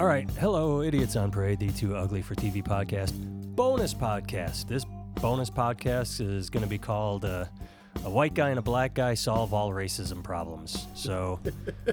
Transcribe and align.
All 0.00 0.06
right. 0.06 0.26
Hello, 0.40 0.80
Idiots 0.80 1.14
on 1.14 1.30
Parade, 1.30 1.58
the 1.58 1.70
Too 1.70 1.94
Ugly 1.94 2.22
for 2.22 2.34
TV 2.34 2.64
podcast, 2.64 3.12
bonus 3.54 3.92
podcast. 3.92 4.66
This 4.66 4.86
bonus 5.16 5.50
podcast 5.50 6.22
is 6.26 6.48
going 6.48 6.62
to 6.62 6.68
be 6.70 6.78
called 6.78 7.26
uh, 7.26 7.44
A 8.06 8.08
White 8.08 8.32
Guy 8.32 8.48
and 8.48 8.58
a 8.58 8.62
Black 8.62 8.94
Guy 8.94 9.12
Solve 9.12 9.52
All 9.52 9.72
Racism 9.72 10.22
Problems. 10.22 10.86
So 10.94 11.38
uh, 11.86 11.92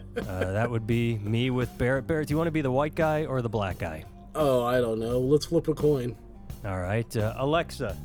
that 0.53 0.71
would 0.71 0.87
be 0.87 1.17
me 1.17 1.49
with 1.49 1.77
Barrett. 1.77 2.07
Barrett, 2.07 2.29
do 2.29 2.33
you 2.33 2.37
want 2.37 2.47
to 2.47 2.51
be 2.51 2.61
the 2.61 2.71
white 2.71 2.95
guy 2.95 3.25
or 3.25 3.41
the 3.41 3.49
black 3.49 3.77
guy? 3.77 4.05
Oh, 4.35 4.63
I 4.63 4.79
don't 4.79 4.99
know. 4.99 5.19
Let's 5.19 5.47
flip 5.47 5.67
a 5.67 5.73
coin. 5.73 6.15
All 6.63 6.79
right. 6.79 7.13
Uh, 7.17 7.33
Alexa, 7.35 7.97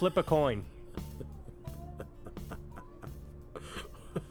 flip 0.00 0.16
a 0.16 0.24
coin. 0.24 0.64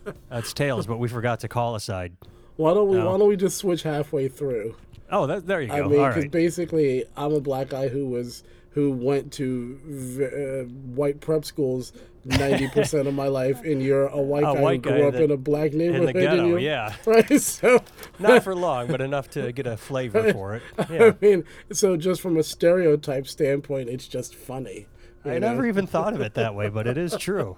That's 0.30 0.52
tails, 0.52 0.86
but 0.86 0.98
we 0.98 1.08
forgot 1.08 1.40
to 1.40 1.48
call 1.48 1.76
aside. 1.76 2.12
Why 2.58 2.74
don't 2.74 2.88
we? 2.90 2.98
No. 2.98 3.12
Why 3.12 3.18
don't 3.18 3.28
we 3.28 3.36
just 3.36 3.58
switch 3.58 3.84
halfway 3.84 4.28
through? 4.28 4.76
Oh, 5.12 5.28
that, 5.28 5.46
there 5.46 5.62
you 5.62 5.68
go. 5.68 5.74
I 5.74 5.82
mean, 5.82 5.90
because 5.92 6.16
right. 6.24 6.32
basically, 6.32 7.06
I'm 7.16 7.34
a 7.34 7.40
black 7.42 7.70
guy 7.70 7.88
who 7.90 8.08
was 8.08 8.44
who 8.72 8.92
went 8.92 9.32
to 9.34 9.80
v- 9.86 10.26
uh, 10.26 10.64
white 10.96 11.22
prep 11.22 11.46
schools 11.46 11.94
ninety 12.26 12.68
percent 12.70 13.08
of 13.08 13.14
my 13.14 13.28
life, 13.28 13.62
and 13.64 13.82
you're 13.84 14.08
a 14.08 14.20
white 14.22 14.44
A 14.44 14.54
guy 14.56 14.60
white 14.62 14.84
who 14.84 14.90
guy 14.92 14.98
grew 14.98 15.08
up 15.08 15.14
that- 15.14 15.24
in 15.24 15.32
a 15.32 15.38
black 15.38 15.72
In 15.74 15.78
neighborhood. 15.78 16.08
the 16.08 16.14
ghetto, 16.14 16.46
you, 16.48 16.58
yeah. 16.58 16.96
Right. 17.06 17.40
So, 17.42 17.84
Not 18.20 18.44
for 18.44 18.56
long, 18.56 18.88
but 18.88 19.00
enough 19.02 19.30
to 19.32 19.52
get 19.52 19.68
a 19.68 19.78
flavor 19.78 20.34
for 20.34 20.56
it. 20.56 20.64
Yeah. 20.90 21.12
I 21.12 21.26
mean, 21.26 21.44
so 21.72 21.96
just 21.98 22.22
from 22.22 22.38
a 22.38 22.44
stereotype 22.44 23.28
standpoint, 23.28 23.90
it's 23.90 24.08
just 24.08 24.34
funny. 24.34 24.88
I 25.26 25.40
know? 25.40 25.52
never 25.52 25.66
even 25.66 25.88
thought 25.88 26.14
of 26.14 26.22
it 26.22 26.34
that 26.36 26.56
way, 26.56 26.70
but 26.70 26.88
it 26.88 26.98
is 26.98 27.16
true. 27.20 27.58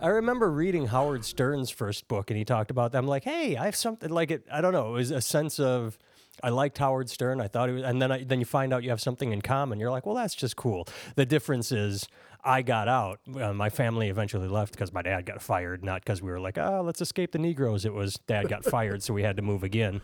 I 0.00 0.08
remember 0.08 0.50
reading 0.50 0.86
Howard 0.86 1.24
Stern's 1.24 1.70
first 1.70 2.08
book, 2.08 2.30
and 2.30 2.38
he 2.38 2.44
talked 2.44 2.70
about 2.70 2.92
that. 2.92 2.98
I'm 2.98 3.06
like, 3.06 3.24
hey, 3.24 3.56
I 3.56 3.64
have 3.66 3.76
something 3.76 4.10
like 4.10 4.30
it. 4.30 4.44
I 4.52 4.60
don't 4.60 4.72
know. 4.72 4.90
It 4.90 4.98
was 4.98 5.10
a 5.10 5.20
sense 5.20 5.58
of 5.60 5.98
I 6.42 6.50
liked 6.50 6.78
Howard 6.78 7.10
Stern. 7.10 7.40
I 7.40 7.48
thought 7.48 7.68
it 7.68 7.72
was, 7.72 7.82
and 7.82 8.00
then 8.00 8.12
I, 8.12 8.24
then 8.24 8.38
you 8.38 8.44
find 8.46 8.72
out 8.72 8.82
you 8.82 8.90
have 8.90 9.00
something 9.00 9.32
in 9.32 9.42
common. 9.42 9.80
You're 9.80 9.90
like, 9.90 10.06
well, 10.06 10.14
that's 10.14 10.34
just 10.34 10.56
cool. 10.56 10.86
The 11.16 11.26
difference 11.26 11.72
is. 11.72 12.08
I 12.44 12.62
got 12.62 12.86
out. 12.86 13.18
Uh, 13.38 13.52
my 13.52 13.68
family 13.68 14.08
eventually 14.08 14.46
left 14.46 14.72
because 14.72 14.92
my 14.92 15.02
dad 15.02 15.26
got 15.26 15.42
fired, 15.42 15.84
not 15.84 16.02
because 16.04 16.22
we 16.22 16.30
were 16.30 16.38
like, 16.38 16.56
oh, 16.56 16.82
let's 16.86 17.00
escape 17.00 17.32
the 17.32 17.38
Negroes. 17.38 17.84
It 17.84 17.92
was 17.92 18.14
dad 18.28 18.48
got 18.48 18.64
fired, 18.64 19.02
so 19.02 19.12
we 19.12 19.24
had 19.24 19.36
to 19.36 19.42
move 19.42 19.64
again. 19.64 20.00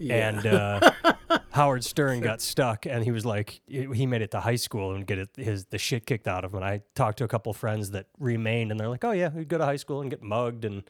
And 0.00 0.46
uh, 0.46 0.90
Howard 1.50 1.84
Stern 1.84 2.20
got 2.20 2.40
stuck, 2.40 2.86
and 2.86 3.04
he 3.04 3.10
was 3.10 3.24
like, 3.24 3.60
he 3.68 4.06
made 4.06 4.22
it 4.22 4.30
to 4.32 4.40
high 4.40 4.56
school 4.56 4.94
and 4.94 5.06
get 5.06 5.18
it, 5.18 5.28
his 5.36 5.66
the 5.66 5.78
shit 5.78 6.06
kicked 6.06 6.26
out 6.26 6.44
of 6.44 6.52
him. 6.52 6.56
And 6.56 6.64
I 6.64 6.82
talked 6.94 7.18
to 7.18 7.24
a 7.24 7.28
couple 7.28 7.52
friends 7.52 7.90
that 7.92 8.06
remained, 8.18 8.70
and 8.70 8.80
they're 8.80 8.88
like, 8.88 9.04
oh 9.04 9.12
yeah, 9.12 9.28
we'd 9.28 9.48
go 9.48 9.58
to 9.58 9.64
high 9.64 9.76
school 9.76 10.00
and 10.00 10.10
get 10.10 10.22
mugged, 10.22 10.64
and 10.64 10.82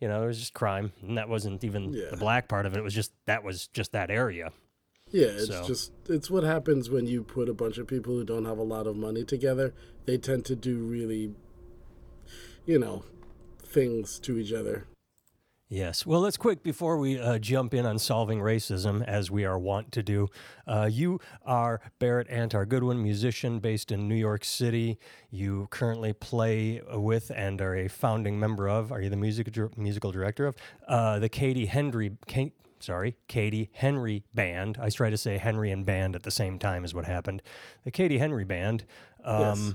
you 0.00 0.08
know, 0.08 0.22
it 0.22 0.26
was 0.26 0.38
just 0.38 0.54
crime, 0.54 0.92
and 1.02 1.18
that 1.18 1.28
wasn't 1.28 1.62
even 1.64 1.92
Yeah. 1.92 2.06
the 2.10 2.16
black 2.16 2.48
part 2.48 2.64
of 2.66 2.74
it. 2.74 2.78
It 2.78 2.82
was 2.82 2.94
just 2.94 3.12
that 3.26 3.44
was 3.44 3.66
just 3.68 3.92
that 3.92 4.10
area. 4.10 4.52
Yeah, 5.10 5.26
it's 5.26 5.46
So- 5.48 5.66
just 5.66 5.92
it's 6.08 6.30
what 6.30 6.42
happens 6.44 6.90
when 6.90 7.06
you 7.06 7.22
put 7.22 7.48
a 7.48 7.54
bunch 7.54 7.78
of 7.78 7.86
people 7.86 8.14
who 8.14 8.24
don't 8.24 8.44
have 8.46 8.58
a 8.58 8.62
lot 8.64 8.86
of 8.86 8.96
money 8.96 9.24
together. 9.24 9.72
They 10.06 10.16
tend 10.18 10.44
to 10.46 10.56
do 10.56 10.78
really, 10.78 11.34
you 12.66 12.78
know, 12.78 13.04
things 13.62 14.18
to 14.20 14.38
each 14.38 14.52
other. 14.52 14.86
Yes. 15.68 16.04
Well, 16.04 16.20
let's 16.20 16.36
quick 16.36 16.62
before 16.62 16.98
we 16.98 17.18
uh, 17.18 17.38
jump 17.38 17.72
in 17.74 17.86
on 17.86 17.98
solving 17.98 18.38
racism, 18.40 19.02
as 19.04 19.30
we 19.30 19.44
are 19.44 19.58
wont 19.58 19.92
to 19.92 20.02
do. 20.02 20.28
Uh, 20.66 20.88
you 20.92 21.20
are 21.44 21.80
Barrett 21.98 22.28
Antar 22.28 22.66
Goodwin, 22.66 23.02
musician 23.02 23.58
based 23.60 23.90
in 23.90 24.06
New 24.06 24.14
York 24.14 24.44
City. 24.44 24.98
You 25.30 25.66
currently 25.70 26.12
play 26.12 26.82
with 26.92 27.32
and 27.34 27.60
are 27.60 27.74
a 27.74 27.88
founding 27.88 28.38
member 28.38 28.68
of. 28.68 28.92
Are 28.92 29.00
you 29.00 29.08
the 29.08 29.16
music 29.16 29.48
musical 29.76 30.12
director 30.12 30.46
of 30.46 30.56
uh, 30.86 31.18
the 31.18 31.28
Katie 31.30 31.66
Henry? 31.66 32.12
Sorry, 32.78 33.16
Katie 33.26 33.70
Henry 33.72 34.22
Band. 34.34 34.76
I 34.80 34.90
try 34.90 35.08
to 35.08 35.16
say 35.16 35.38
Henry 35.38 35.70
and 35.70 35.86
band 35.86 36.14
at 36.14 36.22
the 36.24 36.30
same 36.30 36.58
time 36.58 36.84
is 36.84 36.92
what 36.92 37.06
happened. 37.06 37.40
The 37.84 37.90
Katie 37.90 38.18
Henry 38.18 38.44
Band. 38.44 38.84
Um, 39.24 39.40
Yes. 39.40 39.74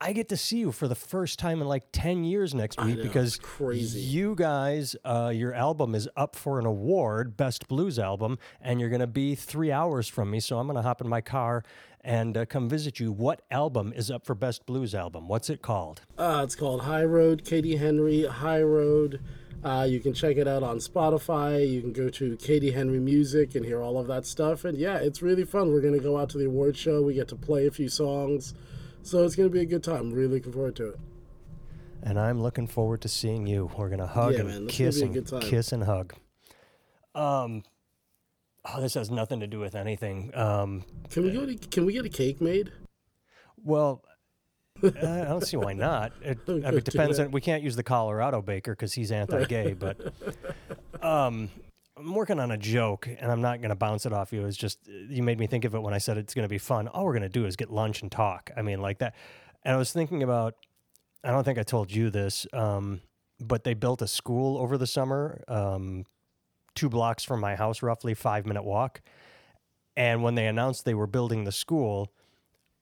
I 0.00 0.12
get 0.12 0.28
to 0.30 0.36
see 0.36 0.58
you 0.58 0.72
for 0.72 0.88
the 0.88 0.94
first 0.94 1.38
time 1.38 1.62
in 1.62 1.68
like 1.68 1.84
10 1.92 2.24
years 2.24 2.54
next 2.54 2.82
week 2.82 2.98
know, 2.98 3.02
because 3.02 3.36
crazy. 3.36 4.00
you 4.00 4.34
guys, 4.34 4.96
uh, 5.04 5.32
your 5.34 5.54
album 5.54 5.94
is 5.94 6.08
up 6.16 6.36
for 6.36 6.58
an 6.58 6.66
award, 6.66 7.36
Best 7.36 7.68
Blues 7.68 7.98
Album, 7.98 8.38
and 8.60 8.80
you're 8.80 8.90
going 8.90 9.00
to 9.00 9.06
be 9.06 9.34
three 9.34 9.70
hours 9.70 10.08
from 10.08 10.30
me. 10.30 10.40
So 10.40 10.58
I'm 10.58 10.66
going 10.66 10.76
to 10.76 10.82
hop 10.82 11.00
in 11.00 11.08
my 11.08 11.20
car 11.20 11.62
and 12.02 12.36
uh, 12.36 12.44
come 12.44 12.68
visit 12.68 13.00
you. 13.00 13.12
What 13.12 13.42
album 13.50 13.92
is 13.94 14.10
up 14.10 14.26
for 14.26 14.34
Best 14.34 14.66
Blues 14.66 14.94
Album? 14.94 15.28
What's 15.28 15.48
it 15.48 15.62
called? 15.62 16.02
Uh, 16.18 16.42
it's 16.44 16.54
called 16.54 16.82
High 16.82 17.04
Road, 17.04 17.44
Katie 17.44 17.76
Henry 17.76 18.26
High 18.26 18.62
Road. 18.62 19.20
Uh, 19.64 19.86
you 19.88 19.98
can 20.00 20.12
check 20.12 20.36
it 20.36 20.46
out 20.46 20.62
on 20.62 20.76
Spotify. 20.76 21.66
You 21.66 21.80
can 21.80 21.92
go 21.94 22.10
to 22.10 22.36
Katie 22.36 22.72
Henry 22.72 23.00
Music 23.00 23.54
and 23.54 23.64
hear 23.64 23.80
all 23.80 23.98
of 23.98 24.06
that 24.08 24.26
stuff. 24.26 24.66
And 24.66 24.76
yeah, 24.76 24.96
it's 24.96 25.22
really 25.22 25.44
fun. 25.44 25.72
We're 25.72 25.80
going 25.80 25.94
to 25.94 26.00
go 26.00 26.18
out 26.18 26.28
to 26.30 26.38
the 26.38 26.44
award 26.44 26.76
show. 26.76 27.00
We 27.00 27.14
get 27.14 27.28
to 27.28 27.36
play 27.36 27.66
a 27.66 27.70
few 27.70 27.88
songs. 27.88 28.52
So 29.04 29.22
it's 29.22 29.36
going 29.36 29.48
to 29.48 29.52
be 29.52 29.60
a 29.60 29.66
good 29.66 29.84
time. 29.84 30.10
Really 30.10 30.34
looking 30.34 30.52
forward 30.52 30.76
to 30.76 30.88
it. 30.88 30.98
And 32.02 32.18
I'm 32.18 32.42
looking 32.42 32.66
forward 32.66 33.02
to 33.02 33.08
seeing 33.08 33.46
you. 33.46 33.70
We're 33.76 33.88
going 33.88 34.00
to 34.00 34.06
hug 34.06 34.32
Yeah, 34.32 34.40
and 34.40 34.48
man, 34.48 34.66
kiss 34.66 35.00
and 35.02 35.12
be 35.12 35.18
a 35.18 35.22
good 35.22 35.30
time. 35.30 35.40
kiss 35.42 35.72
and 35.72 35.84
hug. 35.84 36.14
Um, 37.14 37.62
oh, 38.64 38.80
this 38.80 38.94
has 38.94 39.10
nothing 39.10 39.40
to 39.40 39.46
do 39.46 39.58
with 39.60 39.74
anything. 39.74 40.34
Um, 40.34 40.84
Can 41.10 41.22
we 41.24 41.30
go 41.30 41.44
to, 41.46 41.54
Can 41.54 41.84
we 41.84 41.92
get 41.92 42.04
a 42.06 42.08
cake 42.08 42.40
made? 42.40 42.72
Well, 43.62 44.02
I 44.82 44.88
don't 45.24 45.46
see 45.46 45.56
why 45.58 45.74
not. 45.74 46.12
It, 46.22 46.38
I 46.48 46.52
mean, 46.52 46.64
it 46.64 46.84
depends 46.84 47.18
on. 47.18 47.30
We 47.30 47.40
can't 47.40 47.62
use 47.62 47.76
the 47.76 47.82
Colorado 47.82 48.42
baker 48.42 48.72
because 48.72 48.92
he's 48.94 49.12
anti-gay. 49.12 49.74
but 49.74 50.12
um, 51.02 51.50
I'm 51.96 52.12
working 52.12 52.40
on 52.40 52.50
a 52.50 52.56
joke, 52.56 53.06
and 53.06 53.30
I'm 53.30 53.40
not 53.40 53.60
going 53.60 53.68
to 53.68 53.76
bounce 53.76 54.04
it 54.04 54.12
off 54.12 54.32
you. 54.32 54.44
It's 54.46 54.56
just 54.56 54.80
you 54.88 55.22
made 55.22 55.38
me 55.38 55.46
think 55.46 55.64
of 55.64 55.74
it 55.74 55.82
when 55.82 55.94
I 55.94 55.98
said 55.98 56.18
it's 56.18 56.34
going 56.34 56.44
to 56.44 56.48
be 56.48 56.58
fun. 56.58 56.88
All 56.88 57.04
we're 57.04 57.12
going 57.12 57.22
to 57.22 57.28
do 57.28 57.46
is 57.46 57.54
get 57.54 57.70
lunch 57.70 58.02
and 58.02 58.10
talk. 58.10 58.50
I 58.56 58.62
mean, 58.62 58.80
like 58.80 58.98
that. 58.98 59.14
And 59.62 59.74
I 59.74 59.78
was 59.78 59.92
thinking 59.92 60.22
about. 60.22 60.54
I 61.22 61.30
don't 61.30 61.44
think 61.44 61.58
I 61.58 61.62
told 61.62 61.90
you 61.90 62.10
this, 62.10 62.46
um, 62.52 63.00
but 63.40 63.64
they 63.64 63.72
built 63.72 64.02
a 64.02 64.06
school 64.06 64.58
over 64.58 64.76
the 64.76 64.86
summer, 64.86 65.42
um, 65.48 66.04
two 66.74 66.90
blocks 66.90 67.24
from 67.24 67.40
my 67.40 67.56
house, 67.56 67.82
roughly 67.82 68.12
five 68.12 68.44
minute 68.44 68.64
walk. 68.64 69.00
And 69.96 70.22
when 70.22 70.34
they 70.34 70.46
announced 70.46 70.84
they 70.84 70.92
were 70.92 71.06
building 71.06 71.44
the 71.44 71.52
school, 71.52 72.12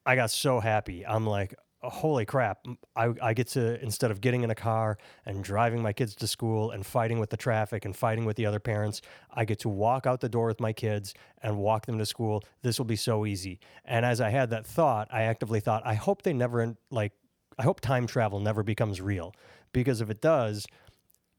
I 0.05 0.17
got 0.17 0.33
so 0.33 0.59
happy. 0.59 1.07
I'm 1.07 1.25
like, 1.25 1.55
"Oh, 1.57 1.63
Oh, 1.85 1.89
holy 1.91 2.25
crap. 2.25 2.65
I, 2.95 3.13
I 3.21 3.35
get 3.35 3.49
to, 3.49 3.83
instead 3.83 4.13
of 4.13 4.21
getting 4.21 4.43
in 4.45 4.51
a 4.51 4.55
car 4.55 4.99
and 5.27 5.43
driving 5.43 5.83
my 5.83 5.93
kids 5.93 6.15
to 6.17 6.29
school 6.29 6.71
and 6.71 6.87
fighting 6.87 7.19
with 7.19 7.31
the 7.31 7.37
traffic 7.37 7.85
and 7.85 7.97
fighting 7.97 8.25
with 8.25 8.37
the 8.37 8.47
other 8.47 8.61
parents, 8.61 9.03
I 9.33 9.45
get 9.45 9.59
to 9.61 9.69
walk 9.69 10.07
out 10.07 10.21
the 10.21 10.29
door 10.29 10.47
with 10.47 10.61
my 10.61 10.73
kids 10.73 11.13
and 11.43 11.59
walk 11.59 11.87
them 11.87 11.99
to 11.99 12.07
school. 12.07 12.45
This 12.63 12.79
will 12.79 12.85
be 12.87 12.95
so 12.95 13.27
easy. 13.27 13.59
And 13.85 14.07
as 14.07 14.21
I 14.21 14.31
had 14.31 14.51
that 14.51 14.65
thought, 14.65 15.09
I 15.11 15.23
actively 15.23 15.59
thought, 15.59 15.83
I 15.85 15.95
hope 15.95 16.23
they 16.23 16.33
never, 16.33 16.77
like, 16.91 17.13
I 17.59 17.65
hope 17.65 17.81
time 17.81 18.07
travel 18.07 18.39
never 18.39 18.63
becomes 18.63 19.01
real 19.01 19.35
because 19.73 20.01
if 20.01 20.09
it 20.09 20.21
does, 20.21 20.67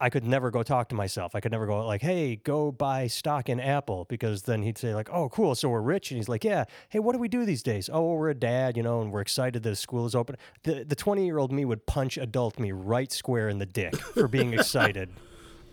I 0.04 0.10
could 0.10 0.26
never 0.26 0.52
go 0.52 0.64
talk 0.64 0.90
to 0.90 0.96
myself. 0.96 1.34
I 1.34 1.40
could 1.40 1.54
never 1.54 1.66
go 1.66 1.88
like, 1.88 2.02
"Hey, 2.02 2.36
go 2.36 2.74
buy 2.74 3.08
stock 3.08 3.48
in 3.48 3.62
Apple," 3.62 4.06
because 4.10 4.42
then 4.42 4.62
he'd 4.62 4.78
say 4.78 4.94
like, 4.94 5.10
"Oh, 5.10 5.30
cool, 5.30 5.56
so 5.56 5.70
we're 5.70 5.80
rich," 5.80 6.12
and 6.12 6.18
he's 6.18 6.28
like, 6.28 6.44
"Yeah, 6.44 6.66
hey, 6.90 7.00
what 7.00 7.14
do 7.14 7.20
we 7.20 7.30
do 7.30 7.46
these 7.46 7.64
days? 7.64 7.90
Oh, 7.92 8.16
we're 8.16 8.30
a 8.30 8.36
dad, 8.36 8.76
you 8.76 8.84
know, 8.84 9.00
and 9.00 9.14
we're 9.14 9.22
excited 9.22 9.64
that 9.64 9.78
school 9.78 10.06
is 10.06 10.14
open." 10.14 10.36
The 10.64 10.84
the 10.84 10.98
twenty 10.98 11.26
year 11.26 11.38
old 11.38 11.54
me 11.54 11.64
would 11.64 11.86
punch 11.86 12.18
adult 12.18 12.60
me 12.60 12.74
right 12.74 13.14
square 13.14 13.48
in 13.48 13.60
the 13.60 13.66
dick 13.66 13.96
for 13.96 14.28
being 14.28 14.54
excited 14.60 15.10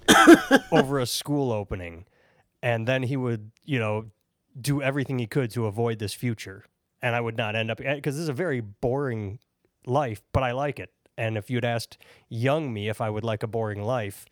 over 0.70 1.00
a 1.00 1.06
school 1.06 1.50
opening, 1.50 2.04
and 2.62 2.86
then 2.86 3.02
he 3.02 3.16
would, 3.16 3.50
you 3.64 3.80
know, 3.80 4.12
do 4.60 4.80
everything 4.80 5.18
he 5.18 5.26
could 5.26 5.50
to 5.50 5.66
avoid 5.66 5.98
this 5.98 6.14
future, 6.14 6.66
and 7.02 7.16
I 7.16 7.20
would 7.20 7.36
not 7.36 7.56
end 7.56 7.68
up 7.68 7.78
because 7.78 8.14
this 8.14 8.22
is 8.22 8.28
a 8.28 8.32
very 8.32 8.60
boring 8.60 9.40
life, 9.86 10.22
but 10.32 10.44
I 10.44 10.52
like 10.52 10.78
it. 10.78 10.92
And 11.20 11.36
if 11.36 11.50
you'd 11.50 11.66
asked 11.66 11.98
young 12.30 12.72
me 12.72 12.88
if 12.88 12.98
I 13.02 13.10
would 13.10 13.24
like 13.24 13.42
a 13.42 13.46
boring 13.46 13.82
life, 13.82 14.24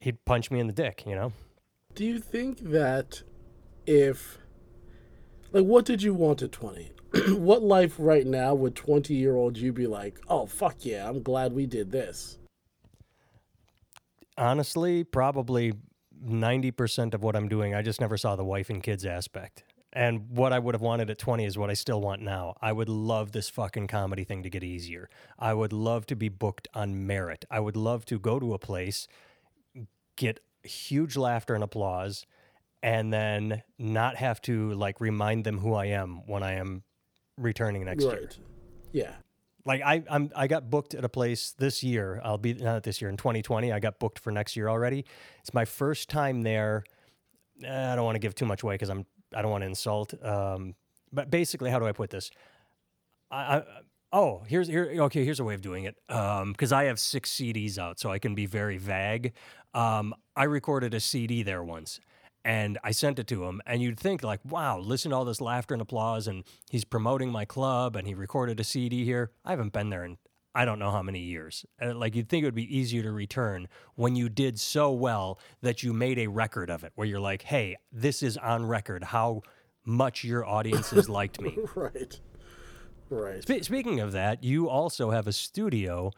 he'd 0.00 0.24
punch 0.24 0.50
me 0.50 0.58
in 0.58 0.66
the 0.66 0.72
dick, 0.72 1.04
you 1.06 1.14
know? 1.14 1.34
Do 1.94 2.06
you 2.06 2.20
think 2.20 2.60
that 2.60 3.22
if, 3.86 4.38
like, 5.52 5.66
what 5.66 5.84
did 5.84 6.02
you 6.02 6.14
want 6.14 6.40
at 6.40 6.52
20? 6.52 6.90
what 7.34 7.62
life 7.62 7.96
right 7.98 8.26
now 8.26 8.54
would 8.54 8.74
20 8.74 9.12
year 9.12 9.36
old 9.36 9.58
you 9.58 9.74
be 9.74 9.86
like, 9.86 10.18
oh, 10.26 10.46
fuck 10.46 10.86
yeah, 10.86 11.06
I'm 11.06 11.22
glad 11.22 11.52
we 11.52 11.66
did 11.66 11.92
this? 11.92 12.38
Honestly, 14.38 15.04
probably 15.04 15.74
90% 16.26 17.12
of 17.12 17.22
what 17.22 17.36
I'm 17.36 17.46
doing, 17.46 17.74
I 17.74 17.82
just 17.82 18.00
never 18.00 18.16
saw 18.16 18.36
the 18.36 18.44
wife 18.44 18.70
and 18.70 18.82
kids 18.82 19.04
aspect. 19.04 19.64
And 19.96 20.28
what 20.28 20.52
I 20.52 20.58
would 20.58 20.74
have 20.74 20.82
wanted 20.82 21.08
at 21.08 21.18
20 21.18 21.46
is 21.46 21.56
what 21.56 21.70
I 21.70 21.72
still 21.72 22.02
want 22.02 22.20
now. 22.20 22.54
I 22.60 22.70
would 22.70 22.90
love 22.90 23.32
this 23.32 23.48
fucking 23.48 23.86
comedy 23.86 24.24
thing 24.24 24.42
to 24.42 24.50
get 24.50 24.62
easier. 24.62 25.08
I 25.38 25.54
would 25.54 25.72
love 25.72 26.04
to 26.08 26.14
be 26.14 26.28
booked 26.28 26.68
on 26.74 27.06
merit. 27.06 27.46
I 27.50 27.60
would 27.60 27.76
love 27.76 28.04
to 28.06 28.18
go 28.18 28.38
to 28.38 28.52
a 28.52 28.58
place, 28.58 29.08
get 30.16 30.40
huge 30.62 31.16
laughter 31.16 31.54
and 31.54 31.64
applause, 31.64 32.26
and 32.82 33.10
then 33.10 33.62
not 33.78 34.16
have 34.16 34.42
to 34.42 34.74
like 34.74 35.00
remind 35.00 35.44
them 35.44 35.60
who 35.60 35.72
I 35.72 35.86
am 35.86 36.26
when 36.26 36.42
I 36.42 36.56
am 36.56 36.82
returning 37.38 37.86
next 37.86 38.04
year. 38.04 38.28
Yeah. 38.92 39.14
Like 39.64 39.80
I, 39.80 40.04
I'm, 40.10 40.30
I 40.36 40.46
got 40.46 40.68
booked 40.68 40.92
at 40.92 41.06
a 41.06 41.08
place 41.08 41.54
this 41.56 41.82
year. 41.82 42.20
I'll 42.22 42.36
be 42.36 42.52
not 42.52 42.82
this 42.82 43.00
year 43.00 43.08
in 43.08 43.16
2020. 43.16 43.72
I 43.72 43.80
got 43.80 43.98
booked 43.98 44.18
for 44.18 44.30
next 44.30 44.56
year 44.56 44.68
already. 44.68 45.06
It's 45.40 45.54
my 45.54 45.64
first 45.64 46.10
time 46.10 46.42
there 46.42 46.84
eh, 47.64 47.92
I 47.92 47.96
don't 47.96 48.04
want 48.04 48.16
to 48.16 48.20
give 48.20 48.34
too 48.34 48.44
much 48.44 48.62
away 48.62 48.74
because 48.74 48.90
I'm 48.90 49.06
I 49.34 49.42
don't 49.42 49.50
want 49.50 49.62
to 49.62 49.66
insult. 49.66 50.14
Um, 50.24 50.74
but 51.12 51.30
basically, 51.30 51.70
how 51.70 51.78
do 51.78 51.86
I 51.86 51.92
put 51.92 52.10
this? 52.10 52.30
I, 53.30 53.58
I 53.58 53.62
oh 54.12 54.42
here's 54.46 54.68
here 54.68 54.92
okay 54.98 55.24
here's 55.24 55.40
a 55.40 55.44
way 55.44 55.54
of 55.54 55.60
doing 55.60 55.84
it 55.84 55.96
because 56.06 56.72
I 56.72 56.84
have 56.84 56.98
six 56.98 57.30
CDs 57.30 57.78
out, 57.78 57.98
so 57.98 58.10
I 58.10 58.18
can 58.18 58.34
be 58.34 58.46
very 58.46 58.78
vague. 58.78 59.32
Um, 59.74 60.14
I 60.36 60.44
recorded 60.44 60.94
a 60.94 61.00
CD 61.00 61.42
there 61.42 61.62
once. 61.62 62.00
And 62.44 62.78
I 62.84 62.92
sent 62.92 63.18
it 63.18 63.26
to 63.26 63.42
him, 63.42 63.60
and 63.66 63.82
you'd 63.82 63.98
think 63.98 64.22
like, 64.22 64.38
"Wow, 64.44 64.78
listen 64.78 65.10
to 65.10 65.16
all 65.16 65.24
this 65.24 65.40
laughter 65.40 65.74
and 65.74 65.82
applause." 65.82 66.28
And 66.28 66.44
he's 66.70 66.84
promoting 66.84 67.32
my 67.32 67.44
club, 67.44 67.96
and 67.96 68.06
he 68.06 68.14
recorded 68.14 68.60
a 68.60 68.64
CD 68.64 69.04
here. 69.04 69.32
I 69.44 69.50
haven't 69.50 69.72
been 69.72 69.90
there 69.90 70.04
in 70.04 70.18
I 70.56 70.64
don't 70.64 70.78
know 70.78 70.90
how 70.90 71.02
many 71.02 71.20
years. 71.20 71.66
Uh, 71.80 71.94
like 71.94 72.16
you'd 72.16 72.30
think 72.30 72.42
it 72.42 72.46
would 72.46 72.54
be 72.54 72.76
easier 72.76 73.02
to 73.02 73.12
return 73.12 73.68
when 73.94 74.16
you 74.16 74.30
did 74.30 74.58
so 74.58 74.90
well 74.90 75.38
that 75.60 75.82
you 75.82 75.92
made 75.92 76.18
a 76.18 76.28
record 76.28 76.70
of 76.70 76.82
it, 76.82 76.92
where 76.94 77.06
you're 77.06 77.20
like, 77.20 77.42
"Hey, 77.42 77.76
this 77.92 78.22
is 78.22 78.38
on 78.38 78.64
record. 78.64 79.04
How 79.04 79.42
much 79.84 80.24
your 80.24 80.46
audiences 80.46 81.10
liked 81.10 81.42
me." 81.42 81.58
right. 81.74 82.18
Right. 83.10 83.42
Spe- 83.42 83.62
speaking 83.62 84.00
of 84.00 84.12
that, 84.12 84.42
you 84.42 84.70
also 84.70 85.10
have 85.10 85.26
a 85.26 85.32
studio, 85.32 86.10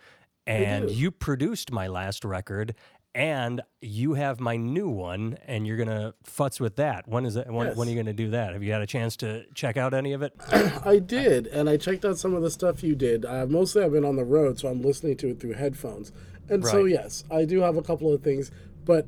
and 0.46 0.88
you 0.88 1.10
produced 1.10 1.72
my 1.72 1.88
last 1.88 2.24
record, 2.24 2.76
and 3.14 3.62
you 3.80 4.14
have 4.14 4.38
my 4.40 4.56
new 4.56 4.88
one, 4.88 5.38
and 5.46 5.66
you're 5.66 5.76
gonna 5.76 6.14
futz 6.24 6.60
with 6.60 6.76
that. 6.76 7.08
When 7.08 7.24
is 7.26 7.34
that? 7.34 7.50
When, 7.50 7.68
Yes. 7.68 7.76
when 7.76 7.88
are 7.88 7.90
you 7.90 7.96
gonna 7.96 8.12
do 8.12 8.30
that? 8.30 8.52
Have 8.52 8.62
you 8.62 8.72
had 8.72 8.82
a 8.82 8.86
chance 8.86 9.16
to 9.18 9.44
check 9.54 9.76
out 9.76 9.94
any 9.94 10.12
of 10.12 10.22
it? 10.22 10.32
I 10.84 10.98
did, 10.98 11.46
and 11.48 11.68
I 11.68 11.76
checked 11.76 12.04
out 12.04 12.18
some 12.18 12.34
of 12.34 12.42
the 12.42 12.50
stuff 12.50 12.82
you 12.82 12.94
did. 12.94 13.24
Uh, 13.24 13.46
mostly, 13.46 13.82
I've 13.82 13.92
been 13.92 14.04
on 14.04 14.16
the 14.16 14.24
road, 14.24 14.58
so 14.58 14.68
I'm 14.68 14.82
listening 14.82 15.16
to 15.18 15.28
it 15.30 15.40
through 15.40 15.54
headphones. 15.54 16.12
And 16.48 16.64
so, 16.64 16.84
yes, 16.84 17.24
I 17.30 17.44
do 17.44 17.60
have 17.60 17.76
a 17.76 17.82
couple 17.82 18.12
of 18.12 18.22
things. 18.22 18.50
But 18.84 19.06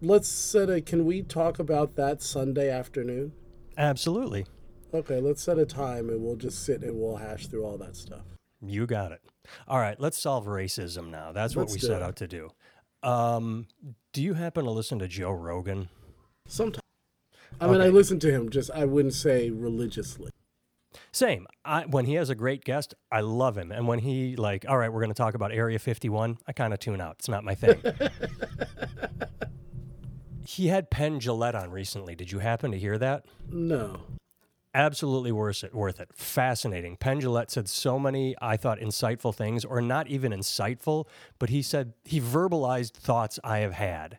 let's 0.00 0.28
set 0.28 0.70
a. 0.70 0.80
Can 0.80 1.04
we 1.04 1.22
talk 1.22 1.58
about 1.58 1.96
that 1.96 2.22
Sunday 2.22 2.70
afternoon? 2.70 3.32
Absolutely, 3.76 4.46
Okay, 4.92 5.20
let's 5.20 5.42
set 5.42 5.58
a 5.58 5.64
time, 5.66 6.08
and 6.10 6.22
we'll 6.22 6.36
just 6.36 6.64
sit 6.64 6.82
and 6.82 6.98
we'll 6.98 7.16
hash 7.16 7.46
through 7.46 7.64
all 7.64 7.78
that 7.78 7.96
stuff. 7.96 8.22
you 8.60 8.86
got 8.86 9.12
it. 9.12 9.20
All 9.66 9.78
right, 9.78 9.98
let's 9.98 10.18
solve 10.20 10.46
racism 10.46 11.10
now. 11.10 11.32
That's 11.32 11.56
what 11.56 11.62
Let's 11.68 11.74
we 11.74 11.78
set 11.80 11.98
it. 11.98 12.02
out 12.02 12.16
to 12.16 12.26
do. 12.28 12.50
Um, 13.02 13.66
do 14.12 14.22
you 14.22 14.34
happen 14.34 14.64
to 14.64 14.70
listen 14.70 14.98
to 14.98 15.08
Joe 15.08 15.32
Rogan? 15.32 15.88
Sometimes. 16.46 16.82
I 17.60 17.66
mean, 17.66 17.80
I 17.80 17.88
listen 17.88 18.18
to 18.20 18.30
him. 18.30 18.50
Just 18.50 18.70
I 18.70 18.84
wouldn't 18.84 19.14
say 19.14 19.50
religiously. 19.50 20.30
Same. 21.12 21.46
I, 21.64 21.84
when 21.86 22.04
he 22.04 22.14
has 22.14 22.30
a 22.30 22.34
great 22.34 22.64
guest, 22.64 22.94
I 23.10 23.20
love 23.20 23.56
him. 23.56 23.70
And 23.70 23.86
when 23.86 23.98
he 24.00 24.36
like, 24.36 24.64
all 24.68 24.78
right, 24.78 24.92
we're 24.92 25.00
going 25.00 25.10
to 25.10 25.14
talk 25.14 25.34
about 25.34 25.52
Area 25.52 25.78
51, 25.78 26.38
I 26.46 26.52
kind 26.52 26.72
of 26.72 26.80
tune 26.80 27.00
out. 27.00 27.16
It's 27.18 27.28
not 27.28 27.44
my 27.44 27.54
thing. 27.54 27.80
he 30.46 30.68
had 30.68 30.90
Penn 30.90 31.20
Jillette 31.20 31.54
on 31.54 31.70
recently. 31.70 32.14
Did 32.14 32.32
you 32.32 32.38
happen 32.38 32.72
to 32.72 32.78
hear 32.78 32.98
that? 32.98 33.26
No. 33.48 34.00
Absolutely 34.72 35.32
worth 35.32 35.64
it. 35.64 35.74
Worth 35.74 35.98
it. 35.98 36.10
Fascinating. 36.14 36.96
Penn 36.96 37.20
Jillette 37.20 37.50
said 37.50 37.68
so 37.68 37.98
many, 37.98 38.36
I 38.40 38.56
thought, 38.56 38.78
insightful 38.78 39.34
things, 39.34 39.64
or 39.64 39.80
not 39.80 40.06
even 40.06 40.30
insightful, 40.30 41.06
but 41.40 41.48
he 41.48 41.60
said 41.60 41.94
he 42.04 42.20
verbalized 42.20 42.92
thoughts 42.92 43.40
I 43.42 43.58
have 43.58 43.72
had, 43.72 44.18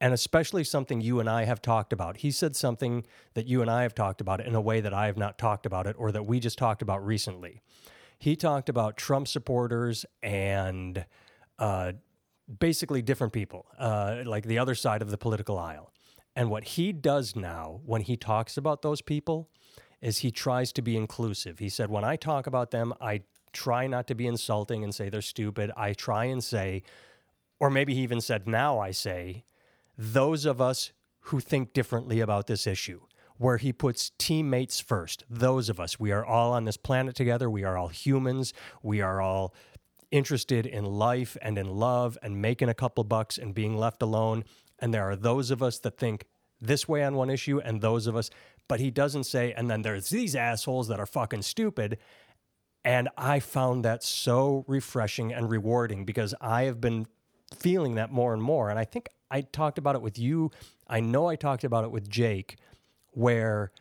and 0.00 0.12
especially 0.12 0.64
something 0.64 1.00
you 1.00 1.20
and 1.20 1.30
I 1.30 1.44
have 1.44 1.62
talked 1.62 1.92
about. 1.92 2.18
He 2.18 2.32
said 2.32 2.56
something 2.56 3.06
that 3.34 3.46
you 3.46 3.62
and 3.62 3.70
I 3.70 3.82
have 3.82 3.94
talked 3.94 4.20
about 4.20 4.44
in 4.44 4.56
a 4.56 4.60
way 4.60 4.80
that 4.80 4.92
I 4.92 5.06
have 5.06 5.16
not 5.16 5.38
talked 5.38 5.66
about 5.66 5.86
it, 5.86 5.94
or 5.96 6.10
that 6.10 6.26
we 6.26 6.40
just 6.40 6.58
talked 6.58 6.82
about 6.82 7.06
recently. 7.06 7.60
He 8.18 8.34
talked 8.34 8.68
about 8.68 8.96
Trump 8.96 9.28
supporters 9.28 10.04
and 10.20 11.04
uh, 11.60 11.92
basically 12.58 13.02
different 13.02 13.32
people, 13.32 13.66
uh, 13.78 14.22
like 14.24 14.46
the 14.46 14.58
other 14.58 14.74
side 14.74 15.00
of 15.00 15.10
the 15.10 15.18
political 15.18 15.58
aisle. 15.58 15.92
And 16.34 16.50
what 16.50 16.64
he 16.64 16.92
does 16.92 17.36
now 17.36 17.80
when 17.84 18.02
he 18.02 18.16
talks 18.16 18.56
about 18.56 18.82
those 18.82 19.00
people 19.00 19.48
is 20.00 20.18
he 20.18 20.30
tries 20.30 20.72
to 20.72 20.82
be 20.82 20.96
inclusive. 20.96 21.58
He 21.58 21.68
said, 21.68 21.90
When 21.90 22.04
I 22.04 22.16
talk 22.16 22.46
about 22.46 22.70
them, 22.70 22.92
I 23.00 23.22
try 23.52 23.86
not 23.86 24.06
to 24.08 24.14
be 24.14 24.26
insulting 24.26 24.84
and 24.84 24.94
say 24.94 25.08
they're 25.08 25.22
stupid. 25.22 25.70
I 25.76 25.92
try 25.92 26.26
and 26.26 26.42
say, 26.44 26.82
or 27.58 27.70
maybe 27.70 27.94
he 27.94 28.02
even 28.02 28.20
said, 28.20 28.46
Now 28.46 28.78
I 28.78 28.90
say, 28.90 29.44
those 29.96 30.44
of 30.44 30.60
us 30.60 30.92
who 31.20 31.40
think 31.40 31.72
differently 31.72 32.20
about 32.20 32.46
this 32.46 32.66
issue, 32.66 33.00
where 33.38 33.56
he 33.56 33.72
puts 33.72 34.12
teammates 34.18 34.80
first. 34.80 35.24
Those 35.28 35.68
of 35.68 35.80
us, 35.80 35.98
we 35.98 36.12
are 36.12 36.24
all 36.24 36.52
on 36.52 36.64
this 36.64 36.76
planet 36.76 37.14
together. 37.14 37.50
We 37.50 37.64
are 37.64 37.76
all 37.76 37.88
humans. 37.88 38.52
We 38.82 39.00
are 39.00 39.20
all 39.20 39.54
interested 40.10 40.66
in 40.66 40.84
life 40.84 41.36
and 41.42 41.58
in 41.58 41.66
love 41.66 42.16
and 42.22 42.40
making 42.40 42.68
a 42.68 42.74
couple 42.74 43.04
bucks 43.04 43.36
and 43.38 43.54
being 43.54 43.76
left 43.76 44.02
alone. 44.02 44.44
And 44.78 44.94
there 44.94 45.04
are 45.04 45.16
those 45.16 45.50
of 45.50 45.62
us 45.62 45.78
that 45.80 45.98
think 45.98 46.26
this 46.60 46.88
way 46.88 47.02
on 47.04 47.14
one 47.14 47.30
issue 47.30 47.60
and 47.60 47.80
those 47.80 48.06
of 48.06 48.16
us, 48.16 48.30
but 48.68 48.80
he 48.80 48.90
doesn't 48.90 49.24
say, 49.24 49.52
and 49.52 49.70
then 49.70 49.82
there's 49.82 50.08
these 50.08 50.34
assholes 50.34 50.88
that 50.88 51.00
are 51.00 51.06
fucking 51.06 51.42
stupid. 51.42 51.98
And 52.84 53.08
I 53.16 53.40
found 53.40 53.84
that 53.84 54.02
so 54.02 54.64
refreshing 54.68 55.32
and 55.32 55.50
rewarding 55.50 56.04
because 56.04 56.34
I 56.40 56.64
have 56.64 56.80
been 56.80 57.06
feeling 57.54 57.96
that 57.96 58.12
more 58.12 58.32
and 58.32 58.42
more. 58.42 58.70
And 58.70 58.78
I 58.78 58.84
think 58.84 59.08
I 59.30 59.40
talked 59.40 59.78
about 59.78 59.94
it 59.94 60.02
with 60.02 60.18
you. 60.18 60.50
I 60.86 61.00
know 61.00 61.26
I 61.26 61.36
talked 61.36 61.64
about 61.64 61.84
it 61.84 61.90
with 61.90 62.08
Jake, 62.08 62.56
where 63.10 63.72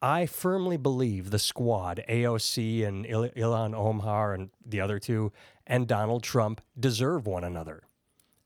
I 0.00 0.26
firmly 0.26 0.76
believe 0.76 1.30
the 1.30 1.38
squad, 1.38 2.04
AOC 2.08 2.86
and 2.86 3.04
Il- 3.06 3.30
Ilhan 3.30 3.74
Omar 3.74 4.34
and 4.34 4.50
the 4.64 4.80
other 4.80 4.98
two, 4.98 5.32
and 5.66 5.86
Donald 5.86 6.22
Trump 6.22 6.60
deserve 6.78 7.26
one 7.26 7.44
another. 7.44 7.82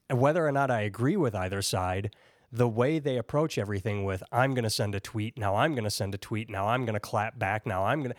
And 0.08 0.18
whether 0.18 0.46
or 0.46 0.52
not 0.52 0.70
I 0.70 0.82
agree 0.82 1.16
with 1.16 1.34
either 1.34 1.62
side, 1.62 2.14
the 2.52 2.68
way 2.68 2.98
they 2.98 3.16
approach 3.16 3.56
everything 3.56 4.04
with, 4.04 4.22
I'm 4.30 4.52
going 4.54 4.64
to 4.64 4.70
send 4.70 4.94
a 4.94 5.00
tweet, 5.00 5.38
now 5.38 5.56
I'm 5.56 5.74
going 5.74 5.84
to 5.84 5.90
send 5.90 6.14
a 6.14 6.18
tweet, 6.18 6.50
now 6.50 6.68
I'm 6.68 6.84
going 6.84 6.94
to 6.94 7.00
clap 7.00 7.38
back, 7.38 7.66
now 7.66 7.86
I'm 7.86 8.00
going 8.00 8.12
to. 8.12 8.16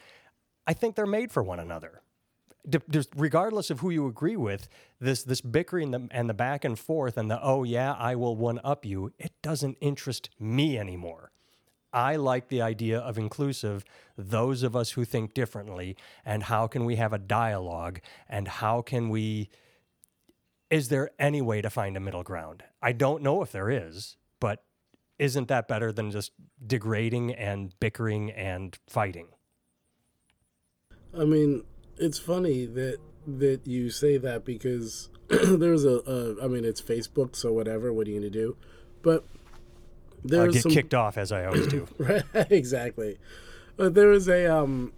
I 0.66 0.74
think 0.74 0.96
they're 0.96 1.06
made 1.06 1.32
for 1.32 1.44
one 1.44 1.60
another. 1.60 2.02
D- 2.68 2.80
regardless 3.16 3.70
of 3.70 3.82
who 3.82 3.90
you 3.90 4.08
agree 4.08 4.38
with, 4.38 4.70
this 5.00 5.24
this 5.24 5.42
bickering 5.42 5.92
the, 5.92 6.08
and 6.12 6.30
the 6.30 6.34
back 6.34 6.64
and 6.64 6.80
forth 6.80 7.18
and 7.18 7.30
the 7.30 7.40
oh 7.44 7.64
yeah 7.64 7.94
I 7.94 8.16
will 8.16 8.36
one 8.36 8.60
up 8.64 8.86
you, 8.86 9.12
it 9.20 9.34
doesn't 9.42 9.78
interest 9.82 10.30
me 10.40 10.78
anymore. 10.78 11.32
I 11.92 12.16
like 12.16 12.48
the 12.48 12.62
idea 12.62 13.00
of 13.00 13.20
inclusive, 13.20 13.86
those 14.18 14.64
of 14.64 14.76
us 14.76 14.92
who 14.92 15.06
think 15.06 15.36
differently, 15.36 15.96
and 16.26 16.44
how 16.44 16.66
can 16.66 16.86
we 16.86 16.96
have 16.96 17.14
a 17.14 17.20
dialogue, 17.20 18.00
and 18.28 18.48
how 18.48 18.82
can 18.82 19.10
we. 19.10 19.50
Is 20.72 20.90
there 20.90 21.12
any 21.20 21.42
way 21.42 21.62
to 21.62 21.70
find 21.70 21.96
a 21.96 22.00
middle 22.00 22.24
ground? 22.24 22.64
I 22.82 22.94
don't 22.94 23.22
know 23.22 23.44
if 23.44 23.52
there 23.52 23.70
is, 23.70 24.16
but 24.44 24.62
isn't 25.20 25.48
that 25.48 25.70
better 25.70 25.94
than 25.94 26.12
just 26.12 26.34
degrading 26.68 27.34
and 27.34 27.74
bickering 27.80 28.30
and 28.32 28.78
fighting? 28.90 29.28
I 31.18 31.24
mean, 31.24 31.64
it's 31.96 32.20
funny 32.20 32.66
that 32.66 32.98
that 33.26 33.66
you 33.66 33.90
say 33.90 34.18
that 34.18 34.44
because 34.44 35.10
there's 35.30 35.86
a, 35.86 36.02
a 36.06 36.44
I 36.44 36.50
mean, 36.50 36.66
it's 36.66 36.82
Facebook, 36.82 37.38
so 37.38 37.54
whatever. 37.54 37.94
What 37.94 38.06
are 38.06 38.10
you 38.10 38.20
gonna 38.20 38.30
do? 38.30 38.58
But 39.02 39.24
I 39.32 40.18
there's 40.26 40.56
get 40.56 40.64
some 40.64 40.72
kicked 40.74 40.94
off 40.94 41.18
as 41.18 41.32
I 41.32 41.46
always 41.46 41.68
do. 41.68 41.88
right 41.98 42.24
exactly. 42.52 43.20
But 43.78 43.94
there 43.94 44.12
is 44.12 44.28
a 44.28 44.54
um, 44.54 44.92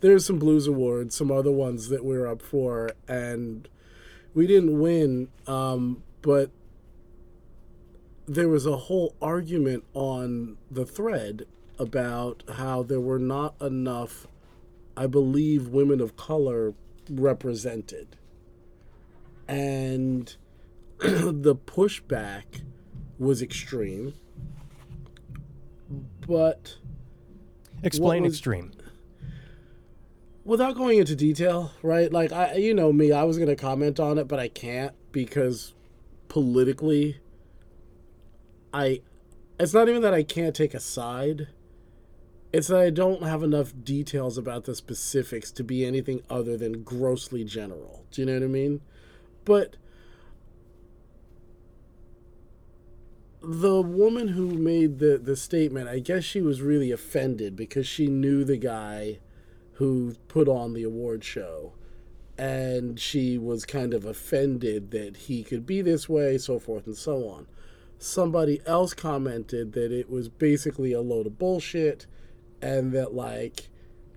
there's 0.00 0.26
some 0.26 0.38
blues 0.38 0.66
awards, 0.66 1.16
some 1.16 1.32
other 1.32 1.52
ones 1.52 1.88
that 1.88 2.04
we 2.04 2.16
are 2.16 2.26
up 2.26 2.42
for, 2.42 2.90
and 3.08 3.66
we 4.34 4.46
didn't 4.46 4.78
win. 4.78 5.28
Um, 5.46 6.02
but 6.20 6.50
there 8.30 8.48
was 8.48 8.64
a 8.64 8.76
whole 8.76 9.16
argument 9.20 9.82
on 9.92 10.56
the 10.70 10.86
thread 10.86 11.46
about 11.80 12.44
how 12.54 12.80
there 12.84 13.00
were 13.00 13.18
not 13.18 13.60
enough, 13.60 14.28
I 14.96 15.08
believe, 15.08 15.66
women 15.66 16.00
of 16.00 16.16
color 16.16 16.74
represented, 17.10 18.16
and 19.48 20.36
the 20.98 21.56
pushback 21.56 22.62
was 23.18 23.42
extreme. 23.42 24.14
But 26.24 26.76
Explain 27.82 28.22
was- 28.22 28.34
extreme. 28.34 28.70
without 30.44 30.76
going 30.76 31.00
into 31.00 31.16
detail, 31.16 31.72
right? 31.82 32.12
Like 32.12 32.30
I, 32.30 32.54
you 32.54 32.74
know 32.74 32.92
me, 32.92 33.10
I 33.10 33.24
was 33.24 33.38
gonna 33.38 33.56
comment 33.56 33.98
on 33.98 34.18
it, 34.18 34.28
but 34.28 34.38
I 34.38 34.46
can't 34.46 34.94
because 35.10 35.74
politically, 36.28 37.16
I. 38.72 39.02
It's 39.58 39.74
not 39.74 39.88
even 39.88 40.02
that 40.02 40.14
I 40.14 40.22
can't 40.22 40.54
take 40.54 40.74
a 40.74 40.80
side. 40.80 41.48
It's 42.52 42.68
that 42.68 42.80
I 42.80 42.90
don't 42.90 43.22
have 43.22 43.42
enough 43.42 43.72
details 43.84 44.36
about 44.36 44.64
the 44.64 44.74
specifics 44.74 45.52
to 45.52 45.62
be 45.62 45.84
anything 45.84 46.22
other 46.28 46.56
than 46.56 46.82
grossly 46.82 47.44
general. 47.44 48.04
Do 48.10 48.22
you 48.22 48.26
know 48.26 48.34
what 48.34 48.42
I 48.42 48.46
mean? 48.46 48.80
But 49.44 49.76
the 53.42 53.80
woman 53.80 54.28
who 54.28 54.48
made 54.48 54.98
the 54.98 55.18
the 55.18 55.36
statement, 55.36 55.88
I 55.88 55.98
guess 55.98 56.24
she 56.24 56.40
was 56.40 56.60
really 56.60 56.90
offended 56.90 57.56
because 57.56 57.86
she 57.86 58.08
knew 58.08 58.44
the 58.44 58.56
guy 58.56 59.18
who 59.74 60.14
put 60.28 60.48
on 60.48 60.74
the 60.74 60.82
award 60.82 61.24
show 61.24 61.72
and 62.36 62.98
she 62.98 63.36
was 63.36 63.64
kind 63.64 63.94
of 63.94 64.04
offended 64.04 64.90
that 64.90 65.16
he 65.16 65.42
could 65.42 65.66
be 65.66 65.82
this 65.82 66.08
way 66.08 66.38
so 66.38 66.58
forth 66.58 66.86
and 66.86 66.96
so 66.96 67.28
on 67.28 67.46
somebody 68.02 68.62
else 68.64 68.94
commented 68.94 69.74
that 69.74 69.92
it 69.92 70.08
was 70.08 70.28
basically 70.28 70.92
a 70.92 71.02
load 71.02 71.26
of 71.26 71.38
bullshit 71.38 72.06
and 72.62 72.92
that 72.92 73.14
like 73.14 73.68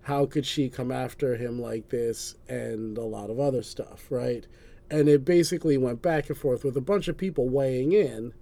how 0.03 0.25
could 0.25 0.45
she 0.45 0.69
come 0.69 0.91
after 0.91 1.35
him 1.35 1.61
like 1.61 1.89
this 1.89 2.35
and 2.47 2.97
a 2.97 3.03
lot 3.03 3.29
of 3.29 3.39
other 3.39 3.61
stuff, 3.61 4.05
right? 4.09 4.47
And 4.89 5.07
it 5.07 5.25
basically 5.25 5.77
went 5.77 6.01
back 6.01 6.29
and 6.29 6.37
forth 6.37 6.63
with 6.63 6.77
a 6.77 6.81
bunch 6.81 7.07
of 7.07 7.17
people 7.17 7.49
weighing 7.49 7.91
in, 7.91 8.33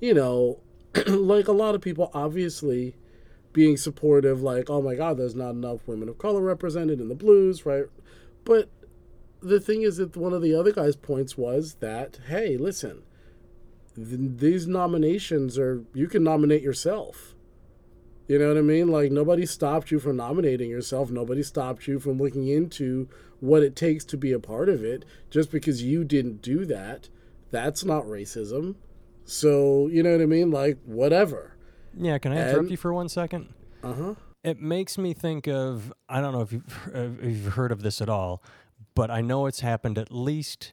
you 0.00 0.14
know, 0.14 0.60
like 1.06 1.48
a 1.48 1.52
lot 1.52 1.74
of 1.74 1.80
people 1.80 2.10
obviously 2.14 2.96
being 3.52 3.76
supportive, 3.76 4.42
like, 4.42 4.70
oh 4.70 4.80
my 4.80 4.94
God, 4.94 5.18
there's 5.18 5.34
not 5.34 5.50
enough 5.50 5.86
women 5.86 6.08
of 6.08 6.18
color 6.18 6.40
represented 6.40 7.00
in 7.00 7.08
the 7.08 7.14
blues, 7.14 7.66
right? 7.66 7.84
But 8.44 8.70
the 9.40 9.60
thing 9.60 9.82
is 9.82 9.98
that 9.98 10.16
one 10.16 10.32
of 10.32 10.42
the 10.42 10.54
other 10.54 10.72
guys' 10.72 10.96
points 10.96 11.36
was 11.36 11.74
that, 11.80 12.18
hey, 12.28 12.56
listen, 12.56 13.02
these 13.96 14.66
nominations 14.66 15.58
are, 15.58 15.84
you 15.94 16.06
can 16.08 16.22
nominate 16.24 16.62
yourself. 16.62 17.34
You 18.28 18.38
know 18.38 18.48
what 18.48 18.56
I 18.56 18.62
mean? 18.62 18.88
Like, 18.88 19.10
nobody 19.12 19.44
stopped 19.44 19.90
you 19.90 19.98
from 19.98 20.16
nominating 20.16 20.70
yourself. 20.70 21.10
Nobody 21.10 21.42
stopped 21.42 21.86
you 21.86 21.98
from 21.98 22.18
looking 22.18 22.48
into 22.48 23.08
what 23.40 23.62
it 23.62 23.76
takes 23.76 24.04
to 24.06 24.16
be 24.16 24.32
a 24.32 24.38
part 24.38 24.68
of 24.68 24.82
it. 24.84 25.04
Just 25.30 25.50
because 25.50 25.82
you 25.82 26.04
didn't 26.04 26.40
do 26.40 26.64
that, 26.66 27.08
that's 27.50 27.84
not 27.84 28.04
racism. 28.04 28.76
So, 29.24 29.88
you 29.88 30.02
know 30.02 30.12
what 30.12 30.22
I 30.22 30.26
mean? 30.26 30.50
Like, 30.50 30.78
whatever. 30.86 31.56
Yeah, 31.96 32.16
can 32.18 32.32
I 32.32 32.36
And- 32.36 32.50
interrupt 32.50 32.70
you 32.70 32.76
for 32.76 32.94
one 32.94 33.08
second? 33.08 33.48
Uh 33.82 33.92
huh. 33.92 34.14
It 34.44 34.60
makes 34.60 34.96
me 34.98 35.12
think 35.12 35.46
of 35.46 35.92
I 36.08 36.20
don't 36.20 36.32
know 36.32 36.40
if 36.40 36.52
you've, 36.52 36.80
if 36.94 37.44
you've 37.44 37.52
heard 37.54 37.70
of 37.72 37.82
this 37.82 38.00
at 38.00 38.08
all, 38.08 38.42
but 38.94 39.10
I 39.10 39.20
know 39.20 39.46
it's 39.46 39.60
happened 39.60 39.98
at 39.98 40.10
least 40.12 40.72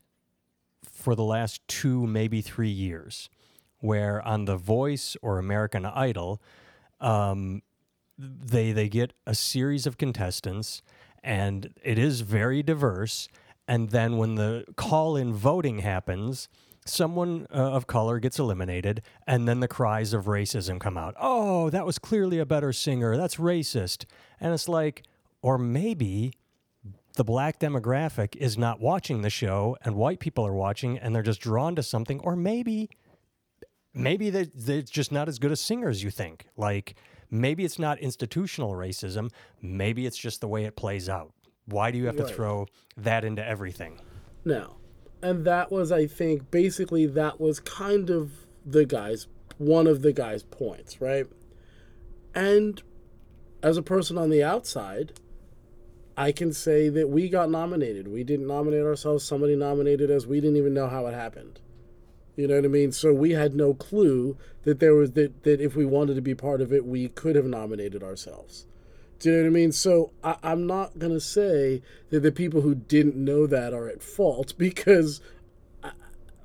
for 1.00 1.16
the 1.16 1.24
last 1.24 1.62
two, 1.68 2.06
maybe 2.06 2.42
three 2.42 2.70
years, 2.70 3.30
where 3.80 4.22
on 4.28 4.46
The 4.46 4.58
Voice 4.58 5.16
or 5.22 5.40
American 5.40 5.86
Idol, 5.86 6.42
um, 7.00 7.62
they 8.18 8.74
they 8.74 8.90
get 8.90 9.14
a 9.26 9.34
series 9.34 9.88
of 9.88 9.98
contestants, 9.98 10.82
and 11.24 11.74
it 11.84 11.98
is 11.98 12.22
very 12.22 12.62
diverse. 12.62 13.30
And 13.68 13.90
then 13.92 14.18
when 14.18 14.36
the 14.36 14.66
call-in 14.76 15.32
voting 15.34 15.80
happens, 15.80 16.50
someone 16.86 17.46
uh, 17.54 17.78
of 17.78 17.86
color 17.86 18.20
gets 18.20 18.40
eliminated, 18.40 19.02
and 19.26 19.48
then 19.48 19.60
the 19.60 19.68
cries 19.68 20.12
of 20.14 20.26
racism 20.26 20.80
come 20.80 20.98
out. 20.98 21.16
Oh, 21.20 21.70
that 21.70 21.86
was 21.86 22.00
clearly 22.00 22.40
a 22.40 22.46
better 22.46 22.74
singer. 22.74 23.16
That's 23.16 23.36
racist. 23.36 24.06
And 24.40 24.54
it's 24.54 24.68
like, 24.68 25.04
or 25.42 25.58
maybe 25.58 26.34
the 27.20 27.24
black 27.26 27.60
demographic 27.60 28.34
is 28.38 28.58
not 28.58 28.80
watching 28.80 29.24
the 29.24 29.30
show 29.30 29.76
and 29.84 29.94
white 29.96 30.22
people 30.22 30.48
are 30.48 30.54
watching 30.54 30.98
and 30.98 31.14
they're 31.14 31.22
just 31.22 31.42
drawn 31.42 31.76
to 31.76 31.84
something 31.84 32.18
or 32.22 32.34
maybe 32.34 32.90
maybe 33.94 34.30
they, 34.30 34.50
they're 34.56 34.82
just 34.82 35.12
not 35.12 35.28
as 35.28 35.38
good 35.38 35.52
a 35.52 35.56
singer 35.58 35.90
as 35.90 36.02
you 36.02 36.10
think 36.10 36.48
like 36.56 36.96
maybe 37.30 37.66
it's 37.66 37.78
not 37.78 38.00
institutional 38.00 38.72
racism 38.72 39.30
maybe 39.62 40.06
it's 40.06 40.18
just 40.18 40.40
the 40.40 40.48
way 40.48 40.64
it 40.64 40.78
plays 40.78 41.10
out 41.10 41.34
why 41.66 41.92
do 41.92 41.98
you 41.98 42.06
have 42.06 42.16
to 42.16 42.24
throw 42.26 42.66
that 42.96 43.26
into 43.26 43.46
everything 43.46 44.00
No. 44.46 44.78
And 45.22 45.46
that 45.46 45.72
was, 45.72 45.92
I 45.92 46.08
think, 46.08 46.50
basically 46.50 47.06
that 47.06 47.40
was 47.40 47.60
kind 47.60 48.10
of 48.10 48.32
the 48.66 48.86
guy's, 48.86 49.28
one 49.58 49.88
of 49.88 50.02
the 50.02 50.14
guy's 50.14 50.44
points, 50.44 51.02
right? 51.02 51.28
And 52.34 52.82
as 53.62 53.76
a 53.76 53.82
person 53.82 54.18
on 54.18 54.30
the 54.30 54.44
outside, 54.44 55.20
I 56.20 56.34
can 56.34 56.52
say 56.52 56.90
that 56.90 57.08
we 57.08 57.30
got 57.30 57.50
nominated. 57.50 58.10
We 58.10 58.26
didn't 58.26 58.46
nominate 58.46 58.84
ourselves. 58.84 59.24
Somebody 59.24 59.56
nominated 59.56 60.12
us. 60.12 60.26
We 60.26 60.42
didn't 60.42 60.58
even 60.58 60.74
know 60.74 60.90
how 60.90 61.08
it 61.08 61.14
happened. 61.14 61.62
You 62.36 62.46
know 62.46 62.56
what 62.56 62.66
I 62.66 62.68
mean? 62.68 62.92
So 62.92 63.14
we 63.14 63.32
had 63.32 63.56
no 63.56 63.74
clue 63.74 64.38
that 64.64 64.82
there 64.82 64.94
was 64.94 65.12
that 65.12 65.44
that 65.44 65.62
if 65.62 65.78
we 65.78 65.86
wanted 65.86 66.16
to 66.16 66.22
be 66.22 66.36
part 66.36 66.60
of 66.60 66.74
it, 66.74 66.86
we 66.86 67.08
could 67.08 67.38
have 67.38 67.46
nominated 67.46 68.04
ourselves. 68.04 68.66
Do 69.20 69.30
you 69.30 69.36
know 69.38 69.44
what 69.44 69.48
I 69.48 69.52
mean? 69.52 69.72
So 69.72 70.12
I, 70.22 70.36
I'm 70.44 70.68
not 70.68 71.00
gonna 71.00 71.22
say 71.22 71.82
that 72.10 72.20
the 72.20 72.34
people 72.34 72.62
who 72.62 72.76
didn't 72.76 73.16
know 73.16 73.48
that 73.48 73.74
are 73.74 73.88
at 73.88 74.04
fault 74.04 74.56
because 74.58 75.22
uh, 75.82 75.92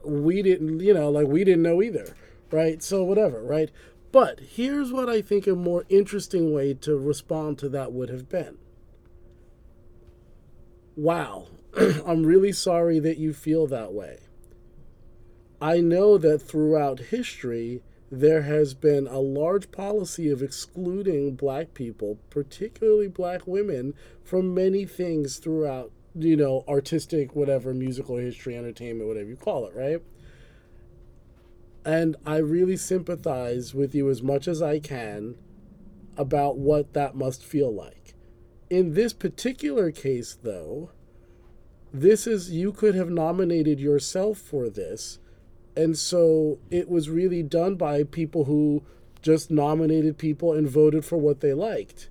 we 0.05 0.41
didn't, 0.41 0.79
you 0.81 0.95
know, 0.95 1.11
like 1.11 1.27
we 1.27 1.43
didn't 1.43 1.63
know 1.65 1.83
either, 1.83 2.15
right? 2.53 2.81
So 2.81 3.03
whatever, 3.03 3.43
right? 3.43 3.73
But 4.13 4.39
here's 4.39 4.93
what 4.93 5.09
I 5.09 5.21
think 5.21 5.49
a 5.49 5.57
more 5.57 5.85
interesting 5.89 6.55
way 6.55 6.75
to 6.75 6.97
respond 6.97 7.59
to 7.59 7.69
that 7.71 7.91
would 7.91 8.09
have 8.09 8.29
been. 8.29 8.59
Wow, 10.97 11.49
I'm 12.07 12.25
really 12.25 12.53
sorry 12.53 13.01
that 13.01 13.19
you 13.19 13.33
feel 13.33 13.67
that 13.67 13.93
way. 13.93 14.21
I 15.61 15.81
know 15.81 16.19
that 16.19 16.41
throughout 16.41 17.01
history, 17.01 17.83
there 18.13 18.43
has 18.43 18.75
been 18.75 19.09
a 19.09 19.19
large 19.19 19.73
policy 19.73 20.31
of 20.31 20.43
excluding 20.43 21.35
black 21.35 21.75
people, 21.75 22.19
particularly 22.31 23.09
black 23.09 23.47
women, 23.47 23.95
from 24.23 24.55
many 24.55 24.85
things 24.85 25.39
throughout, 25.39 25.91
you 26.15 26.37
know, 26.37 26.65
artistic, 26.69 27.35
whatever, 27.35 27.75
musical 27.75 28.17
history, 28.17 28.57
entertainment, 28.57 29.09
whatever 29.09 29.29
you 29.29 29.37
call 29.37 29.67
it, 29.67 29.75
right? 29.75 30.01
And 31.85 32.15
I 32.25 32.37
really 32.37 32.77
sympathize 32.77 33.75
with 33.75 33.95
you 33.95 34.09
as 34.11 34.23
much 34.23 34.47
as 34.47 34.63
I 34.63 34.79
can 34.79 35.35
about 36.17 36.57
what 36.57 36.93
that 36.93 37.17
must 37.17 37.43
feel 37.43 37.73
like. 37.75 38.04
In 38.75 38.95
this 38.95 39.13
particular 39.13 39.91
case, 39.91 40.37
though, 40.43 40.91
this 41.93 42.27
is, 42.27 42.51
you 42.51 42.73
could 42.73 42.95
have 42.95 43.09
nominated 43.09 43.79
yourself 43.79 44.39
for 44.39 44.69
this 44.69 45.19
and 45.77 45.97
so 45.97 46.59
it 46.71 46.89
was 46.89 47.09
really 47.09 47.43
done 47.43 47.75
by 47.77 48.05
people 48.05 48.45
who 48.45 48.83
just 49.23 49.51
nominated 49.51 50.19
people 50.19 50.53
and 50.53 50.69
voted 50.69 51.05
for 51.05 51.17
what 51.17 51.41
they 51.41 51.55
liked. 51.55 52.09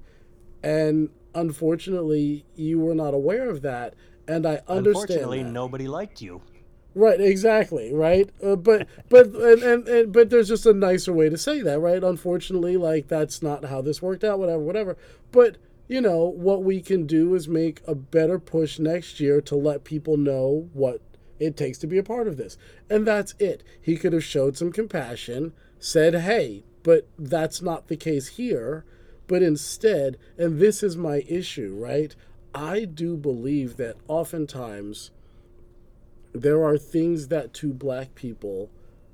And 0.61 1.09
unfortunately 1.35 2.45
you 2.55 2.79
were 2.79 2.95
not 2.95 3.13
aware 3.13 3.49
of 3.49 3.63
that 3.63 3.95
and 4.27 4.45
i 4.45 4.61
understand 4.67 4.87
unfortunately 4.87 5.43
that. 5.43 5.49
nobody 5.49 5.87
liked 5.87 6.21
you. 6.21 6.41
Right 6.95 7.19
exactly 7.19 7.91
right? 7.91 8.29
Uh, 8.43 8.55
but 8.55 8.87
but 9.09 9.27
and, 9.27 9.63
and, 9.63 9.87
and 9.87 10.13
but 10.13 10.29
there's 10.29 10.47
just 10.47 10.65
a 10.67 10.73
nicer 10.73 11.11
way 11.11 11.29
to 11.29 11.37
say 11.37 11.61
that 11.61 11.79
right? 11.79 12.03
Unfortunately 12.03 12.77
like 12.77 13.07
that's 13.07 13.41
not 13.41 13.65
how 13.65 13.81
this 13.81 14.01
worked 14.01 14.23
out 14.23 14.37
whatever 14.37 14.61
whatever. 14.61 14.97
But 15.31 15.57
you 15.87 16.01
know 16.01 16.25
what 16.25 16.63
we 16.63 16.81
can 16.81 17.05
do 17.05 17.33
is 17.35 17.47
make 17.47 17.81
a 17.87 17.95
better 17.95 18.39
push 18.39 18.79
next 18.79 19.19
year 19.19 19.41
to 19.41 19.55
let 19.55 19.83
people 19.83 20.17
know 20.17 20.69
what 20.73 21.01
it 21.39 21.57
takes 21.57 21.77
to 21.79 21.87
be 21.87 21.97
a 21.97 22.03
part 22.03 22.27
of 22.27 22.37
this. 22.37 22.57
And 22.89 23.05
that's 23.05 23.33
it. 23.39 23.63
He 23.81 23.97
could 23.97 24.13
have 24.13 24.23
showed 24.23 24.57
some 24.57 24.71
compassion, 24.71 25.53
said, 25.79 26.15
hey, 26.15 26.63
but 26.83 27.07
that's 27.17 27.61
not 27.61 27.87
the 27.87 27.97
case 27.97 28.29
here. 28.29 28.85
But 29.27 29.41
instead, 29.41 30.17
and 30.37 30.59
this 30.59 30.83
is 30.83 30.95
my 30.95 31.23
issue, 31.27 31.75
right? 31.77 32.15
I 32.53 32.85
do 32.85 33.17
believe 33.17 33.77
that 33.77 33.97
oftentimes 34.07 35.11
there 36.33 36.63
are 36.63 36.77
things 36.77 37.27
that 37.27 37.53
to 37.55 37.73
black 37.73 38.15
people, 38.15 38.69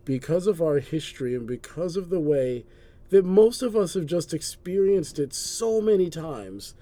because 0.05 0.47
of 0.47 0.61
our 0.61 0.79
history 0.79 1.35
and 1.35 1.45
because 1.45 1.95
of 1.95 2.09
the 2.09 2.19
way 2.19 2.65
that 3.09 3.25
most 3.25 3.61
of 3.61 3.75
us 3.75 3.93
have 3.95 4.05
just 4.05 4.33
experienced 4.33 5.19
it 5.19 5.33
so 5.33 5.81
many 5.81 6.09
times 6.09 6.75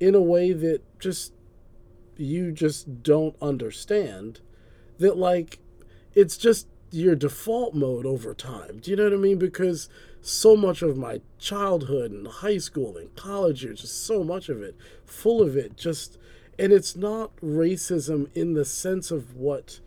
in 0.00 0.14
a 0.14 0.20
way 0.20 0.52
that 0.52 0.82
just 0.98 1.32
you 2.16 2.52
just 2.52 3.02
don't 3.02 3.36
understand 3.42 4.40
that 4.98 5.16
like 5.16 5.58
it's 6.14 6.36
just 6.36 6.68
your 6.90 7.16
default 7.16 7.74
mode 7.74 8.06
over 8.06 8.34
time. 8.34 8.78
Do 8.78 8.90
you 8.90 8.96
know 8.96 9.04
what 9.04 9.12
I 9.12 9.16
mean? 9.16 9.38
Because 9.38 9.88
so 10.20 10.56
much 10.56 10.80
of 10.80 10.96
my 10.96 11.20
childhood 11.38 12.12
and 12.12 12.26
high 12.26 12.58
school 12.58 12.96
and 12.96 13.14
college 13.16 13.64
years, 13.64 13.80
just 13.80 14.06
so 14.06 14.22
much 14.22 14.48
of 14.48 14.62
it, 14.62 14.76
full 15.04 15.42
of 15.42 15.56
it, 15.56 15.76
just 15.76 16.18
and 16.56 16.72
it's 16.72 16.94
not 16.94 17.34
racism 17.38 18.28
in 18.34 18.54
the 18.54 18.64
sense 18.64 19.10
of 19.10 19.34
what 19.34 19.80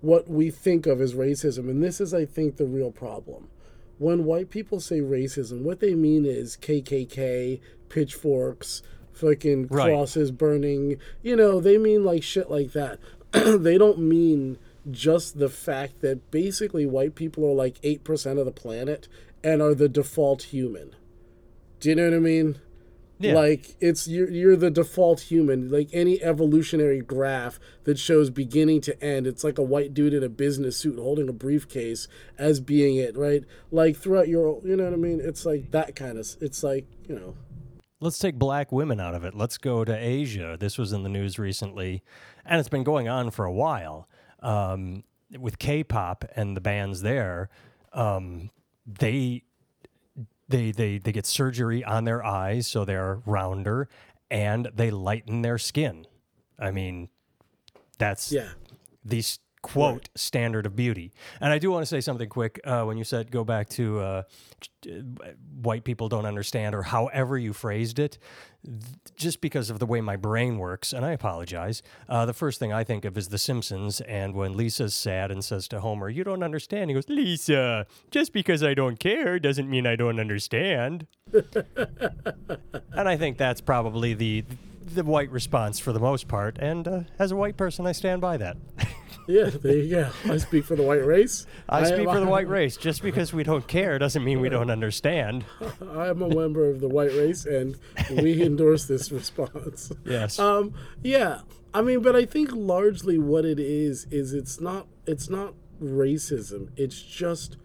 what 0.00 0.28
we 0.28 0.50
think 0.50 0.86
of 0.86 1.00
as 1.00 1.14
racism. 1.14 1.68
And 1.70 1.82
this 1.82 2.00
is 2.00 2.14
I 2.14 2.24
think 2.24 2.56
the 2.56 2.66
real 2.66 2.90
problem. 2.90 3.48
When 3.98 4.24
white 4.24 4.50
people 4.50 4.80
say 4.80 5.00
racism, 5.00 5.62
what 5.62 5.80
they 5.80 5.94
mean 5.94 6.24
is 6.26 6.56
KKK, 6.56 7.60
pitchforks, 7.88 8.82
fucking 9.12 9.68
Right. 9.68 9.90
crosses 9.90 10.30
burning, 10.30 10.98
you 11.22 11.34
know, 11.36 11.60
they 11.60 11.78
mean 11.78 12.04
like 12.04 12.22
shit 12.22 12.50
like 12.50 12.72
that. 12.72 12.98
they 13.32 13.78
don't 13.78 13.98
mean 13.98 14.58
just 14.90 15.38
the 15.38 15.48
fact 15.48 16.00
that 16.02 16.30
basically 16.30 16.84
white 16.86 17.14
people 17.14 17.44
are 17.44 17.54
like 17.54 17.80
8% 17.82 18.38
of 18.38 18.44
the 18.44 18.52
planet 18.52 19.08
and 19.42 19.62
are 19.62 19.74
the 19.74 19.88
default 19.88 20.44
human. 20.44 20.94
Do 21.80 21.88
you 21.88 21.94
know 21.94 22.04
what 22.10 22.14
I 22.16 22.20
mean? 22.20 22.56
Yeah. 23.18 23.34
Like 23.34 23.76
it's 23.80 24.06
you're 24.06 24.30
you're 24.30 24.56
the 24.56 24.70
default 24.70 25.20
human. 25.20 25.70
Like 25.70 25.88
any 25.92 26.22
evolutionary 26.22 27.00
graph 27.00 27.58
that 27.84 27.98
shows 27.98 28.28
beginning 28.28 28.82
to 28.82 29.02
end, 29.02 29.26
it's 29.26 29.42
like 29.42 29.58
a 29.58 29.62
white 29.62 29.94
dude 29.94 30.12
in 30.12 30.22
a 30.22 30.28
business 30.28 30.76
suit 30.76 30.98
holding 30.98 31.28
a 31.28 31.32
briefcase 31.32 32.08
as 32.38 32.60
being 32.60 32.96
it, 32.96 33.16
right? 33.16 33.44
Like 33.70 33.96
throughout 33.96 34.28
your, 34.28 34.60
you 34.64 34.76
know 34.76 34.84
what 34.84 34.92
I 34.92 34.96
mean? 34.96 35.20
It's 35.22 35.46
like 35.46 35.70
that 35.70 35.96
kind 35.96 36.18
of. 36.18 36.28
It's 36.40 36.62
like 36.62 36.86
you 37.08 37.18
know. 37.18 37.34
Let's 38.00 38.18
take 38.18 38.34
black 38.34 38.70
women 38.70 39.00
out 39.00 39.14
of 39.14 39.24
it. 39.24 39.34
Let's 39.34 39.56
go 39.56 39.82
to 39.82 39.96
Asia. 39.96 40.58
This 40.60 40.76
was 40.76 40.92
in 40.92 41.02
the 41.02 41.08
news 41.08 41.38
recently, 41.38 42.02
and 42.44 42.60
it's 42.60 42.68
been 42.68 42.84
going 42.84 43.08
on 43.08 43.30
for 43.30 43.46
a 43.46 43.52
while 43.52 44.06
um, 44.40 45.02
with 45.38 45.58
K 45.58 45.82
pop 45.82 46.26
and 46.36 46.54
the 46.54 46.60
bands 46.60 47.00
there. 47.00 47.48
Um, 47.94 48.50
they 48.86 49.44
they 50.48 50.70
they 50.70 50.98
they 50.98 51.12
get 51.12 51.26
surgery 51.26 51.84
on 51.84 52.04
their 52.04 52.24
eyes 52.24 52.66
so 52.66 52.84
they're 52.84 53.20
rounder 53.26 53.88
and 54.30 54.68
they 54.74 54.90
lighten 54.90 55.42
their 55.42 55.58
skin. 55.58 56.06
I 56.58 56.70
mean, 56.70 57.08
that's 57.98 58.32
Yeah. 58.32 58.50
the 59.04 59.22
quote 59.72 60.08
standard 60.14 60.66
of 60.66 60.74
beauty. 60.76 61.12
And 61.40 61.52
I 61.52 61.58
do 61.58 61.70
want 61.70 61.82
to 61.82 61.86
say 61.86 62.00
something 62.00 62.28
quick 62.28 62.60
uh, 62.64 62.84
when 62.84 62.96
you 62.98 63.04
said 63.04 63.30
go 63.30 63.44
back 63.44 63.68
to 63.70 64.00
uh, 64.00 64.22
uh, 64.88 64.90
white 65.62 65.84
people 65.84 66.08
don't 66.08 66.26
understand 66.26 66.74
or 66.74 66.82
however 66.82 67.36
you 67.38 67.52
phrased 67.52 67.98
it. 67.98 68.18
th- 68.64 68.76
Just 69.16 69.40
because 69.40 69.70
of 69.70 69.78
the 69.78 69.86
way 69.86 70.00
my 70.00 70.16
brain 70.16 70.58
works, 70.58 70.92
and 70.92 71.04
I 71.04 71.12
apologize, 71.12 71.82
uh, 72.08 72.24
the 72.26 72.32
first 72.34 72.58
thing 72.58 72.72
I 72.72 72.84
think 72.84 73.04
of 73.04 73.16
is 73.18 73.28
The 73.28 73.38
Simpsons. 73.38 74.00
And 74.02 74.34
when 74.34 74.56
Lisa's 74.56 74.94
sad 74.94 75.30
and 75.30 75.44
says 75.44 75.66
to 75.68 75.80
Homer, 75.80 76.08
You 76.08 76.22
don't 76.24 76.42
understand, 76.42 76.90
he 76.90 76.94
goes, 76.94 77.08
Lisa, 77.08 77.86
just 78.10 78.32
because 78.32 78.62
I 78.62 78.74
don't 78.74 78.98
care 79.00 79.38
doesn't 79.38 79.68
mean 79.68 79.86
I 79.86 79.96
don't 79.96 80.20
understand. 80.20 81.06
and 81.32 83.08
I 83.08 83.16
think 83.16 83.38
that's 83.38 83.60
probably 83.60 84.14
the 84.14 84.44
the 84.94 85.02
white 85.02 85.30
response 85.32 85.80
for 85.80 85.92
the 85.92 85.98
most 85.98 86.28
part. 86.28 86.58
And 86.58 86.86
uh, 86.86 87.00
as 87.18 87.32
a 87.32 87.36
white 87.36 87.56
person, 87.56 87.86
I 87.88 87.92
stand 87.92 88.20
by 88.20 88.36
that. 88.36 88.56
Yeah, 89.26 89.50
there 89.50 89.76
you 89.76 89.90
go. 89.90 90.10
I 90.24 90.36
speak 90.36 90.64
for 90.64 90.76
the 90.76 90.82
white 90.82 91.04
race. 91.04 91.46
I 91.68 91.84
speak 91.84 92.06
am- 92.06 92.14
for 92.14 92.20
the 92.20 92.26
white 92.26 92.48
race. 92.48 92.76
Just 92.76 93.02
because 93.02 93.32
we 93.32 93.42
don't 93.42 93.66
care 93.66 93.98
doesn't 93.98 94.22
mean 94.24 94.40
we 94.40 94.48
don't 94.48 94.70
understand. 94.70 95.44
I 95.92 96.08
am 96.08 96.22
a 96.22 96.28
member 96.28 96.68
of 96.70 96.80
the 96.80 96.88
white 96.88 97.12
race, 97.12 97.44
and 97.46 97.76
we 98.10 98.42
endorse 98.46 98.84
this 98.86 99.10
response. 99.10 99.90
Yes. 100.04 100.38
Um, 100.38 100.74
yeah, 101.02 101.40
I 101.74 101.82
mean, 101.82 102.00
but 102.02 102.14
I 102.16 102.24
think 102.24 102.50
largely 102.52 103.18
what 103.18 103.44
it 103.44 103.58
is 103.58 104.06
is 104.10 104.32
it's 104.32 104.60
not 104.60 104.86
it's 105.06 105.28
not 105.28 105.54
racism. 105.82 106.70
It's 106.76 107.02
just 107.02 107.56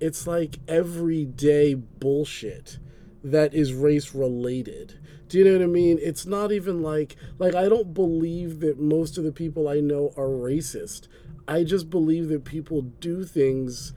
it's 0.00 0.26
like 0.26 0.58
everyday 0.68 1.74
bullshit 1.74 2.78
that 3.22 3.54
is 3.54 3.72
race 3.72 4.14
related. 4.14 4.98
Do 5.28 5.38
you 5.38 5.44
know 5.44 5.52
what 5.52 5.62
I 5.62 5.66
mean? 5.66 5.98
It's 6.02 6.26
not 6.26 6.52
even 6.52 6.82
like 6.82 7.16
like 7.38 7.54
I 7.54 7.68
don't 7.68 7.94
believe 7.94 8.60
that 8.60 8.78
most 8.78 9.18
of 9.18 9.24
the 9.24 9.32
people 9.32 9.68
I 9.68 9.80
know 9.80 10.12
are 10.16 10.28
racist. 10.28 11.08
I 11.48 11.64
just 11.64 11.90
believe 11.90 12.28
that 12.28 12.44
people 12.44 12.82
do 12.82 13.24
things 13.24 13.92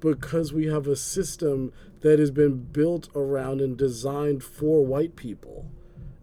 because 0.00 0.52
we 0.52 0.66
have 0.66 0.86
a 0.86 0.96
system 0.96 1.72
that 2.00 2.18
has 2.18 2.30
been 2.30 2.56
built 2.64 3.08
around 3.14 3.60
and 3.60 3.76
designed 3.76 4.44
for 4.44 4.84
white 4.84 5.16
people. 5.16 5.66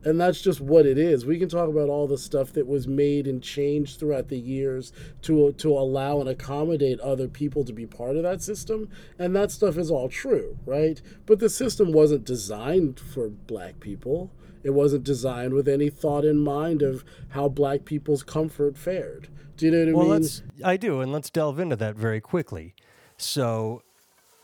And 0.03 0.20
that's 0.20 0.41
just 0.41 0.62
what 0.62 0.86
it 0.86 0.98
is. 0.98 1.25
We 1.25 1.38
can 1.38 1.50
talk 1.50 1.70
about 1.70 1.89
all 1.89 2.08
the 2.08 2.17
stuff 2.17 2.53
that 2.53 2.67
was 2.67 2.88
made 2.88 3.27
and 3.27 3.41
changed 3.41 4.00
throughout 4.00 4.29
the 4.29 4.39
years 4.39 4.91
to 5.24 5.51
to 5.53 5.70
allow 5.74 6.20
and 6.20 6.29
accommodate 6.29 7.00
other 7.00 7.27
people 7.27 7.63
to 7.65 7.74
be 7.74 7.86
part 7.86 8.15
of 8.15 8.24
that 8.24 8.41
system, 8.41 8.89
and 9.20 9.36
that 9.36 9.51
stuff 9.51 9.77
is 9.77 9.91
all 9.91 10.10
true, 10.10 10.58
right? 10.65 11.01
But 11.25 11.39
the 11.39 11.50
system 11.50 11.91
wasn't 11.91 12.25
designed 12.25 13.00
for 13.00 13.29
black 13.29 13.79
people. 13.79 14.31
It 14.63 14.72
wasn't 14.72 15.03
designed 15.03 15.53
with 15.53 15.68
any 15.68 15.89
thought 15.89 16.25
in 16.25 16.38
mind 16.38 16.82
of 16.82 17.03
how 17.30 17.50
black 17.50 17.86
people's 17.86 18.24
comfort 18.24 18.77
fared. 18.77 19.30
Do 19.58 19.65
you 19.65 19.72
know 19.72 19.80
what 19.80 19.89
I 19.89 19.94
well, 19.94 20.03
mean? 20.03 20.12
let's. 20.22 20.44
I 20.63 20.77
do, 20.77 21.01
and 21.01 21.12
let's 21.12 21.30
delve 21.30 21.60
into 21.60 21.75
that 21.77 21.96
very 21.96 22.22
quickly. 22.22 22.75
So, 23.18 23.84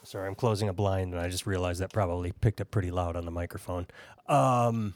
sorry, 0.03 0.27
I'm 0.27 0.35
closing 0.35 0.69
a 0.69 0.73
blind, 0.73 1.13
and 1.13 1.21
I 1.21 1.29
just 1.29 1.45
realized 1.45 1.81
that 1.81 1.91
probably 1.91 2.31
picked 2.31 2.61
up 2.61 2.71
pretty 2.71 2.91
loud 2.91 3.15
on 3.15 3.25
the 3.25 3.31
microphone. 3.31 3.87
Um, 4.27 4.93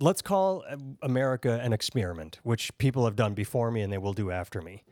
let's 0.00 0.22
call 0.22 0.64
America 1.02 1.60
an 1.62 1.72
experiment, 1.72 2.40
which 2.42 2.76
people 2.78 3.04
have 3.04 3.16
done 3.16 3.34
before 3.34 3.70
me, 3.70 3.82
and 3.82 3.92
they 3.92 3.98
will 3.98 4.12
do 4.12 4.30
after 4.30 4.62
me. 4.62 4.84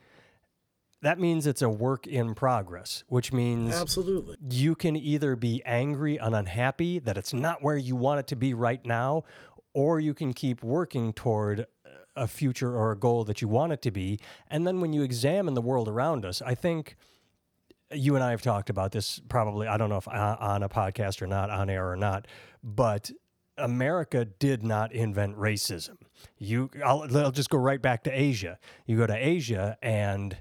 That 1.03 1.19
means 1.19 1.47
it's 1.49 1.63
a 1.63 1.69
work 1.69 2.07
in 2.07 2.35
progress, 2.35 3.03
which 3.09 3.33
means 3.33 3.75
Absolutely. 3.75 4.37
you 4.51 4.77
can 4.77 4.97
either 4.97 5.35
be 5.35 5.61
angry 5.67 6.17
and 6.17 6.35
unhappy 6.35 7.01
that 7.01 7.19
it's 7.19 7.35
not 7.35 7.63
where 7.63 7.77
you 7.77 7.97
want 7.97 8.21
it 8.21 8.29
to 8.29 8.37
be 8.37 8.55
right 8.55 8.85
now, 8.87 9.25
or 9.75 9.99
you 9.99 10.15
can 10.15 10.33
keep 10.33 10.63
working 10.63 11.13
toward 11.13 11.67
a 12.15 12.29
future 12.29 12.77
or 12.77 12.93
a 12.93 12.97
goal 12.97 13.25
that 13.25 13.43
you 13.43 13.49
want 13.49 13.73
it 13.73 13.83
to 13.83 13.91
be. 13.91 14.21
And 14.49 14.67
then 14.67 14.81
when 14.81 14.93
you 14.93 15.03
examine 15.03 15.55
the 15.55 15.63
world 15.63 15.89
around 15.89 16.25
us, 16.25 16.41
I 16.41 16.55
think 16.55 16.97
you 17.91 18.15
and 18.15 18.23
I 18.23 18.31
have 18.31 18.43
talked 18.43 18.71
about 18.71 18.93
this 18.93 19.21
probably, 19.29 19.67
I 19.67 19.77
don't 19.77 19.89
know 19.89 19.97
if 19.97 20.09
on 20.09 20.37
on 20.39 20.63
a 20.63 20.69
podcast 20.69 21.21
or 21.21 21.27
not, 21.27 21.51
on 21.51 21.69
air 21.69 21.91
or 21.91 21.97
not, 21.97 22.27
but 22.63 23.11
America 23.59 24.25
did 24.25 24.63
not 24.63 24.93
invent 24.93 25.37
racism. 25.37 25.97
You, 26.39 26.71
I'll, 26.85 27.05
I'll 27.17 27.33
just 27.33 27.51
go 27.51 27.59
right 27.59 27.83
back 27.83 28.05
to 28.05 28.11
Asia. 28.11 28.59
You 28.87 28.97
go 28.97 29.07
to 29.07 29.17
Asia 29.17 29.77
and 29.83 30.37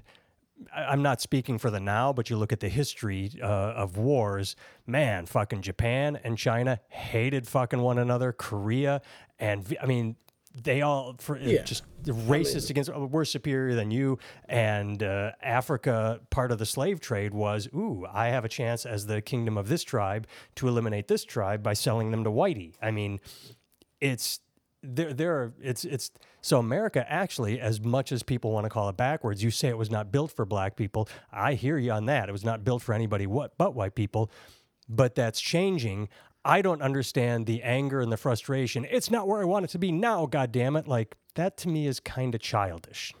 I'm 0.74 1.02
not 1.02 1.20
speaking 1.20 1.58
for 1.58 1.70
the 1.70 1.80
now, 1.80 2.12
but 2.12 2.30
you 2.30 2.36
look 2.36 2.52
at 2.52 2.60
the 2.60 2.68
history 2.68 3.30
uh, 3.42 3.46
of 3.46 3.96
wars. 3.96 4.56
Man, 4.86 5.26
fucking 5.26 5.62
Japan 5.62 6.18
and 6.24 6.36
China 6.38 6.80
hated 6.88 7.46
fucking 7.48 7.80
one 7.80 7.98
another. 7.98 8.32
Korea 8.32 9.00
and 9.38 9.76
I 9.82 9.86
mean, 9.86 10.16
they 10.54 10.82
all 10.82 11.14
for 11.18 11.38
Yeah. 11.38 11.62
just 11.62 11.84
racist 12.04 12.68
against. 12.68 12.90
Oh, 12.90 13.06
we're 13.06 13.24
superior 13.24 13.74
than 13.74 13.90
you. 13.90 14.18
And 14.48 15.02
uh, 15.02 15.32
Africa, 15.42 16.20
part 16.30 16.52
of 16.52 16.58
the 16.58 16.66
slave 16.66 17.00
trade 17.00 17.32
was, 17.32 17.68
ooh, 17.74 18.06
I 18.12 18.28
have 18.28 18.44
a 18.44 18.48
chance 18.48 18.84
as 18.84 19.06
the 19.06 19.22
kingdom 19.22 19.56
of 19.56 19.68
this 19.68 19.82
tribe 19.82 20.26
to 20.56 20.68
eliminate 20.68 21.08
this 21.08 21.24
tribe 21.24 21.62
by 21.62 21.72
selling 21.72 22.10
them 22.10 22.22
to 22.24 22.30
whitey. 22.30 22.74
I 22.82 22.90
mean, 22.90 23.20
it's 24.00 24.40
there 24.82 25.12
there 25.14 25.34
are 25.36 25.52
it's 25.62 25.84
it's 25.84 26.10
so 26.42 26.58
America 26.58 27.10
actually 27.10 27.60
as 27.60 27.80
much 27.80 28.12
as 28.12 28.22
people 28.22 28.50
want 28.50 28.64
to 28.64 28.70
call 28.70 28.88
it 28.88 28.96
backwards 28.96 29.42
you 29.42 29.50
say 29.50 29.68
it 29.68 29.78
was 29.78 29.90
not 29.90 30.12
built 30.12 30.32
for 30.32 30.44
black 30.44 30.76
people. 30.76 31.08
I 31.32 31.54
hear 31.54 31.78
you 31.78 31.92
on 31.92 32.06
that. 32.06 32.28
It 32.28 32.32
was 32.32 32.44
not 32.44 32.64
built 32.64 32.82
for 32.82 32.92
anybody 32.92 33.26
what 33.26 33.56
but 33.56 33.74
white 33.74 33.94
people. 33.94 34.30
But 34.88 35.14
that's 35.14 35.40
changing. 35.40 36.08
I 36.44 36.60
don't 36.60 36.82
understand 36.82 37.46
the 37.46 37.62
anger 37.62 38.00
and 38.00 38.10
the 38.10 38.16
frustration. 38.16 38.84
It's 38.90 39.10
not 39.10 39.28
where 39.28 39.40
I 39.40 39.44
want 39.44 39.64
it 39.64 39.68
to 39.68 39.78
be 39.78 39.92
now 39.92 40.26
god 40.26 40.52
damn 40.52 40.76
it 40.76 40.88
like 40.88 41.16
that 41.36 41.56
to 41.58 41.68
me 41.68 41.86
is 41.86 42.00
kind 42.00 42.34
of 42.34 42.40
childish. 42.40 43.14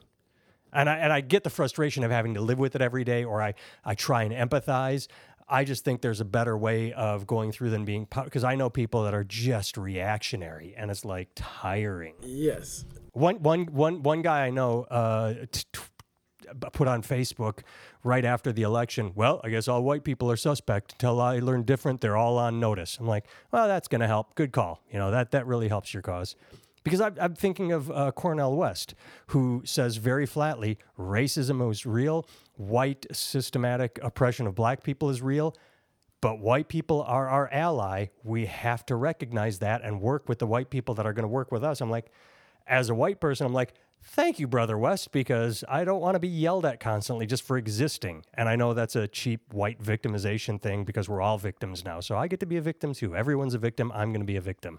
And 0.72 0.88
I 0.88 0.96
and 0.96 1.12
I 1.12 1.20
get 1.20 1.44
the 1.44 1.50
frustration 1.50 2.02
of 2.02 2.10
having 2.10 2.34
to 2.34 2.40
live 2.40 2.58
with 2.58 2.74
it 2.74 2.82
every 2.82 3.04
day, 3.04 3.24
or 3.24 3.42
I 3.42 3.54
I 3.84 3.94
try 3.94 4.24
and 4.24 4.32
empathize. 4.50 5.06
I 5.52 5.64
just 5.64 5.84
think 5.84 6.00
there's 6.00 6.20
a 6.20 6.24
better 6.24 6.56
way 6.56 6.94
of 6.94 7.26
going 7.26 7.52
through 7.52 7.70
than 7.70 7.84
being 7.84 8.08
because 8.24 8.42
I 8.42 8.54
know 8.54 8.70
people 8.70 9.04
that 9.04 9.12
are 9.12 9.22
just 9.22 9.76
reactionary, 9.76 10.74
and 10.76 10.90
it's 10.90 11.04
like 11.04 11.28
tiring. 11.34 12.14
Yes. 12.22 12.86
One 13.12 13.36
one 13.42 13.66
one 13.66 14.02
one 14.02 14.22
guy 14.22 14.46
I 14.46 14.50
know 14.50 14.84
uh, 14.84 15.34
t- 15.52 15.64
t- 15.70 15.80
put 16.72 16.88
on 16.88 17.02
Facebook 17.02 17.60
right 18.02 18.24
after 18.24 18.50
the 18.50 18.62
election. 18.62 19.12
Well, 19.14 19.42
I 19.44 19.50
guess 19.50 19.68
all 19.68 19.82
white 19.82 20.04
people 20.04 20.30
are 20.30 20.38
suspect 20.38 20.92
until 20.92 21.20
I 21.20 21.38
learn 21.38 21.64
different. 21.64 22.00
They're 22.00 22.16
all 22.16 22.38
on 22.38 22.58
notice. 22.58 22.96
I'm 22.98 23.06
like, 23.06 23.26
well, 23.50 23.68
that's 23.68 23.88
going 23.88 24.00
to 24.00 24.06
help. 24.06 24.34
Good 24.34 24.52
call. 24.52 24.80
You 24.90 24.98
know 24.98 25.10
that 25.10 25.32
that 25.32 25.46
really 25.46 25.68
helps 25.68 25.92
your 25.92 26.02
cause. 26.02 26.34
Because 26.84 27.00
I'm, 27.00 27.16
I'm 27.20 27.34
thinking 27.34 27.72
of 27.72 27.90
uh, 27.90 28.12
Cornel 28.12 28.56
West, 28.56 28.94
who 29.28 29.62
says 29.64 29.96
very 29.96 30.26
flatly 30.26 30.78
racism 30.98 31.70
is 31.70 31.86
real, 31.86 32.26
white 32.56 33.06
systematic 33.12 33.98
oppression 34.02 34.46
of 34.46 34.54
black 34.54 34.82
people 34.82 35.10
is 35.10 35.22
real, 35.22 35.54
but 36.20 36.38
white 36.40 36.68
people 36.68 37.02
are 37.02 37.28
our 37.28 37.48
ally. 37.52 38.06
We 38.22 38.46
have 38.46 38.86
to 38.86 38.96
recognize 38.96 39.58
that 39.58 39.82
and 39.82 40.00
work 40.00 40.28
with 40.28 40.38
the 40.38 40.46
white 40.46 40.70
people 40.70 40.94
that 40.94 41.06
are 41.06 41.12
going 41.12 41.24
to 41.24 41.28
work 41.28 41.52
with 41.52 41.64
us. 41.64 41.80
I'm 41.80 41.90
like, 41.90 42.10
as 42.66 42.90
a 42.90 42.94
white 42.94 43.20
person, 43.20 43.46
I'm 43.46 43.52
like, 43.52 43.74
thank 44.02 44.38
you, 44.38 44.46
Brother 44.46 44.78
West, 44.78 45.12
because 45.12 45.64
I 45.68 45.84
don't 45.84 46.00
want 46.00 46.14
to 46.14 46.20
be 46.20 46.28
yelled 46.28 46.64
at 46.64 46.80
constantly 46.80 47.26
just 47.26 47.42
for 47.42 47.58
existing. 47.58 48.24
And 48.34 48.48
I 48.48 48.56
know 48.56 48.72
that's 48.74 48.96
a 48.96 49.08
cheap 49.08 49.52
white 49.52 49.82
victimization 49.82 50.60
thing 50.60 50.84
because 50.84 51.08
we're 51.08 51.20
all 51.20 51.38
victims 51.38 51.84
now. 51.84 52.00
So 52.00 52.16
I 52.16 52.28
get 52.28 52.40
to 52.40 52.46
be 52.46 52.56
a 52.56 52.62
victim 52.62 52.94
too. 52.94 53.16
Everyone's 53.16 53.54
a 53.54 53.58
victim. 53.58 53.90
I'm 53.92 54.10
going 54.10 54.20
to 54.20 54.26
be 54.26 54.36
a 54.36 54.40
victim. 54.40 54.78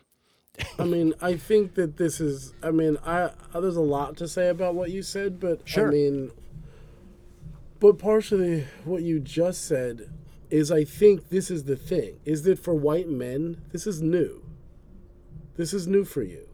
I 0.77 0.85
mean, 0.85 1.13
I 1.21 1.35
think 1.35 1.75
that 1.75 1.97
this 1.97 2.19
is. 2.21 2.53
I 2.61 2.71
mean, 2.71 2.97
I 3.05 3.31
there's 3.53 3.75
a 3.75 3.81
lot 3.81 4.17
to 4.17 4.27
say 4.27 4.49
about 4.49 4.75
what 4.75 4.91
you 4.91 5.01
said, 5.01 5.39
but 5.39 5.61
Sure. 5.67 5.87
I 5.87 5.91
mean, 5.91 6.31
but 7.79 7.97
partially 7.97 8.65
what 8.85 9.01
you 9.03 9.19
just 9.19 9.65
said 9.65 10.09
is, 10.49 10.71
I 10.71 10.83
think 10.83 11.29
this 11.29 11.49
is 11.49 11.63
the 11.63 11.75
thing: 11.75 12.19
is 12.25 12.43
that 12.43 12.59
for 12.59 12.73
white 12.75 13.09
men, 13.09 13.61
this 13.71 13.87
is 13.87 14.01
new. 14.01 14.43
This 15.55 15.73
is 15.73 15.87
new 15.87 16.03
for 16.03 16.23
you, 16.23 16.47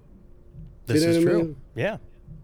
This 0.87 1.03
know 1.03 1.09
is 1.09 1.17
what 1.17 1.21
I 1.21 1.31
true. 1.31 1.43
mean? 1.43 1.55
Yeah. 1.75 1.97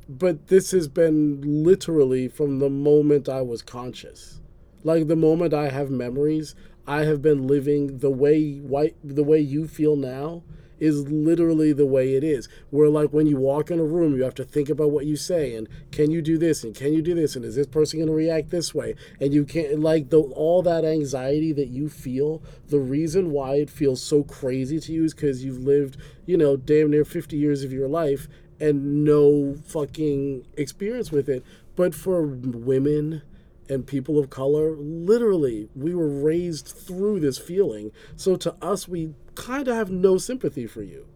but 0.07 0.47
this 0.47 0.71
has 0.71 0.87
been 0.87 1.41
literally 1.63 2.27
from 2.29 2.59
the 2.59 2.69
moment 2.69 3.27
I 3.27 3.41
was 3.41 3.61
conscious, 3.61 4.39
like 4.83 5.07
the 5.07 5.15
moment 5.17 5.53
I 5.53 5.69
have 5.69 5.89
memories. 5.89 6.55
I 6.87 7.03
have 7.05 7.21
been 7.21 7.47
living 7.47 7.97
the 7.99 8.11
way 8.11 8.57
white, 8.57 8.95
the 9.03 9.23
way 9.23 9.39
you 9.39 9.67
feel 9.67 9.95
now 9.95 10.43
is 10.79 11.07
literally 11.09 11.73
the 11.73 11.85
way 11.85 12.15
it 12.15 12.23
is. 12.23 12.47
Where 12.69 12.89
like 12.89 13.11
when 13.11 13.27
you 13.27 13.37
walk 13.37 13.71
in 13.71 13.79
a 13.79 13.85
room, 13.85 14.15
you 14.15 14.23
have 14.23 14.35
to 14.35 14.43
think 14.43 14.69
about 14.69 14.91
what 14.91 15.05
you 15.05 15.15
say 15.15 15.55
and 15.55 15.67
can 15.91 16.11
you 16.11 16.21
do 16.21 16.37
this 16.37 16.63
and 16.63 16.75
can 16.75 16.93
you 16.93 17.01
do 17.01 17.15
this 17.15 17.35
and 17.35 17.45
is 17.45 17.55
this 17.55 17.67
person 17.67 17.99
going 17.99 18.07
to 18.07 18.13
react 18.13 18.49
this 18.49 18.73
way? 18.73 18.95
And 19.19 19.33
you 19.33 19.45
can't 19.45 19.79
like 19.79 20.09
the 20.09 20.19
all 20.19 20.61
that 20.63 20.85
anxiety 20.85 21.53
that 21.53 21.67
you 21.67 21.89
feel. 21.89 22.41
The 22.67 22.79
reason 22.79 23.31
why 23.31 23.55
it 23.55 23.69
feels 23.69 24.01
so 24.01 24.23
crazy 24.23 24.79
to 24.79 24.91
you 24.91 25.05
is 25.05 25.13
because 25.13 25.43
you've 25.43 25.63
lived, 25.63 25.97
you 26.25 26.37
know, 26.37 26.57
damn 26.57 26.91
near 26.91 27.05
fifty 27.05 27.37
years 27.37 27.63
of 27.63 27.71
your 27.71 27.87
life 27.87 28.27
and 28.59 29.03
no 29.03 29.55
fucking 29.65 30.45
experience 30.57 31.11
with 31.11 31.29
it. 31.29 31.43
But 31.75 31.93
for 31.93 32.25
women 32.25 33.21
and 33.67 33.85
people 33.85 34.17
of 34.17 34.29
color, 34.29 34.75
literally, 34.77 35.69
we 35.75 35.93
were 35.93 36.07
raised 36.07 36.67
through 36.67 37.19
this 37.19 37.37
feeling. 37.37 37.91
So 38.15 38.35
to 38.37 38.55
us, 38.61 38.87
we 38.87 39.13
kind 39.35 39.67
of 39.67 39.75
have 39.75 39.91
no 39.91 40.17
sympathy 40.17 40.67
for 40.67 40.81
you. 40.81 41.07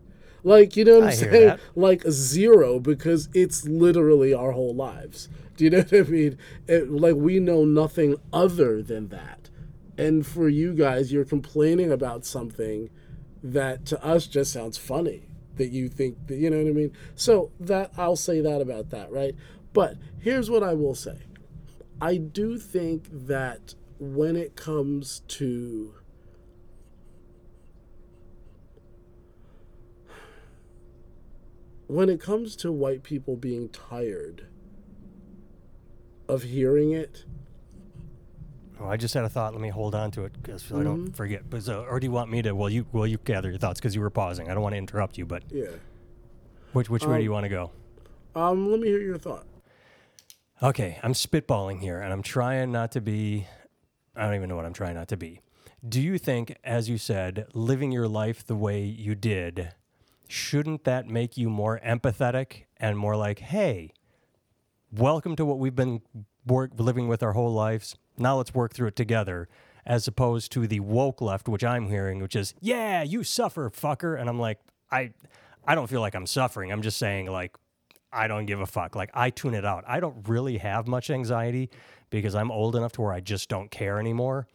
Like, 0.44 0.78
you 0.78 0.86
know 0.86 1.00
what 1.00 1.10
I'm 1.10 1.12
saying? 1.16 1.48
That. 1.48 1.60
Like 1.76 2.04
zero, 2.10 2.80
because 2.80 3.30
it's 3.34 3.66
literally 3.66 4.34
our 4.34 4.52
whole 4.52 4.74
lives. 4.74 5.28
Do 5.58 5.66
you 5.66 5.70
know 5.72 5.80
what 5.80 5.94
I 5.94 6.02
mean? 6.04 6.38
It, 6.68 6.90
like, 6.90 7.16
we 7.16 7.40
know 7.40 7.66
nothing 7.66 8.16
other 8.32 8.82
than 8.82 9.10
that. 9.10 9.50
And 9.98 10.26
for 10.26 10.48
you 10.48 10.74
guys, 10.74 11.12
you're 11.12 11.26
complaining 11.26 11.92
about 11.92 12.26
something 12.26 12.90
that 13.44 13.86
to 13.88 14.04
us 14.04 14.28
just 14.28 14.54
sounds 14.54 14.78
funny 14.78 15.24
that 15.58 15.72
you 15.72 15.90
think 15.90 16.28
that 16.28 16.38
you 16.38 16.50
know 16.50 16.58
what 16.58 16.68
I 16.68 16.72
mean. 16.72 16.94
So 17.16 17.52
that 17.60 17.92
I'll 17.98 18.16
say 18.16 18.40
that 18.42 18.62
about 18.62 18.90
that, 18.92 19.12
right? 19.12 19.36
But 19.74 19.98
here's 20.20 20.50
what 20.50 20.64
I 20.64 20.74
will 20.74 20.96
say. 20.96 21.18
I 22.02 22.16
do 22.16 22.58
think 22.58 23.08
that 23.12 23.76
when 24.00 24.38
it 24.38 24.56
comes 24.56 25.22
to 25.28 25.94
when 31.90 32.08
it 32.08 32.22
comes 32.22 32.56
to 32.56 32.72
white 32.72 33.02
people 33.02 33.36
being 33.36 33.68
tired 33.70 34.46
of 36.28 36.44
hearing 36.44 36.92
it, 36.92 37.26
Oh, 38.80 38.88
I 38.88 38.96
just 38.96 39.14
had 39.14 39.26
a 39.26 39.30
thought. 39.30 39.52
Let 39.52 39.62
me 39.62 39.68
hold 39.68 39.94
on 39.94 40.10
to 40.12 40.24
it 40.24 40.32
because 40.42 40.64
so 40.64 40.80
I 40.80 40.84
don't 40.84 41.12
forget. 41.12 41.50
But 41.50 41.64
so, 41.64 41.84
or 41.90 42.00
do 42.00 42.08
you 42.08 42.12
want 42.12 42.32
me 42.32 42.42
to? 42.44 42.54
Well, 42.54 42.70
you 42.70 42.86
well 42.94 43.06
you 43.06 43.18
gather 43.18 43.50
your 43.50 43.58
thoughts 43.58 43.78
because 43.80 43.94
you 43.94 44.00
were 44.00 44.10
pausing. 44.10 44.50
I 44.50 44.54
don't 44.54 44.64
want 44.64 44.72
to 44.72 44.78
interrupt 44.78 45.18
you, 45.18 45.26
but 45.26 45.44
yeah. 45.52 45.66
which 46.72 46.90
which 46.90 47.04
way 47.04 47.18
do 47.18 47.24
you 47.24 47.32
want 47.32 47.44
to 47.44 47.50
go? 47.50 47.72
Um, 48.36 48.72
let 48.72 48.80
me 48.80 48.88
hear 48.88 49.02
your 49.02 49.18
thought. 49.18 49.46
Okay, 50.64 50.98
I'm 51.04 51.12
spitballing 51.12 51.82
here, 51.82 52.00
and 52.00 52.14
I'm 52.14 52.22
trying 52.22 52.72
not 52.72 52.94
to 52.94 53.02
be. 53.02 53.48
I 54.16 54.24
don't 54.24 54.36
even 54.36 54.48
know 54.48 54.56
what 54.56 54.66
I'm 54.66 54.74
trying 54.74 54.96
not 54.96 55.10
to 55.10 55.18
be. 55.18 55.42
Do 55.88 56.00
you 56.00 56.18
think, 56.18 56.56
as 56.64 56.88
you 56.88 56.98
said, 56.98 57.48
living 57.54 57.92
your 57.92 58.08
life 58.08 58.46
the 58.46 58.56
way 58.56 58.84
you 58.84 59.14
did, 59.14 59.74
shouldn't 60.30 60.84
that 60.84 61.08
make 61.08 61.38
you 61.38 61.50
more 61.50 61.82
empathetic 61.84 62.66
and 62.78 62.96
more 62.98 63.16
like, 63.16 63.40
hey, 63.40 63.92
welcome 64.92 65.36
to 65.36 65.44
what 65.44 65.58
we've 65.58 65.76
been 65.76 66.02
work, 66.46 66.72
living 66.78 67.08
with 67.08 67.24
our 67.24 67.34
whole 67.34 67.52
lives. 67.52 67.96
Now 68.16 68.38
let's 68.38 68.54
work 68.54 68.74
through 68.74 68.90
it 68.90 68.96
together, 68.96 69.50
as 69.88 70.08
opposed 70.08 70.52
to 70.52 70.68
the 70.68 70.82
woke 70.82 71.20
left, 71.20 71.50
which 71.50 71.64
I'm 71.64 71.88
hearing, 71.88 72.22
which 72.22 72.36
is, 72.36 72.54
yeah, 72.62 73.02
you 73.02 73.24
suffer, 73.24 73.72
fucker. 73.72 74.20
And 74.20 74.30
I'm 74.30 74.40
like, 74.40 74.60
I, 74.92 75.14
I 75.66 75.74
don't 75.74 75.90
feel 75.90 76.02
like 76.02 76.14
I'm 76.14 76.28
suffering. 76.28 76.72
I'm 76.72 76.84
just 76.84 77.00
saying, 77.00 77.26
like, 77.26 77.58
I 78.14 78.28
don't 78.28 78.46
give 78.46 78.62
a 78.62 78.68
fuck. 78.68 78.96
Like, 78.96 79.10
I 79.16 79.32
tune 79.32 79.56
it 79.56 79.66
out. 79.66 79.84
I 79.88 80.00
don't 80.00 80.28
really 80.30 80.60
have 80.60 80.88
much 80.88 81.10
anxiety 81.10 81.72
because 82.12 82.36
I'm 82.36 82.52
old 82.52 82.76
enough 82.76 82.92
to 82.94 83.02
where 83.02 83.14
I 83.14 83.20
just 83.20 83.50
don't 83.50 83.72
care 83.72 84.00
anymore. 84.00 84.48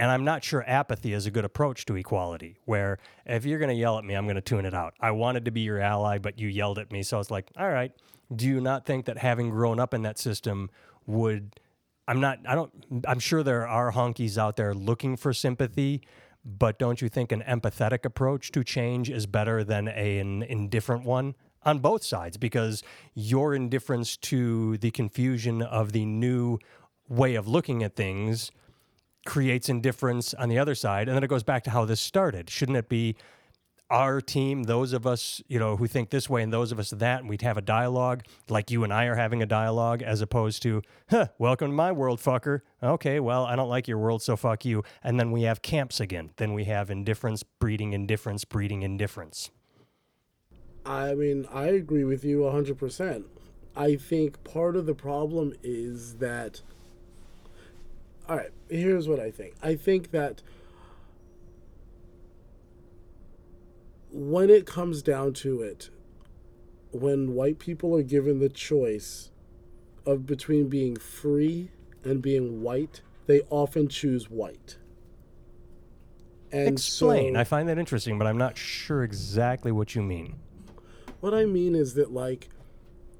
And 0.00 0.10
I'm 0.10 0.24
not 0.24 0.42
sure 0.42 0.64
apathy 0.66 1.12
is 1.12 1.26
a 1.26 1.30
good 1.30 1.44
approach 1.44 1.84
to 1.84 1.94
equality, 1.94 2.56
where 2.64 2.98
if 3.26 3.44
you're 3.44 3.58
going 3.58 3.68
to 3.68 3.74
yell 3.74 3.98
at 3.98 4.04
me, 4.04 4.14
I'm 4.14 4.24
going 4.24 4.36
to 4.36 4.40
tune 4.40 4.64
it 4.64 4.72
out. 4.72 4.94
I 4.98 5.10
wanted 5.10 5.44
to 5.44 5.50
be 5.50 5.60
your 5.60 5.78
ally, 5.78 6.16
but 6.16 6.38
you 6.38 6.48
yelled 6.48 6.78
at 6.78 6.90
me. 6.90 7.02
So 7.02 7.20
it's 7.20 7.30
like, 7.30 7.50
all 7.58 7.68
right, 7.68 7.92
do 8.34 8.46
you 8.46 8.62
not 8.62 8.86
think 8.86 9.04
that 9.04 9.18
having 9.18 9.50
grown 9.50 9.78
up 9.78 9.92
in 9.92 10.00
that 10.02 10.18
system 10.18 10.70
would. 11.04 11.60
I'm 12.08 12.18
not, 12.18 12.38
I 12.48 12.54
don't, 12.54 13.04
I'm 13.06 13.18
sure 13.18 13.42
there 13.42 13.68
are 13.68 13.92
honkies 13.92 14.38
out 14.38 14.56
there 14.56 14.72
looking 14.72 15.18
for 15.18 15.34
sympathy, 15.34 16.00
but 16.46 16.78
don't 16.78 17.02
you 17.02 17.10
think 17.10 17.30
an 17.30 17.42
empathetic 17.46 18.06
approach 18.06 18.52
to 18.52 18.64
change 18.64 19.10
is 19.10 19.26
better 19.26 19.62
than 19.62 19.86
a, 19.88 20.18
an 20.18 20.42
indifferent 20.44 21.04
one? 21.04 21.34
on 21.62 21.78
both 21.78 22.02
sides 22.02 22.38
because 22.38 22.82
your 23.12 23.54
indifference 23.54 24.16
to 24.16 24.78
the 24.78 24.90
confusion 24.90 25.60
of 25.60 25.92
the 25.92 26.06
new 26.06 26.58
way 27.06 27.34
of 27.34 27.46
looking 27.46 27.82
at 27.82 27.94
things 27.94 28.50
creates 29.26 29.68
indifference 29.68 30.34
on 30.34 30.48
the 30.48 30.58
other 30.58 30.74
side 30.74 31.08
and 31.08 31.16
then 31.16 31.24
it 31.24 31.28
goes 31.28 31.42
back 31.42 31.62
to 31.64 31.70
how 31.70 31.84
this 31.84 32.00
started 32.00 32.48
shouldn't 32.48 32.76
it 32.76 32.88
be 32.88 33.16
our 33.90 34.20
team 34.20 34.62
those 34.62 34.92
of 34.92 35.06
us 35.06 35.42
you 35.48 35.58
know 35.58 35.76
who 35.76 35.86
think 35.86 36.10
this 36.10 36.30
way 36.30 36.42
and 36.42 36.52
those 36.52 36.72
of 36.72 36.78
us 36.78 36.90
that 36.90 37.20
and 37.20 37.28
we'd 37.28 37.42
have 37.42 37.56
a 37.56 37.62
dialogue 37.62 38.22
like 38.48 38.70
you 38.70 38.82
and 38.84 38.92
i 38.92 39.04
are 39.04 39.16
having 39.16 39.42
a 39.42 39.46
dialogue 39.46 40.02
as 40.02 40.20
opposed 40.20 40.62
to 40.62 40.80
huh, 41.10 41.26
welcome 41.38 41.68
to 41.68 41.74
my 41.74 41.92
world 41.92 42.18
fucker 42.20 42.60
okay 42.82 43.20
well 43.20 43.44
i 43.44 43.54
don't 43.54 43.68
like 43.68 43.86
your 43.86 43.98
world 43.98 44.22
so 44.22 44.36
fuck 44.36 44.64
you 44.64 44.82
and 45.02 45.18
then 45.18 45.30
we 45.30 45.42
have 45.42 45.60
camps 45.60 46.00
again 46.00 46.30
then 46.36 46.54
we 46.54 46.64
have 46.64 46.90
indifference 46.90 47.42
breeding 47.42 47.92
indifference 47.92 48.44
breeding 48.44 48.82
indifference 48.82 49.50
I 50.84 51.14
mean, 51.14 51.46
I 51.52 51.66
agree 51.66 52.04
with 52.04 52.24
you 52.24 52.38
100%. 52.40 53.24
I 53.76 53.96
think 53.96 54.42
part 54.44 54.76
of 54.76 54.86
the 54.86 54.94
problem 54.94 55.52
is 55.62 56.16
that. 56.16 56.62
All 58.30 58.36
right, 58.36 58.52
here's 58.68 59.08
what 59.08 59.18
I 59.18 59.32
think. 59.32 59.56
I 59.60 59.74
think 59.74 60.12
that 60.12 60.40
when 64.12 64.48
it 64.48 64.66
comes 64.66 65.02
down 65.02 65.32
to 65.32 65.62
it, 65.62 65.90
when 66.92 67.34
white 67.34 67.58
people 67.58 67.96
are 67.96 68.04
given 68.04 68.38
the 68.38 68.48
choice 68.48 69.32
of 70.06 70.26
between 70.26 70.68
being 70.68 70.94
free 70.94 71.72
and 72.04 72.22
being 72.22 72.62
white, 72.62 73.00
they 73.26 73.40
often 73.50 73.88
choose 73.88 74.30
white. 74.30 74.76
And 76.52 76.68
Explain. 76.68 77.34
So, 77.34 77.40
I 77.40 77.42
find 77.42 77.68
that 77.68 77.78
interesting, 77.78 78.16
but 78.16 78.28
I'm 78.28 78.38
not 78.38 78.56
sure 78.56 79.02
exactly 79.02 79.72
what 79.72 79.96
you 79.96 80.02
mean. 80.02 80.36
What 81.18 81.34
I 81.34 81.46
mean 81.46 81.74
is 81.74 81.94
that 81.94 82.12
like 82.12 82.48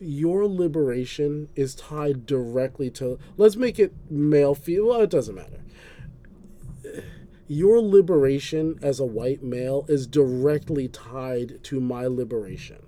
your 0.00 0.46
liberation 0.46 1.48
is 1.54 1.74
tied 1.74 2.26
directly 2.26 2.90
to 2.90 3.18
let's 3.36 3.56
make 3.56 3.78
it 3.78 3.92
male 4.08 4.54
female 4.54 4.88
well, 4.88 5.00
it 5.02 5.10
doesn't 5.10 5.34
matter. 5.34 5.62
Your 7.46 7.80
liberation 7.80 8.78
as 8.80 9.00
a 9.00 9.04
white 9.04 9.42
male 9.42 9.84
is 9.88 10.06
directly 10.06 10.88
tied 10.88 11.62
to 11.64 11.80
my 11.80 12.06
liberation 12.06 12.86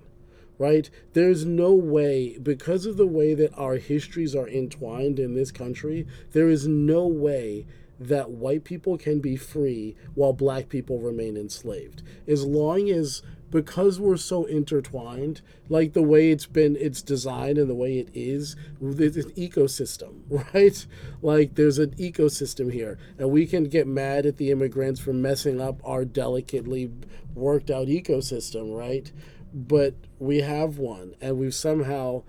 right? 0.59 0.89
There's 1.13 1.45
no 1.45 1.73
way 1.73 2.37
because 2.37 2.85
of 2.85 2.95
the 2.95 3.07
way 3.07 3.33
that 3.33 3.53
our 3.55 3.75
histories 3.77 4.35
are 4.35 4.47
entwined 4.47 5.19
in 5.19 5.33
this 5.33 5.51
country 5.51 6.05
there 6.31 6.49
is 6.49 6.67
no 6.67 7.07
way 7.07 7.65
that 7.99 8.31
white 8.31 8.63
people 8.63 8.97
can 8.97 9.19
be 9.19 9.35
free 9.35 9.95
while 10.15 10.33
black 10.33 10.69
people 10.69 10.99
remain 10.99 11.37
enslaved 11.37 12.01
as 12.27 12.45
long 12.45 12.89
as 12.89 13.21
because 13.53 13.99
we're 13.99 14.17
so 14.17 14.45
intertwined, 14.45 15.39
like 15.69 15.93
the 15.93 16.01
way 16.01 16.31
it's 16.31 16.47
been, 16.47 16.75
it's 16.75 17.03
designed 17.03 17.59
and 17.59 17.69
the 17.69 17.75
way 17.75 17.99
it 17.99 18.09
is, 18.11 18.55
it's 18.81 19.15
an 19.15 19.29
ecosystem, 19.33 20.21
right? 20.53 20.85
Like 21.21 21.53
there's 21.53 21.77
an 21.77 21.91
ecosystem 21.91 22.73
here, 22.73 22.97
and 23.19 23.29
we 23.29 23.45
can 23.45 23.65
get 23.65 23.85
mad 23.85 24.25
at 24.25 24.37
the 24.37 24.49
immigrants 24.49 24.99
for 24.99 25.13
messing 25.13 25.61
up 25.61 25.79
our 25.85 26.03
delicately 26.03 26.91
worked 27.35 27.69
out 27.69 27.87
ecosystem, 27.87 28.75
right? 28.75 29.11
But 29.53 29.93
we 30.17 30.39
have 30.39 30.79
one, 30.79 31.13
and 31.21 31.37
we've 31.37 31.55
somehow. 31.55 32.23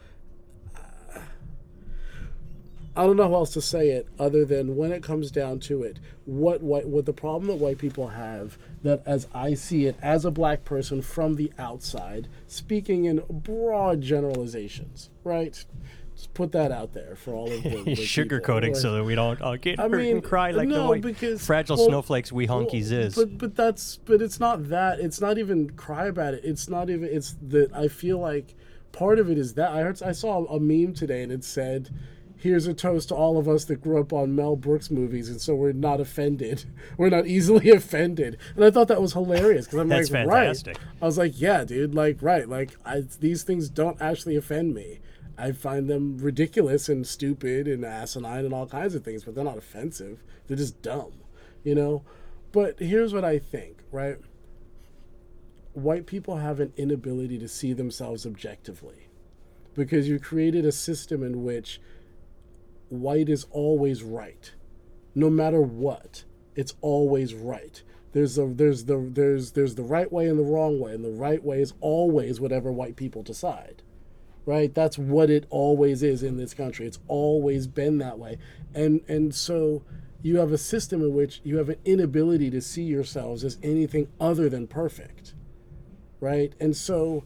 I 2.96 3.04
don't 3.06 3.16
know 3.16 3.28
how 3.28 3.34
else 3.34 3.52
to 3.54 3.60
say 3.60 3.90
it 3.90 4.06
other 4.18 4.44
than 4.44 4.76
when 4.76 4.92
it 4.92 5.02
comes 5.02 5.30
down 5.30 5.58
to 5.60 5.82
it, 5.82 5.98
what 6.26 6.62
what 6.62 6.86
what 6.86 7.06
the 7.06 7.12
problem 7.12 7.48
that 7.48 7.56
white 7.56 7.78
people 7.78 8.08
have 8.08 8.56
that 8.82 9.02
as 9.04 9.26
I 9.34 9.54
see 9.54 9.86
it 9.86 9.96
as 10.00 10.24
a 10.24 10.30
black 10.30 10.64
person 10.64 11.02
from 11.02 11.34
the 11.34 11.52
outside, 11.58 12.28
speaking 12.46 13.04
in 13.06 13.22
broad 13.28 14.00
generalizations, 14.00 15.10
right? 15.24 15.64
Just 16.14 16.32
put 16.34 16.52
that 16.52 16.70
out 16.70 16.92
there 16.92 17.16
for 17.16 17.34
all 17.34 17.50
of 17.50 17.62
the, 17.64 17.70
the 17.84 17.96
sugarcoating 17.96 18.68
right? 18.68 18.76
so 18.76 18.92
that 18.92 19.04
we 19.04 19.16
don't 19.16 19.40
all 19.42 19.56
get 19.56 19.80
I 19.80 19.88
hurt 19.88 19.98
mean, 19.98 20.16
and 20.16 20.24
cry 20.24 20.52
like 20.52 20.68
no, 20.68 20.82
the 20.82 20.88
white 20.90 21.02
because, 21.02 21.44
fragile 21.44 21.76
well, 21.76 21.88
snowflakes 21.88 22.30
we 22.30 22.46
honkies 22.46 22.92
well, 22.92 23.00
is. 23.00 23.14
But 23.16 23.38
but 23.38 23.56
that's 23.56 23.96
but 23.96 24.22
it's 24.22 24.38
not 24.38 24.68
that. 24.68 25.00
It's 25.00 25.20
not 25.20 25.38
even 25.38 25.70
cry 25.70 26.06
about 26.06 26.34
it. 26.34 26.44
It's 26.44 26.68
not 26.68 26.90
even. 26.90 27.08
It's 27.10 27.34
that 27.48 27.74
I 27.74 27.88
feel 27.88 28.20
like 28.20 28.54
part 28.92 29.18
of 29.18 29.28
it 29.28 29.38
is 29.38 29.54
that 29.54 29.72
I 29.72 29.80
heard 29.80 30.00
I 30.04 30.12
saw 30.12 30.44
a 30.46 30.60
meme 30.60 30.94
today 30.94 31.24
and 31.24 31.32
it 31.32 31.42
said 31.42 31.90
here's 32.44 32.66
a 32.66 32.74
toast 32.74 33.08
to 33.08 33.14
all 33.14 33.38
of 33.38 33.48
us 33.48 33.64
that 33.64 33.80
grew 33.80 33.98
up 33.98 34.12
on 34.12 34.36
Mel 34.36 34.54
Brooks 34.54 34.90
movies, 34.90 35.30
and 35.30 35.40
so 35.40 35.54
we're 35.54 35.72
not 35.72 35.98
offended. 35.98 36.62
We're 36.98 37.08
not 37.08 37.26
easily 37.26 37.70
offended, 37.80 38.36
and 38.54 38.62
I 38.62 38.70
thought 38.70 38.88
that 38.88 39.00
was 39.00 39.14
hilarious 39.14 39.64
because 39.64 39.78
I'm 39.78 39.88
That's 39.88 40.10
like, 40.10 40.26
fantastic. 40.26 40.76
right. 40.76 40.86
I 41.00 41.06
was 41.06 41.16
like, 41.16 41.40
yeah, 41.40 41.64
dude, 41.64 41.94
like, 41.94 42.18
right, 42.20 42.46
like, 42.46 42.76
I, 42.84 43.04
these 43.18 43.44
things 43.44 43.70
don't 43.70 44.00
actually 44.00 44.36
offend 44.36 44.74
me. 44.74 45.00
I 45.38 45.52
find 45.52 45.88
them 45.88 46.18
ridiculous 46.18 46.90
and 46.90 47.06
stupid 47.06 47.66
and 47.66 47.82
asinine 47.82 48.44
and 48.44 48.52
all 48.52 48.66
kinds 48.66 48.94
of 48.94 49.02
things, 49.02 49.24
but 49.24 49.34
they're 49.34 49.42
not 49.42 49.56
offensive. 49.56 50.22
They're 50.46 50.58
just 50.58 50.82
dumb, 50.82 51.14
you 51.64 51.74
know. 51.74 52.02
But 52.52 52.78
here's 52.78 53.14
what 53.14 53.24
I 53.24 53.38
think, 53.38 53.78
right? 53.90 54.18
White 55.72 56.04
people 56.04 56.36
have 56.36 56.60
an 56.60 56.74
inability 56.76 57.38
to 57.38 57.48
see 57.48 57.72
themselves 57.72 58.26
objectively 58.26 59.08
because 59.74 60.08
you 60.08 60.18
created 60.18 60.64
a 60.64 60.72
system 60.72 61.22
in 61.22 61.42
which 61.42 61.80
white 62.88 63.28
is 63.28 63.46
always 63.50 64.02
right. 64.02 64.52
No 65.14 65.30
matter 65.30 65.60
what, 65.62 66.24
it's 66.56 66.74
always 66.80 67.34
right. 67.34 67.82
There's 68.12 68.38
a 68.38 68.46
there's 68.46 68.84
the 68.84 68.98
there's 69.12 69.52
there's 69.52 69.74
the 69.74 69.82
right 69.82 70.12
way 70.12 70.28
and 70.28 70.38
the 70.38 70.44
wrong 70.44 70.78
way, 70.80 70.94
and 70.94 71.04
the 71.04 71.10
right 71.10 71.42
way 71.42 71.60
is 71.60 71.74
always 71.80 72.40
whatever 72.40 72.70
white 72.72 72.96
people 72.96 73.22
decide. 73.22 73.82
right? 74.46 74.74
That's 74.74 74.98
what 74.98 75.30
it 75.30 75.46
always 75.50 76.02
is 76.02 76.22
in 76.22 76.36
this 76.36 76.54
country. 76.54 76.86
It's 76.86 76.98
always 77.08 77.66
been 77.66 77.98
that 77.98 78.18
way. 78.18 78.38
And 78.74 79.00
and 79.08 79.34
so 79.34 79.82
you 80.22 80.38
have 80.38 80.52
a 80.52 80.58
system 80.58 81.02
in 81.02 81.14
which 81.14 81.40
you 81.44 81.58
have 81.58 81.68
an 81.68 81.78
inability 81.84 82.50
to 82.50 82.60
see 82.60 82.82
yourselves 82.82 83.44
as 83.44 83.58
anything 83.62 84.08
other 84.20 84.48
than 84.48 84.66
perfect. 84.66 85.34
Right? 86.20 86.54
And 86.60 86.76
so 86.76 87.24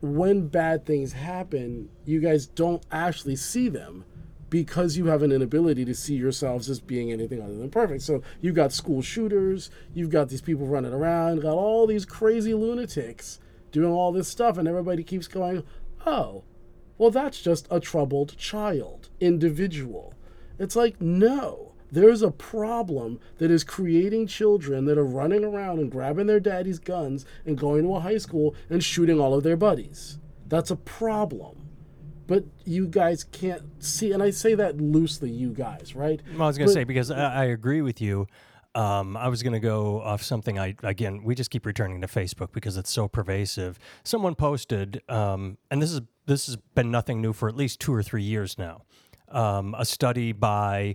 when 0.00 0.48
bad 0.48 0.86
things 0.86 1.12
happen, 1.12 1.90
you 2.04 2.20
guys 2.20 2.46
don't 2.46 2.84
actually 2.90 3.36
see 3.36 3.68
them 3.68 4.04
because 4.50 4.96
you 4.96 5.06
have 5.06 5.22
an 5.22 5.32
inability 5.32 5.84
to 5.84 5.94
see 5.94 6.16
yourselves 6.16 6.68
as 6.68 6.80
being 6.80 7.12
anything 7.12 7.40
other 7.40 7.56
than 7.56 7.70
perfect. 7.70 8.02
So 8.02 8.22
you've 8.40 8.56
got 8.56 8.72
school 8.72 9.00
shooters, 9.00 9.70
you've 9.94 10.10
got 10.10 10.28
these 10.28 10.40
people 10.40 10.66
running 10.66 10.92
around, 10.92 11.42
got 11.42 11.54
all 11.54 11.86
these 11.86 12.04
crazy 12.04 12.52
lunatics 12.52 13.38
doing 13.70 13.92
all 13.92 14.12
this 14.12 14.28
stuff, 14.28 14.58
and 14.58 14.66
everybody 14.66 15.04
keeps 15.04 15.28
going, 15.28 15.62
oh, 16.04 16.42
well, 16.98 17.10
that's 17.10 17.40
just 17.40 17.66
a 17.70 17.80
troubled 17.80 18.36
child, 18.36 19.08
individual. 19.20 20.14
It's 20.58 20.76
like, 20.76 21.00
no, 21.00 21.72
there's 21.90 22.22
a 22.22 22.30
problem 22.30 23.20
that 23.38 23.50
is 23.50 23.64
creating 23.64 24.26
children 24.26 24.84
that 24.84 24.98
are 24.98 25.04
running 25.04 25.44
around 25.44 25.78
and 25.78 25.90
grabbing 25.90 26.26
their 26.26 26.40
daddy's 26.40 26.78
guns 26.78 27.24
and 27.46 27.56
going 27.56 27.84
to 27.84 27.94
a 27.94 28.00
high 28.00 28.18
school 28.18 28.54
and 28.68 28.84
shooting 28.84 29.18
all 29.20 29.34
of 29.34 29.44
their 29.44 29.56
buddies. 29.56 30.18
That's 30.46 30.70
a 30.70 30.76
problem. 30.76 31.59
But 32.30 32.44
you 32.64 32.86
guys 32.86 33.24
can't 33.24 33.60
see, 33.82 34.12
and 34.12 34.22
I 34.22 34.30
say 34.30 34.54
that 34.54 34.80
loosely, 34.80 35.30
you 35.30 35.48
guys, 35.48 35.96
right? 35.96 36.22
Well, 36.34 36.42
I 36.42 36.46
was 36.46 36.58
going 36.58 36.68
to 36.68 36.72
say 36.72 36.84
because 36.84 37.10
I, 37.10 37.42
I 37.42 37.44
agree 37.46 37.82
with 37.82 38.00
you. 38.00 38.28
Um, 38.76 39.16
I 39.16 39.26
was 39.26 39.42
going 39.42 39.54
to 39.54 39.58
go 39.58 40.00
off 40.00 40.22
something. 40.22 40.56
I 40.56 40.76
again, 40.84 41.24
we 41.24 41.34
just 41.34 41.50
keep 41.50 41.66
returning 41.66 42.00
to 42.02 42.06
Facebook 42.06 42.52
because 42.52 42.76
it's 42.76 42.92
so 42.92 43.08
pervasive. 43.08 43.80
Someone 44.04 44.36
posted, 44.36 45.02
um, 45.08 45.58
and 45.72 45.82
this 45.82 45.90
is 45.90 46.02
this 46.26 46.46
has 46.46 46.54
been 46.76 46.92
nothing 46.92 47.20
new 47.20 47.32
for 47.32 47.48
at 47.48 47.56
least 47.56 47.80
two 47.80 47.92
or 47.92 48.00
three 48.00 48.22
years 48.22 48.56
now. 48.56 48.82
Um, 49.32 49.74
a 49.76 49.84
study 49.84 50.30
by 50.30 50.94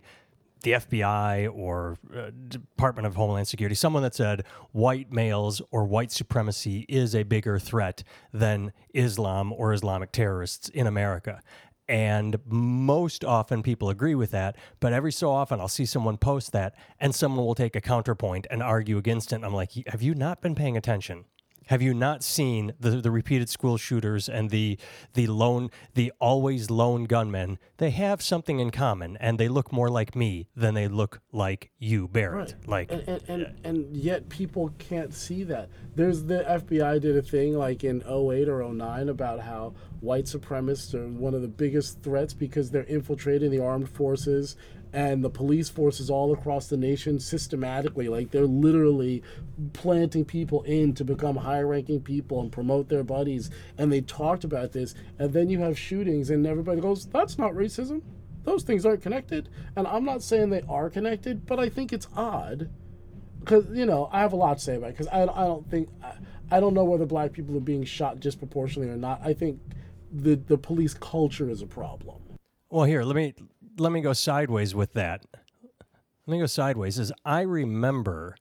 the 0.65 0.73
FBI 0.73 1.49
or 1.55 1.97
uh, 2.13 2.31
Department 2.49 3.07
of 3.07 3.15
Homeland 3.15 3.47
Security, 3.47 3.75
someone 3.75 4.03
that 4.03 4.15
said 4.15 4.43
white 4.71 5.13
males 5.13 5.61
or 5.71 5.85
white 5.85 6.11
supremacy 6.11 6.85
is 6.89 7.15
a 7.15 7.23
bigger 7.23 7.57
threat 7.57 8.03
than 8.33 8.73
Islam 8.93 9.53
or 9.53 9.71
Islamic 9.73 10.11
terrorists 10.11 10.67
in 10.67 10.87
America. 10.87 11.39
And 11.87 12.39
most 12.47 13.23
often 13.23 13.61
people 13.61 13.89
agree 13.89 14.15
with 14.15 14.31
that, 14.31 14.57
but 14.79 14.91
every 14.91 15.11
so 15.11 15.31
often 15.31 15.59
I'll 15.59 15.67
see 15.67 15.85
someone 15.85 16.17
post 16.17 16.51
that 16.51 16.75
and 16.99 17.13
someone 17.13 17.45
will 17.45 17.55
take 17.55 17.75
a 17.75 17.81
counterpoint 17.81 18.47
and 18.49 18.63
argue 18.63 18.97
against 18.97 19.31
it. 19.31 19.35
And 19.35 19.45
I'm 19.45 19.53
like, 19.53 19.71
have 19.87 20.01
you 20.01 20.15
not 20.15 20.41
been 20.41 20.55
paying 20.55 20.75
attention? 20.75 21.25
Have 21.67 21.81
you 21.81 21.93
not 21.93 22.23
seen 22.23 22.73
the, 22.79 23.01
the 23.01 23.11
repeated 23.11 23.49
school 23.49 23.77
shooters 23.77 24.29
and 24.29 24.49
the 24.49 24.77
the 25.13 25.27
lone 25.27 25.71
the 25.93 26.11
always 26.19 26.69
lone 26.69 27.05
gunmen? 27.05 27.57
They 27.77 27.89
have 27.91 28.21
something 28.21 28.59
in 28.59 28.71
common, 28.71 29.17
and 29.17 29.39
they 29.39 29.47
look 29.47 29.71
more 29.71 29.89
like 29.89 30.15
me 30.15 30.47
than 30.55 30.73
they 30.73 30.87
look 30.87 31.21
like 31.31 31.71
you, 31.77 32.07
Barrett. 32.07 32.55
Like, 32.65 32.91
and, 32.91 33.07
and, 33.07 33.21
and, 33.27 33.65
and 33.65 33.97
yet 33.97 34.29
people 34.29 34.73
can't 34.77 35.13
see 35.13 35.43
that. 35.43 35.69
There's 35.95 36.23
the 36.23 36.43
FBI 36.47 37.01
did 37.01 37.17
a 37.17 37.21
thing 37.21 37.57
like 37.57 37.83
in 37.83 38.01
08 38.01 38.47
or 38.47 38.63
09 38.71 39.09
about 39.09 39.39
how 39.39 39.73
white 39.99 40.25
supremacists 40.25 40.93
are 40.93 41.07
one 41.07 41.33
of 41.33 41.41
the 41.41 41.47
biggest 41.47 42.01
threats 42.01 42.33
because 42.33 42.69
they're 42.69 42.83
infiltrating 42.83 43.49
the 43.49 43.63
armed 43.63 43.89
forces 43.89 44.55
and 44.95 45.21
the 45.25 45.29
police 45.29 45.67
forces 45.67 46.09
all 46.09 46.31
across 46.31 46.69
the 46.69 46.77
nation 46.77 47.19
systematically. 47.19 48.07
Like 48.07 48.31
they're 48.31 48.45
literally 48.45 49.21
planting 49.73 50.23
people 50.23 50.63
in 50.63 50.93
to 50.93 51.03
become 51.03 51.35
high 51.35 51.61
ranking 51.61 52.01
people 52.01 52.39
and 52.39 52.49
promote 52.49 52.87
their 52.87 53.03
buddies. 53.03 53.49
And 53.77 53.91
they 53.91 53.99
talked 53.99 54.45
about 54.45 54.71
this. 54.71 54.95
And 55.19 55.33
then 55.33 55.49
you 55.49 55.59
have 55.59 55.77
shootings, 55.77 56.29
and 56.29 56.47
everybody 56.47 56.79
goes, 56.79 57.07
that's 57.07 57.37
not 57.37 57.51
racism. 57.51 58.03
Those 58.45 58.63
things 58.63 58.85
aren't 58.85 59.01
connected. 59.01 59.49
And 59.75 59.85
I'm 59.85 60.05
not 60.05 60.23
saying 60.23 60.49
they 60.49 60.63
are 60.69 60.89
connected, 60.89 61.45
but 61.45 61.59
I 61.59 61.67
think 61.67 61.91
it's 61.91 62.07
odd 62.15 62.69
because 63.41 63.65
you 63.71 63.85
know 63.85 64.07
I 64.13 64.21
have 64.21 64.31
a 64.31 64.37
lot 64.37 64.59
to 64.59 64.63
say 64.63 64.75
about 64.75 64.91
it 64.91 64.97
because 64.97 65.07
I, 65.07 65.23
I 65.23 65.45
don't 65.45 65.69
think 65.69 65.89
I, 66.01 66.13
I 66.51 66.59
don't 66.61 66.73
know 66.73 66.85
whether 66.85 67.05
black 67.05 67.33
people 67.33 67.57
are 67.57 67.61
being 67.61 67.83
shot 67.83 68.21
disproportionately 68.21 68.93
or 68.93 68.97
not. 68.97 69.19
I 69.23 69.33
think 69.33 69.59
the 70.11 70.35
the 70.35 70.57
police 70.57 70.93
culture 70.93 71.49
is 71.49 71.61
a 71.61 71.67
problem. 71.67 72.15
well, 72.69 72.85
here 72.85 73.03
let 73.03 73.15
me 73.15 73.33
let 73.77 73.91
me 73.91 74.01
go 74.01 74.13
sideways 74.13 74.73
with 74.75 74.93
that. 74.93 75.25
Let 76.27 76.31
me 76.31 76.39
go 76.39 76.45
sideways. 76.45 76.99
Is 76.99 77.11
I 77.23 77.41
remember 77.41 78.35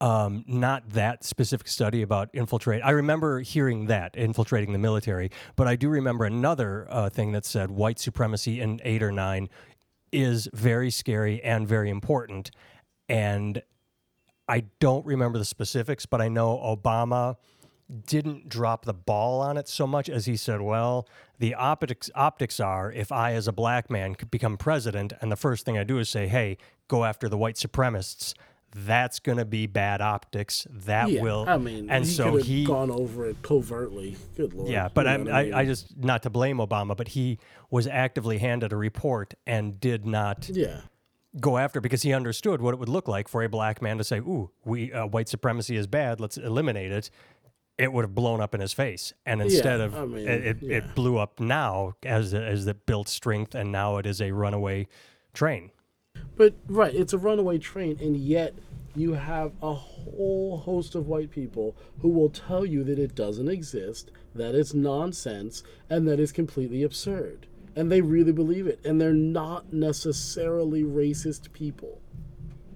um, 0.00 0.44
not 0.46 0.90
that 0.90 1.24
specific 1.24 1.68
study 1.68 2.02
about 2.02 2.28
infiltrate. 2.32 2.82
I 2.84 2.90
remember 2.90 3.40
hearing 3.40 3.86
that 3.86 4.16
infiltrating 4.16 4.72
the 4.72 4.78
military, 4.78 5.30
but 5.56 5.66
I 5.66 5.76
do 5.76 5.88
remember 5.88 6.24
another 6.24 6.86
uh, 6.90 7.08
thing 7.08 7.32
that 7.32 7.44
said 7.44 7.70
white 7.70 7.98
supremacy 7.98 8.60
in 8.60 8.80
eight 8.84 9.02
or 9.02 9.12
nine 9.12 9.48
is 10.12 10.48
very 10.52 10.90
scary 10.90 11.42
and 11.42 11.66
very 11.66 11.90
important. 11.90 12.50
And 13.08 13.62
I 14.48 14.64
don't 14.78 15.04
remember 15.06 15.38
the 15.38 15.44
specifics, 15.44 16.06
but 16.06 16.20
I 16.20 16.28
know 16.28 16.56
Obama 16.58 17.36
didn't 18.06 18.48
drop 18.48 18.84
the 18.84 18.94
ball 18.94 19.40
on 19.40 19.56
it 19.56 19.68
so 19.68 19.86
much 19.86 20.08
as 20.08 20.26
he 20.26 20.36
said, 20.36 20.60
"Well, 20.60 21.08
the 21.38 21.54
optics 21.54 22.10
optics 22.14 22.60
are 22.60 22.90
if 22.92 23.12
I, 23.12 23.32
as 23.32 23.48
a 23.48 23.52
black 23.52 23.90
man, 23.90 24.14
could 24.14 24.30
become 24.30 24.56
president, 24.56 25.12
and 25.20 25.30
the 25.30 25.36
first 25.36 25.64
thing 25.64 25.78
I 25.78 25.84
do 25.84 25.98
is 25.98 26.08
say, 26.08 26.26
hey, 26.26 26.56
go 26.88 27.04
after 27.04 27.28
the 27.28 27.38
white 27.38 27.56
supremacists." 27.56 28.34
That's 28.76 29.20
going 29.20 29.38
to 29.38 29.44
be 29.44 29.68
bad 29.68 30.00
optics. 30.00 30.66
That 30.68 31.08
Yeah, 31.08 31.22
will. 31.22 31.44
I 31.46 31.58
mean, 31.58 31.88
and 31.88 32.04
he 32.04 32.10
so 32.10 32.36
he 32.36 32.64
gone 32.64 32.90
over 32.90 33.28
it 33.28 33.40
covertly. 33.40 34.16
Good 34.36 34.52
lord. 34.52 34.68
yeah, 34.68 34.88
but 34.92 35.06
I, 35.06 35.14
I, 35.14 35.18
mean? 35.18 35.54
I 35.54 35.64
just 35.64 35.96
not 35.96 36.24
to 36.24 36.30
blame 36.30 36.56
Obama, 36.58 36.96
but 36.96 37.08
he 37.08 37.38
was 37.70 37.86
actively 37.86 38.38
handed 38.38 38.72
a 38.72 38.76
report 38.76 39.34
and 39.46 39.78
did 39.78 40.04
not 40.04 40.48
yeah. 40.48 40.80
go 41.38 41.56
after 41.56 41.80
because 41.80 42.02
he 42.02 42.12
understood 42.12 42.60
what 42.60 42.74
it 42.74 42.80
would 42.80 42.88
look 42.88 43.06
like 43.06 43.28
for 43.28 43.44
a 43.44 43.48
black 43.48 43.80
man 43.80 43.96
to 43.98 44.04
say, 44.04 44.18
"Ooh, 44.18 44.50
we 44.64 44.92
uh, 44.92 45.06
white 45.06 45.28
supremacy 45.28 45.76
is 45.76 45.86
bad. 45.86 46.18
Let's 46.18 46.36
eliminate 46.36 46.90
it." 46.90 47.10
It 47.76 47.92
would 47.92 48.02
have 48.02 48.14
blown 48.14 48.40
up 48.40 48.54
in 48.54 48.60
his 48.60 48.72
face, 48.72 49.12
and 49.26 49.42
instead 49.42 49.80
of 49.80 49.96
I 49.96 50.04
mean, 50.04 50.28
it, 50.28 50.46
it, 50.46 50.56
yeah. 50.60 50.76
it 50.76 50.94
blew 50.94 51.18
up 51.18 51.40
now 51.40 51.94
as 52.04 52.32
as 52.32 52.66
it 52.66 52.86
built 52.86 53.08
strength, 53.08 53.54
and 53.54 53.72
now 53.72 53.96
it 53.96 54.06
is 54.06 54.20
a 54.20 54.30
runaway 54.30 54.86
train. 55.32 55.70
But 56.36 56.54
right, 56.68 56.94
it's 56.94 57.12
a 57.12 57.18
runaway 57.18 57.58
train, 57.58 57.98
and 58.00 58.16
yet 58.16 58.54
you 58.96 59.14
have 59.14 59.52
a 59.62 59.74
whole 59.74 60.58
host 60.58 60.94
of 60.94 61.08
white 61.08 61.30
people 61.30 61.76
who 62.00 62.08
will 62.08 62.30
tell 62.30 62.64
you 62.64 62.84
that 62.84 62.98
it 62.98 63.14
doesn't 63.14 63.48
exist, 63.48 64.10
that 64.34 64.54
it's 64.54 64.74
nonsense, 64.74 65.62
and 65.90 66.06
that 66.06 66.20
it's 66.20 66.32
completely 66.32 66.82
absurd. 66.82 67.46
And 67.76 67.90
they 67.90 68.00
really 68.00 68.32
believe 68.32 68.68
it, 68.68 68.80
and 68.84 69.00
they're 69.00 69.12
not 69.12 69.72
necessarily 69.72 70.84
racist 70.84 71.52
people. 71.52 72.00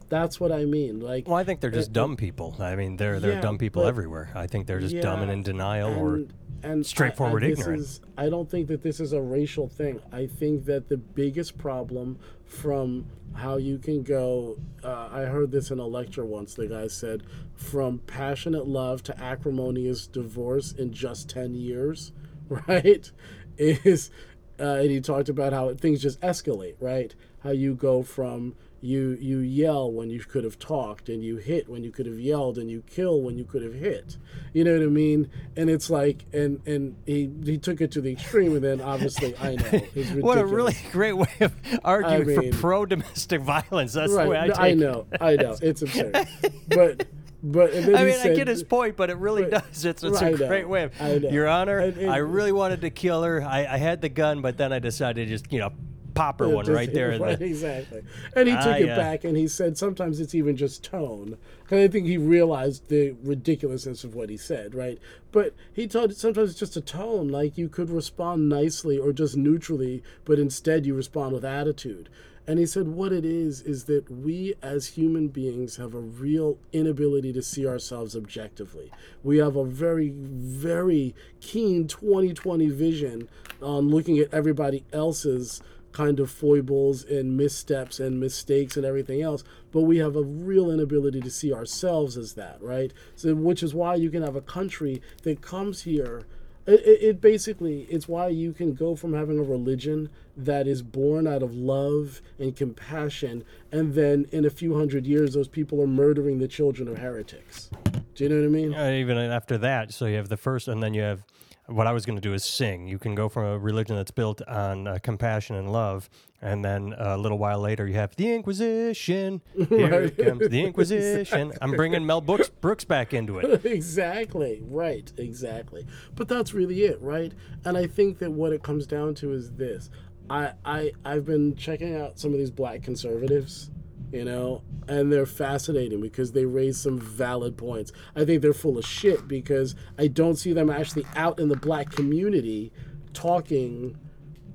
That's 0.08 0.40
what 0.40 0.52
I 0.52 0.64
mean. 0.64 1.00
Like, 1.00 1.26
Well, 1.28 1.36
I 1.36 1.44
think 1.44 1.60
they're 1.60 1.70
just 1.70 1.92
dumb 1.92 2.16
people. 2.16 2.56
I 2.58 2.76
mean, 2.76 2.96
they're 2.96 3.20
they're 3.20 3.34
Yeah, 3.34 3.40
dumb 3.40 3.58
people 3.58 3.82
but- 3.82 3.88
everywhere. 3.88 4.30
I 4.34 4.46
think 4.46 4.66
they're 4.66 4.80
just 4.80 4.98
dumb 5.00 5.20
and 5.22 5.30
in 5.30 5.42
denial, 5.42 5.94
or 5.98 6.14
and, 6.16 6.32
and 6.62 6.80
I- 6.80 6.82
straightforward 6.88 7.44
I. 7.44 7.48
Is, 7.48 8.00
I 8.16 8.28
don't 8.30 8.50
think 8.50 8.68
that 8.68 8.82
this 8.82 9.00
is 9.00 9.12
a 9.12 9.20
racial 9.20 9.68
thing. 9.68 10.00
I 10.12 10.26
think 10.26 10.64
that 10.64 10.88
the 10.88 10.96
biggest 10.96 11.58
problem 11.58 12.18
from 12.46 13.04
how 13.34 13.58
you 13.58 13.78
can 13.78 14.02
go, 14.02 14.56
uh, 14.82 15.08
I 15.12 15.22
heard 15.22 15.50
this 15.52 15.70
in 15.70 15.78
a 15.78 15.86
lecture 15.86 16.24
once. 16.24 16.54
The 16.54 16.66
guy 16.66 16.86
said, 16.86 17.22
from 17.54 17.98
passionate 18.00 18.66
love 18.66 19.02
to 19.04 19.20
acrimonious 19.22 20.06
divorce 20.06 20.72
in 20.72 20.92
just 20.92 21.28
10 21.28 21.54
years, 21.54 22.12
right? 22.48 23.10
Is, 23.58 24.10
uh, 24.58 24.62
and 24.80 24.90
he 24.90 25.00
talked 25.00 25.28
about 25.28 25.52
how 25.52 25.74
things 25.74 26.00
just 26.00 26.20
escalate, 26.22 26.76
right? 26.80 27.14
How 27.44 27.50
you 27.50 27.74
go 27.74 28.02
from 28.02 28.54
you 28.80 29.16
you 29.20 29.38
yell 29.38 29.90
when 29.90 30.08
you 30.08 30.20
could 30.20 30.44
have 30.44 30.56
talked 30.58 31.08
and 31.08 31.22
you 31.24 31.36
hit 31.36 31.68
when 31.68 31.82
you 31.82 31.90
could 31.90 32.06
have 32.06 32.18
yelled 32.20 32.58
and 32.58 32.70
you 32.70 32.80
kill 32.86 33.20
when 33.22 33.36
you 33.36 33.44
could 33.44 33.60
have 33.62 33.74
hit 33.74 34.16
you 34.52 34.62
know 34.62 34.72
what 34.72 34.82
i 34.82 34.86
mean 34.86 35.28
and 35.56 35.68
it's 35.68 35.90
like 35.90 36.24
and 36.32 36.60
and 36.64 36.94
he 37.04 37.28
he 37.44 37.58
took 37.58 37.80
it 37.80 37.90
to 37.90 38.00
the 38.00 38.12
extreme 38.12 38.54
and 38.54 38.62
then 38.64 38.80
obviously 38.80 39.36
i 39.38 39.56
know 39.56 39.78
what 40.20 40.38
a 40.38 40.46
really 40.46 40.76
great 40.92 41.14
way 41.14 41.26
of 41.40 41.52
arguing 41.84 42.38
mean- 42.38 42.52
for 42.52 42.58
pro 42.60 42.86
domestic 42.86 43.40
violence. 43.42 43.94
That's 43.94 44.14
the 44.14 44.26
way 44.28 44.38
I 44.38 44.46
take 44.46 44.58
i 44.60 44.68
it. 44.68 44.78
know 44.78 45.06
i 45.20 45.34
know 45.34 45.56
it's 45.60 45.82
absurd 45.82 46.16
but 46.68 47.06
but 47.42 47.72
and 47.72 47.86
then 47.86 47.96
I 47.96 48.04
mean, 48.04 48.14
said, 48.14 48.32
I 48.32 48.34
get 48.34 48.48
his 48.48 48.64
point, 48.64 48.96
but 48.96 49.10
it 49.10 49.16
really 49.16 49.42
Right. 49.42 49.52
does. 49.52 49.84
It's, 49.84 50.02
it's 50.02 50.20
I 50.20 50.30
a 50.30 50.36
great 50.36 50.68
way. 50.68 50.82
Of, 50.82 50.92
I 51.00 51.18
know. 51.18 51.30
Your 51.30 51.46
Honor, 51.46 51.78
And- 51.78 51.96
and- 51.96 52.10
I 52.10 52.16
really 52.16 52.50
wanted 52.50 52.80
to 52.80 52.90
kill 52.90 53.22
her. 53.22 53.42
I, 53.44 53.60
I 53.64 53.76
had 53.76 54.00
the 54.00 54.08
gun, 54.08 54.42
but 54.42 54.56
then 54.56 54.72
I 54.72 54.80
decided 54.80 55.28
to 55.28 55.30
just, 55.34 55.52
you 55.52 55.60
know, 55.60 55.70
pop 56.18 56.40
her 56.40 56.48
one 56.48 56.64
just- 56.64 56.74
right 56.74 56.92
there. 56.92 57.18
right, 57.18 57.38
the, 57.38 57.44
exactly. 57.44 58.02
And 58.34 58.48
he 58.48 58.54
took 58.54 58.80
it 58.80 58.90
uh, 58.90 58.96
back 58.96 59.24
and 59.24 59.36
he 59.36 59.48
said 59.48 59.78
sometimes 59.78 60.20
it's 60.20 60.34
even 60.34 60.56
just 60.56 60.82
tone. 60.82 61.38
Because 61.62 61.84
I 61.84 61.88
think 61.88 62.06
he 62.06 62.18
realized 62.18 62.88
the 62.88 63.14
ridiculousness 63.22 64.04
of 64.04 64.14
what 64.14 64.30
he 64.30 64.36
said, 64.36 64.74
right? 64.74 64.98
But 65.32 65.54
he 65.72 65.86
told 65.86 66.14
sometimes 66.16 66.50
it's 66.50 66.58
just 66.58 66.76
a 66.76 66.80
tone. 66.80 67.28
Like 67.28 67.56
you 67.56 67.68
could 67.68 67.90
respond 67.90 68.48
nicely 68.48 68.98
or 68.98 69.12
just 69.12 69.36
neutrally, 69.36 70.02
but 70.24 70.38
instead 70.38 70.86
you 70.86 70.94
respond 70.94 71.34
with 71.34 71.44
attitude. 71.44 72.08
And 72.48 72.58
he 72.58 72.64
said, 72.64 72.88
what 72.88 73.12
it 73.12 73.26
is, 73.26 73.60
is 73.60 73.84
that 73.84 74.10
we 74.10 74.54
as 74.62 74.86
human 74.86 75.28
beings 75.28 75.76
have 75.76 75.92
a 75.92 76.00
real 76.00 76.56
inability 76.72 77.30
to 77.34 77.42
see 77.42 77.66
ourselves 77.66 78.16
objectively. 78.16 78.90
We 79.22 79.36
have 79.36 79.54
a 79.54 79.66
very, 79.66 80.14
very 80.14 81.14
keen 81.42 81.86
2020 81.86 82.70
vision 82.70 83.28
on 83.60 83.90
looking 83.90 84.18
at 84.18 84.32
everybody 84.32 84.82
else's 84.94 85.60
kind 85.98 86.20
of 86.20 86.30
foibles 86.30 87.02
and 87.02 87.36
missteps 87.36 87.98
and 87.98 88.20
mistakes 88.20 88.76
and 88.76 88.86
everything 88.86 89.20
else, 89.20 89.42
but 89.72 89.80
we 89.80 89.98
have 89.98 90.14
a 90.14 90.22
real 90.22 90.70
inability 90.70 91.20
to 91.20 91.28
see 91.28 91.52
ourselves 91.52 92.16
as 92.16 92.34
that, 92.34 92.56
right? 92.62 92.92
So, 93.16 93.34
which 93.34 93.64
is 93.64 93.74
why 93.74 93.96
you 93.96 94.08
can 94.08 94.22
have 94.22 94.36
a 94.36 94.40
country 94.40 95.02
that 95.24 95.42
comes 95.42 95.82
here. 95.82 96.22
It, 96.68 97.02
it, 97.02 97.20
basically 97.20 97.88
it's 97.90 98.06
why 98.06 98.28
you 98.28 98.52
can 98.52 98.74
go 98.74 98.94
from 98.94 99.14
having 99.14 99.38
a 99.38 99.42
religion 99.42 100.10
that 100.36 100.68
is 100.68 100.82
born 100.82 101.26
out 101.26 101.42
of 101.42 101.54
love 101.54 102.20
and 102.38 102.54
compassion 102.54 103.42
and 103.72 103.94
then 103.94 104.26
in 104.32 104.44
a 104.44 104.50
few 104.50 104.76
hundred 104.76 105.06
years 105.06 105.32
those 105.32 105.48
people 105.48 105.80
are 105.80 105.86
murdering 105.86 106.40
the 106.40 106.46
children 106.46 106.86
of 106.88 106.98
heretics. 106.98 107.70
Do 108.14 108.24
you 108.24 108.28
know 108.28 108.36
what 108.36 108.44
i 108.44 108.48
mean? 108.48 108.74
Uh, 108.74 108.90
even 108.90 109.16
after 109.16 109.56
that 109.56 109.94
so 109.94 110.04
you 110.04 110.16
have 110.16 110.28
the 110.28 110.36
first 110.36 110.68
and 110.68 110.82
then 110.82 110.92
you 110.92 111.00
have 111.00 111.24
what 111.68 111.86
I 111.86 111.92
was 111.92 112.06
going 112.06 112.16
to 112.16 112.22
do 112.22 112.32
is 112.32 112.44
sing. 112.44 112.88
You 112.88 112.98
can 112.98 113.14
go 113.14 113.28
from 113.28 113.44
a 113.44 113.58
religion 113.58 113.94
that's 113.96 114.10
built 114.10 114.40
on 114.42 114.88
uh, 114.88 114.98
compassion 115.02 115.54
and 115.54 115.70
love, 115.70 116.08
and 116.40 116.64
then 116.64 116.94
uh, 116.94 117.16
a 117.16 117.18
little 117.18 117.38
while 117.38 117.60
later 117.60 117.86
you 117.86 117.94
have 117.94 118.16
the 118.16 118.32
Inquisition. 118.32 119.42
Here 119.68 120.08
comes, 120.08 120.48
the 120.48 120.64
Inquisition. 120.64 121.52
I'm 121.62 121.72
bringing 121.72 122.06
Mel 122.06 122.22
Brooks, 122.22 122.48
Brooks 122.48 122.84
back 122.84 123.12
into 123.12 123.38
it. 123.38 123.64
exactly. 123.66 124.62
Right. 124.64 125.12
Exactly. 125.18 125.86
But 126.14 126.28
that's 126.28 126.54
really 126.54 126.84
it, 126.84 127.00
right? 127.02 127.32
And 127.64 127.76
I 127.76 127.86
think 127.86 128.18
that 128.20 128.32
what 128.32 128.52
it 128.52 128.62
comes 128.62 128.86
down 128.86 129.14
to 129.16 129.32
is 129.32 129.52
this. 129.52 129.90
I, 130.30 130.52
I 130.64 130.92
I've 131.04 131.26
been 131.26 131.54
checking 131.54 131.96
out 131.96 132.18
some 132.18 132.32
of 132.32 132.38
these 132.38 132.50
black 132.50 132.82
conservatives 132.82 133.70
you 134.12 134.24
know, 134.24 134.62
and 134.86 135.12
they're 135.12 135.26
fascinating 135.26 136.00
because 136.00 136.32
they 136.32 136.44
raise 136.44 136.80
some 136.80 136.98
valid 136.98 137.56
points. 137.56 137.92
I 138.16 138.24
think 138.24 138.42
they're 138.42 138.52
full 138.52 138.78
of 138.78 138.84
shit 138.84 139.28
because 139.28 139.74
I 139.98 140.06
don't 140.06 140.36
see 140.36 140.52
them 140.52 140.70
actually 140.70 141.06
out 141.14 141.38
in 141.38 141.48
the 141.48 141.56
black 141.56 141.90
community 141.90 142.72
talking 143.12 143.98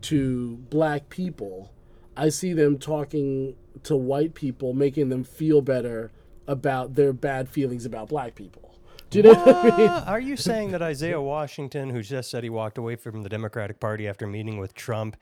to 0.01 0.57
black 0.69 1.09
people. 1.09 1.71
I 2.17 2.29
see 2.29 2.53
them 2.53 2.77
talking 2.77 3.55
to 3.83 3.95
white 3.95 4.33
people, 4.33 4.73
making 4.73 5.09
them 5.09 5.23
feel 5.23 5.61
better 5.61 6.11
about 6.47 6.95
their 6.95 7.13
bad 7.13 7.49
feelings 7.49 7.85
about 7.85 8.09
black 8.09 8.35
people. 8.35 8.75
Do 9.09 9.19
you 9.19 9.23
know 9.23 9.33
what? 9.33 9.63
what 9.63 9.73
I 9.73 9.77
mean? 9.77 9.89
Are 9.89 10.19
you 10.19 10.35
saying 10.49 10.71
that 10.71 10.81
Isaiah 10.81 11.21
Washington, 11.21 11.89
who 11.89 12.01
just 12.01 12.31
said 12.31 12.43
he 12.43 12.49
walked 12.49 12.77
away 12.77 12.95
from 12.95 13.21
the 13.21 13.29
Democratic 13.29 13.79
Party 13.79 14.07
after 14.07 14.25
meeting 14.25 14.57
with 14.57 14.73
Trump, 14.73 15.17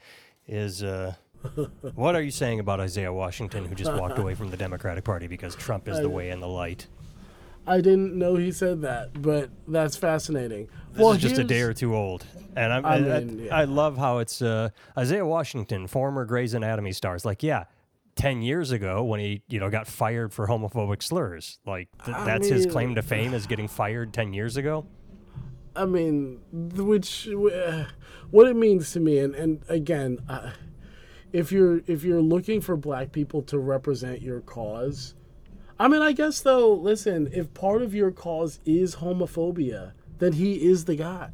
is 0.48 0.84
uh, 0.84 1.15
what 1.95 2.15
are 2.15 2.21
you 2.21 2.32
saying 2.32 2.60
about 2.60 2.80
Isaiah 2.80 3.13
Washington, 3.13 3.65
who 3.65 3.75
just 3.75 3.91
walked 3.93 4.19
away 4.19 4.36
from 4.36 4.51
the 4.51 4.58
Democratic 4.58 5.04
Party 5.04 5.27
because 5.27 5.56
Trump 5.56 5.88
is 5.88 5.99
the 5.99 6.10
way 6.10 6.30
and 6.30 6.41
the 6.41 6.47
light? 6.47 6.88
I 7.65 7.80
didn't 7.80 8.17
know 8.17 8.36
he 8.36 8.51
said 8.51 8.82
that, 8.82 9.21
but 9.21 9.49
that's 9.67 9.95
fascinating. 9.95 10.67
This 10.93 11.01
well, 11.01 11.12
is 11.12 11.21
just 11.21 11.38
a 11.38 11.43
day 11.43 11.62
or 11.62 11.73
two 11.73 11.95
old, 11.95 12.25
and 12.56 12.73
I'm, 12.73 12.86
I, 12.86 12.99
mean, 12.99 13.12
I, 13.12 13.43
yeah. 13.43 13.56
I 13.56 13.63
love 13.65 13.97
how 13.97 14.17
it's 14.17 14.41
uh, 14.41 14.69
Isaiah 14.97 15.25
Washington, 15.25 15.88
former 15.88 16.25
Grey's 16.25 16.54
Anatomy 16.54 16.91
stars. 16.91 17.23
Like, 17.23 17.43
yeah, 17.43 17.65
ten 18.15 18.41
years 18.41 18.71
ago 18.71 19.04
when 19.04 19.19
he 19.19 19.43
you 19.47 19.60
know 19.60 19.69
got 19.69 19.88
fired 19.88 20.34
for 20.34 20.47
homophobic 20.47 21.04
slurs, 21.04 21.60
like 21.65 21.88
th- 22.04 22.17
that's 22.25 22.45
mean, 22.45 22.54
his 22.54 22.65
claim 22.65 22.95
to 22.95 23.04
fame 23.04 23.34
is 23.34 23.45
getting 23.45 23.67
fired 23.67 24.12
ten 24.12 24.34
years 24.34 24.58
ago. 24.58 24.86
I 25.75 25.86
mean, 25.86 26.39
which 26.51 27.30
uh, 27.30 27.86
what 28.32 28.47
it 28.47 28.56
means 28.56 28.91
to 28.93 28.99
me, 28.99 29.19
and 29.19 29.36
and 29.36 29.63
again. 29.69 30.19
Uh, 30.27 30.51
if 31.34 31.52
you're 31.52 31.82
if 31.88 32.04
you're 32.04 32.22
looking 32.22 32.62
for 32.62 32.76
black 32.76 33.12
people 33.12 33.41
to 33.41 33.58
represent 33.58 34.22
your 34.22 34.41
cause 34.41 35.15
i 35.80 35.88
mean 35.88 36.02
i 36.02 36.12
guess 36.12 36.41
though 36.41 36.74
listen 36.74 37.30
if 37.34 37.54
part 37.54 37.82
of 37.82 37.94
your 37.94 38.12
cause 38.12 38.60
is 38.65 38.98
homophobia 38.98 39.94
then 40.20 40.34
he 40.34 40.63
is 40.63 40.86
the 40.86 40.96
guy 40.96 41.32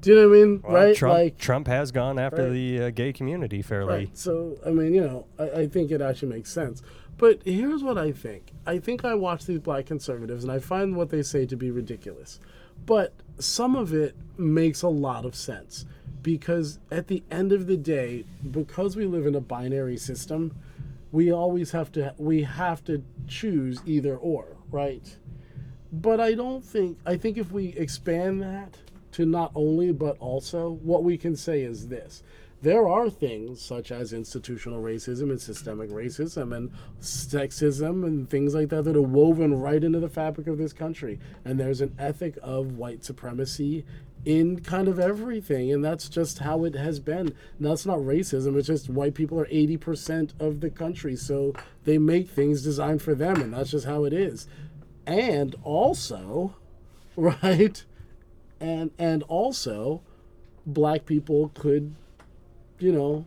do 0.00 0.10
you 0.10 0.16
know 0.16 0.28
what 0.28 0.36
I 0.36 0.40
mean? 0.40 0.62
Well, 0.62 0.74
right? 0.74 0.96
Trump, 0.96 1.14
like 1.14 1.38
Trump 1.38 1.66
has 1.66 1.90
gone 1.90 2.18
after 2.18 2.44
right. 2.44 2.52
the 2.52 2.82
uh, 2.82 2.90
gay 2.90 3.12
community 3.12 3.62
fairly. 3.62 3.92
Right. 3.92 4.16
So 4.16 4.56
I 4.64 4.70
mean, 4.70 4.94
you 4.94 5.00
know, 5.00 5.26
I, 5.38 5.62
I, 5.62 5.66
think 5.66 5.90
it 5.90 6.00
actually 6.00 6.28
makes 6.28 6.52
sense. 6.52 6.82
But 7.16 7.42
here's 7.44 7.82
what 7.82 7.98
I 7.98 8.12
think. 8.12 8.52
I 8.64 8.78
think 8.78 9.04
I 9.04 9.14
watch 9.14 9.46
these 9.46 9.58
black 9.58 9.86
conservatives 9.86 10.44
and 10.44 10.52
I 10.52 10.60
find 10.60 10.94
what 10.94 11.10
they 11.10 11.22
say 11.22 11.46
to 11.46 11.56
be 11.56 11.72
ridiculous, 11.72 12.38
but 12.86 13.12
some 13.40 13.74
of 13.74 13.92
it 13.92 14.14
makes 14.36 14.82
a 14.82 14.88
lot 14.88 15.24
of 15.24 15.34
sense 15.34 15.84
because 16.22 16.78
at 16.90 17.08
the 17.08 17.22
end 17.30 17.52
of 17.52 17.66
the 17.66 17.76
day, 17.76 18.24
because 18.50 18.96
we 18.96 19.06
live 19.06 19.26
in 19.26 19.34
a 19.34 19.40
binary 19.40 19.96
system, 19.96 20.54
we 21.12 21.32
always 21.32 21.70
have 21.70 21.90
to 21.92 22.14
we 22.18 22.42
have 22.42 22.84
to 22.84 23.02
choose 23.26 23.80
either 23.86 24.16
or, 24.16 24.56
right? 24.70 25.16
But 25.92 26.20
I 26.20 26.34
don't 26.34 26.64
think 26.64 26.98
I 27.06 27.16
think 27.16 27.38
if 27.38 27.50
we 27.50 27.68
expand 27.68 28.42
that 28.42 28.76
to 29.12 29.24
not 29.24 29.52
only 29.54 29.92
but 29.92 30.16
also, 30.20 30.78
what 30.82 31.02
we 31.04 31.16
can 31.16 31.36
say 31.36 31.62
is 31.62 31.88
this. 31.88 32.22
There 32.60 32.88
are 32.88 33.08
things 33.08 33.60
such 33.62 33.92
as 33.92 34.12
institutional 34.12 34.82
racism 34.82 35.30
and 35.30 35.40
systemic 35.40 35.90
racism 35.90 36.56
and 36.56 36.72
sexism 37.00 38.04
and 38.04 38.28
things 38.28 38.52
like 38.52 38.68
that 38.70 38.84
that 38.84 38.96
are 38.96 39.02
woven 39.02 39.60
right 39.60 39.82
into 39.82 40.00
the 40.00 40.08
fabric 40.08 40.48
of 40.48 40.58
this 40.58 40.72
country. 40.72 41.20
And 41.44 41.58
there's 41.58 41.80
an 41.80 41.94
ethic 42.00 42.36
of 42.42 42.76
white 42.76 43.04
supremacy 43.04 43.84
in 44.24 44.60
kind 44.60 44.88
of 44.88 44.98
everything 44.98 45.72
and 45.72 45.84
that's 45.84 46.08
just 46.08 46.40
how 46.40 46.64
it 46.64 46.74
has 46.74 46.98
been 47.00 47.34
now 47.58 47.72
it's 47.72 47.86
not 47.86 47.98
racism 47.98 48.56
it's 48.56 48.66
just 48.66 48.88
white 48.90 49.14
people 49.14 49.38
are 49.38 49.46
80% 49.46 50.32
of 50.40 50.60
the 50.60 50.70
country 50.70 51.16
so 51.16 51.54
they 51.84 51.98
make 51.98 52.28
things 52.28 52.62
designed 52.62 53.00
for 53.00 53.14
them 53.14 53.40
and 53.40 53.54
that's 53.54 53.70
just 53.70 53.86
how 53.86 54.04
it 54.04 54.12
is 54.12 54.46
and 55.06 55.54
also 55.62 56.56
right 57.16 57.84
and 58.60 58.90
and 58.98 59.22
also 59.24 60.02
black 60.66 61.06
people 61.06 61.50
could 61.54 61.94
you 62.78 62.92
know 62.92 63.24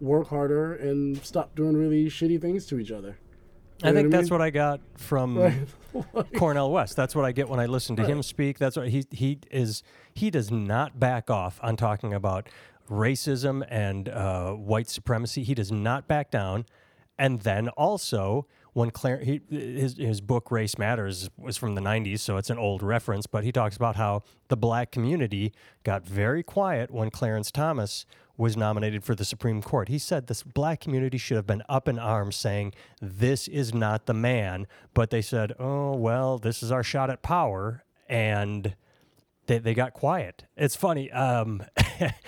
work 0.00 0.28
harder 0.28 0.74
and 0.74 1.22
stop 1.24 1.54
doing 1.54 1.76
really 1.76 2.06
shitty 2.06 2.40
things 2.40 2.64
to 2.66 2.78
each 2.78 2.90
other 2.90 3.18
you 3.82 3.90
I 3.90 3.92
think 3.92 4.06
what 4.06 4.10
that's 4.12 4.30
mean? 4.30 4.38
what 4.38 4.42
I 4.42 4.50
got 4.50 4.80
from 4.96 5.36
right. 5.38 5.68
Cornel 6.36 6.70
West. 6.70 6.96
That's 6.96 7.14
what 7.14 7.24
I 7.24 7.32
get 7.32 7.48
when 7.48 7.60
I 7.60 7.66
listen 7.66 7.96
to 7.96 8.02
right. 8.02 8.10
him 8.10 8.22
speak. 8.22 8.58
That's 8.58 8.76
what 8.76 8.88
he 8.88 9.04
he 9.10 9.38
is. 9.50 9.82
He 10.14 10.30
does 10.30 10.50
not 10.50 10.98
back 10.98 11.30
off 11.30 11.58
on 11.62 11.76
talking 11.76 12.12
about 12.12 12.48
racism 12.88 13.66
and 13.68 14.08
uh, 14.08 14.52
white 14.52 14.88
supremacy. 14.88 15.42
He 15.42 15.54
does 15.54 15.72
not 15.72 16.08
back 16.08 16.30
down. 16.30 16.66
And 17.18 17.40
then 17.40 17.68
also 17.70 18.46
when 18.74 18.90
Claire, 18.90 19.18
he, 19.18 19.40
his 19.50 19.96
his 19.96 20.20
book 20.20 20.52
Race 20.52 20.78
Matters 20.78 21.28
was 21.36 21.56
from 21.56 21.74
the 21.74 21.80
'90s, 21.80 22.20
so 22.20 22.36
it's 22.36 22.50
an 22.50 22.58
old 22.58 22.82
reference. 22.82 23.26
But 23.26 23.42
he 23.42 23.50
talks 23.50 23.76
about 23.76 23.96
how 23.96 24.22
the 24.48 24.56
black 24.56 24.92
community 24.92 25.52
got 25.82 26.06
very 26.06 26.44
quiet 26.44 26.90
when 26.90 27.10
Clarence 27.10 27.50
Thomas 27.50 28.06
was 28.38 28.56
nominated 28.56 29.04
for 29.04 29.14
the 29.14 29.24
Supreme 29.24 29.60
Court. 29.60 29.88
He 29.88 29.98
said 29.98 30.28
this 30.28 30.42
black 30.42 30.80
community 30.80 31.18
should 31.18 31.36
have 31.36 31.46
been 31.46 31.64
up 31.68 31.88
in 31.88 31.98
arms 31.98 32.36
saying, 32.36 32.72
This 33.02 33.48
is 33.48 33.74
not 33.74 34.06
the 34.06 34.14
man. 34.14 34.66
But 34.94 35.10
they 35.10 35.20
said, 35.20 35.52
Oh, 35.58 35.94
well, 35.94 36.38
this 36.38 36.62
is 36.62 36.72
our 36.72 36.84
shot 36.84 37.10
at 37.10 37.20
power. 37.20 37.84
And 38.08 38.74
they, 39.46 39.58
they 39.58 39.74
got 39.74 39.92
quiet. 39.92 40.44
It's 40.56 40.76
funny. 40.76 41.10
Um, 41.10 41.64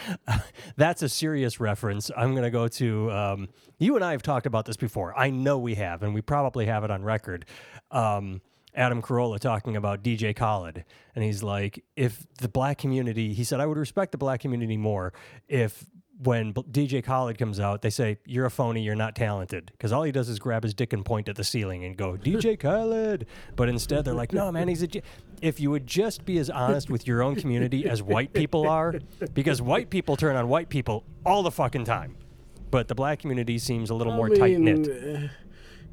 that's 0.77 1.03
a 1.03 1.09
serious 1.09 1.61
reference. 1.61 2.11
I'm 2.17 2.33
going 2.33 2.43
to 2.43 2.51
go 2.51 2.67
to 2.69 3.11
um, 3.13 3.49
you 3.79 3.95
and 3.95 4.05
I 4.05 4.11
have 4.11 4.23
talked 4.23 4.47
about 4.47 4.67
this 4.67 4.77
before. 4.77 5.17
I 5.17 5.31
know 5.31 5.59
we 5.59 5.77
have, 5.77 6.03
and 6.03 6.13
we 6.13 6.23
probably 6.23 6.67
have 6.67 6.83
it 6.83 6.91
on 6.91 7.03
record. 7.03 7.47
Um, 7.91 8.41
Adam 8.75 9.03
Carolla 9.03 9.39
talking 9.39 9.77
about 9.77 10.03
DJ 10.03 10.35
Khaled. 10.35 10.85
And 11.15 11.25
he's 11.25 11.43
like, 11.43 11.85
if 11.97 12.27
the 12.39 12.49
black 12.49 12.79
community, 12.79 13.35
he 13.35 13.45
said, 13.45 13.61
I 13.61 13.67
would 13.67 13.79
respect 13.79 14.13
the 14.13 14.19
black 14.19 14.41
community 14.41 14.77
more 14.77 15.13
if 15.49 15.85
when 16.23 16.53
DJ 16.53 17.03
Khaled 17.03 17.39
comes 17.39 17.59
out, 17.59 17.83
they 17.83 17.91
say, 17.91 18.19
You're 18.27 18.47
a 18.47 18.51
phony, 18.51 18.83
you're 18.83 18.95
not 18.95 19.17
talented. 19.17 19.71
Because 19.73 19.93
all 19.93 20.03
he 20.03 20.13
does 20.13 20.29
is 20.29 20.39
grab 20.39 20.63
his 20.63 20.75
dick 20.75 20.93
and 20.93 21.05
point 21.05 21.29
at 21.29 21.37
the 21.37 21.45
ceiling 21.45 21.85
and 21.85 21.97
go, 21.97 22.17
DJ 22.17 22.59
Khaled. 22.61 23.27
But 23.57 23.69
instead, 23.69 24.05
they're 24.05 24.15
like, 24.15 24.33
No, 24.33 24.53
man, 24.53 24.69
he's 24.69 24.83
a. 24.83 24.87
G-. 24.87 25.03
If 25.41 25.59
you 25.59 25.71
would 25.71 25.87
just 25.87 26.27
be 26.27 26.39
as 26.39 26.51
honest 26.51 26.91
with 26.91 27.07
your 27.07 27.23
own 27.23 27.37
community 27.37 27.89
as 27.89 28.03
white 28.03 28.33
people 28.35 28.69
are, 28.69 28.95
because 29.33 29.63
white 29.63 29.89
people 29.89 30.17
turn 30.17 30.37
on 30.37 30.49
white 30.49 30.69
people 30.69 31.05
all 31.25 31.43
the 31.43 31.51
fucking 31.51 31.87
time. 31.87 32.17
But 32.71 32.89
the 32.89 32.95
black 32.95 33.21
community 33.21 33.59
seems 33.59 33.89
a 33.91 33.95
little 33.95 34.13
I 34.13 34.17
more 34.17 34.29
tight 34.29 34.59
knit. 34.59 35.31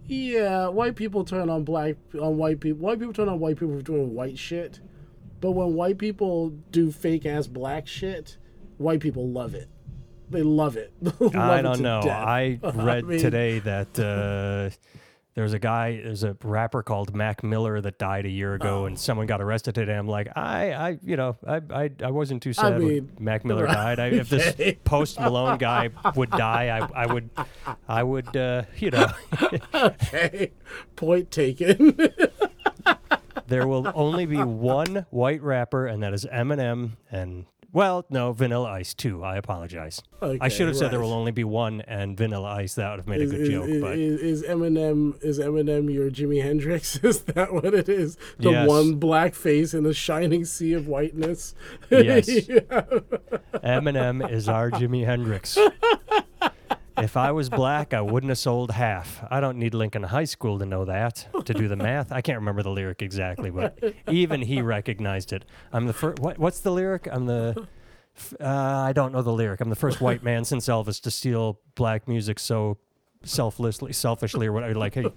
Yeah, 0.06 0.68
white 0.68 0.96
people 0.96 1.24
turn 1.24 1.50
on 1.50 1.64
black 1.64 1.96
on 2.20 2.38
white 2.38 2.60
people. 2.60 2.80
White 2.80 3.00
people 3.00 3.14
turn 3.14 3.30
on 3.30 3.40
white 3.40 3.58
people 3.58 3.78
for 3.78 3.84
doing 3.84 4.14
white 4.14 4.38
shit. 4.38 4.82
But 5.40 5.52
when 5.52 5.74
white 5.74 5.98
people 5.98 6.50
do 6.72 6.92
fake 6.92 7.26
ass 7.26 7.48
black 7.48 7.88
shit, 7.88 8.38
white 8.78 9.00
people 9.00 9.30
love 9.30 9.56
it 9.56 9.70
they 10.30 10.44
love 10.44 10.78
it. 10.78 10.92
love 11.20 11.36
I 11.36 11.62
don't 11.62 11.82
know. 11.82 12.00
I 12.04 12.60
read 12.62 13.04
I 13.04 13.08
mean, 13.08 13.20
today 13.20 13.60
that 13.60 14.00
uh, 14.00 14.76
There's 15.36 15.54
a 15.54 15.60
guy, 15.60 16.02
there's 16.04 16.24
a 16.24 16.36
rapper 16.44 16.82
called 16.82 17.16
Mac 17.16 17.44
Miller 17.44 17.80
that 17.80 18.00
died 18.00 18.26
a 18.26 18.30
year 18.30 18.56
ago, 18.56 18.82
Oh. 18.82 18.86
and 18.86 18.98
someone 19.00 19.28
got 19.28 19.40
arrested 19.40 19.76
today. 19.76 19.94
I'm 19.94 20.08
like, 20.08 20.30
I, 20.36 20.72
I, 20.74 20.98
you 21.04 21.16
know, 21.16 21.38
I, 21.48 21.62
I, 21.70 21.92
I 22.04 22.10
wasn't 22.12 22.42
too 22.42 22.54
sad 22.54 22.80
when 22.80 22.88
mean, 22.88 23.12
Mac 23.20 23.46
Miller 23.46 23.68
died. 23.68 24.00
I, 24.00 24.08
if 24.08 24.30
this. 24.30 24.76
Post 24.84 25.20
Malone 25.20 25.60
guy 25.60 25.90
would 26.16 26.32
die, 26.32 26.80
I, 26.80 27.04
I 27.04 27.06
would, 27.06 27.30
I 27.88 28.02
would, 28.04 28.36
uh, 28.36 28.64
you 28.78 28.90
know, 28.90 29.12
Okay, 29.74 30.54
point 30.96 31.30
taken. 31.30 31.98
there 33.48 33.68
will 33.68 33.92
only 33.94 34.26
be 34.26 34.38
one 34.44 35.06
white 35.12 35.42
rapper, 35.44 35.86
and 35.86 36.02
that 36.04 36.14
is 36.14 36.26
Eminem. 36.26 36.94
And 37.12 37.46
well, 37.78 38.08
no, 38.10 38.34
Vanilla 38.34 38.72
Ice 38.72 38.96
too. 38.96 39.24
I 39.24 39.38
apologize. 39.38 40.02
I 40.20 40.48
should 40.48 40.66
have 40.68 40.76
said 40.76 40.90
there 40.90 41.00
will 41.00 41.14
only 41.14 41.32
be 41.32 41.44
one, 41.44 41.82
and 41.82 42.18
Vanilla 42.18 42.56
Ice. 42.56 42.74
That 42.74 42.90
would 42.90 43.00
have 43.02 43.08
made 43.08 43.22
a 43.22 43.26
is, 43.26 43.32
good 43.32 43.42
is, 43.42 43.50
joke. 43.50 43.70
is, 43.70 43.82
But 43.84 44.00
is, 44.00 44.44
Eminem 44.44 45.24
is 45.24 45.38
Eminem 45.38 45.94
your 45.94 46.10
Jimi 46.10 46.42
Hendrix? 46.42 46.96
Is 47.04 47.22
that 47.22 47.54
what 47.54 47.76
it 47.76 47.88
is? 47.88 48.18
The 48.40 48.50
Yes. 48.50 48.68
one 48.68 48.96
black 48.96 49.36
face 49.36 49.76
in 49.76 49.86
a 49.86 49.94
shining 49.94 50.44
sea 50.44 50.74
of 50.74 50.88
whiteness. 50.88 51.54
Yes. 51.92 52.28
Eminem 53.64 54.28
is 54.32 54.50
our 54.50 54.72
Jimi 54.72 55.06
Hendrix. 55.06 55.56
If 56.98 57.16
I 57.16 57.32
was 57.32 57.50
black, 57.50 57.94
I 57.94 58.02
wouldn't 58.02 58.30
have 58.30 58.40
sold 58.40 58.72
half. 58.72 59.24
I 59.30 59.40
don't 59.40 59.58
need 59.58 59.74
Lincoln 59.74 60.04
High 60.04 60.24
School 60.26 60.58
to 60.60 60.66
know 60.66 60.86
that, 60.86 61.28
to 61.46 61.54
do 61.54 61.68
the 61.68 61.76
math. 61.76 62.12
I 62.12 62.22
can't 62.22 62.40
remember 62.40 62.64
the 62.64 62.72
lyric 62.72 63.02
exactly, 63.02 63.52
but 63.52 63.78
even 64.10 64.42
he 64.42 64.62
recognized 64.62 65.32
it. 65.32 65.46
I'm 65.72 65.86
the 65.86 65.94
first. 65.94 66.20
What, 66.20 66.40
what's 66.40 66.60
the 66.62 66.72
lyric? 66.72 67.08
I'm 67.12 67.26
the. 67.26 67.68
Uh, 68.42 68.48
I 68.48 68.94
don't 68.94 69.14
know 69.14 69.22
the 69.22 69.32
lyric. 69.32 69.62
I'm 69.62 69.70
the 69.70 69.76
first 69.76 70.02
white 70.02 70.24
man 70.24 70.44
since 70.44 70.68
Elvis 70.68 71.00
to 71.02 71.12
steal 71.12 71.60
black 71.76 72.08
music 72.08 72.40
so 72.40 72.80
selflessly, 73.24 73.94
selfishly, 73.94 74.48
or 74.48 74.54
whatever. 74.54 74.74
Like, 74.74 74.96
he, 74.96 75.08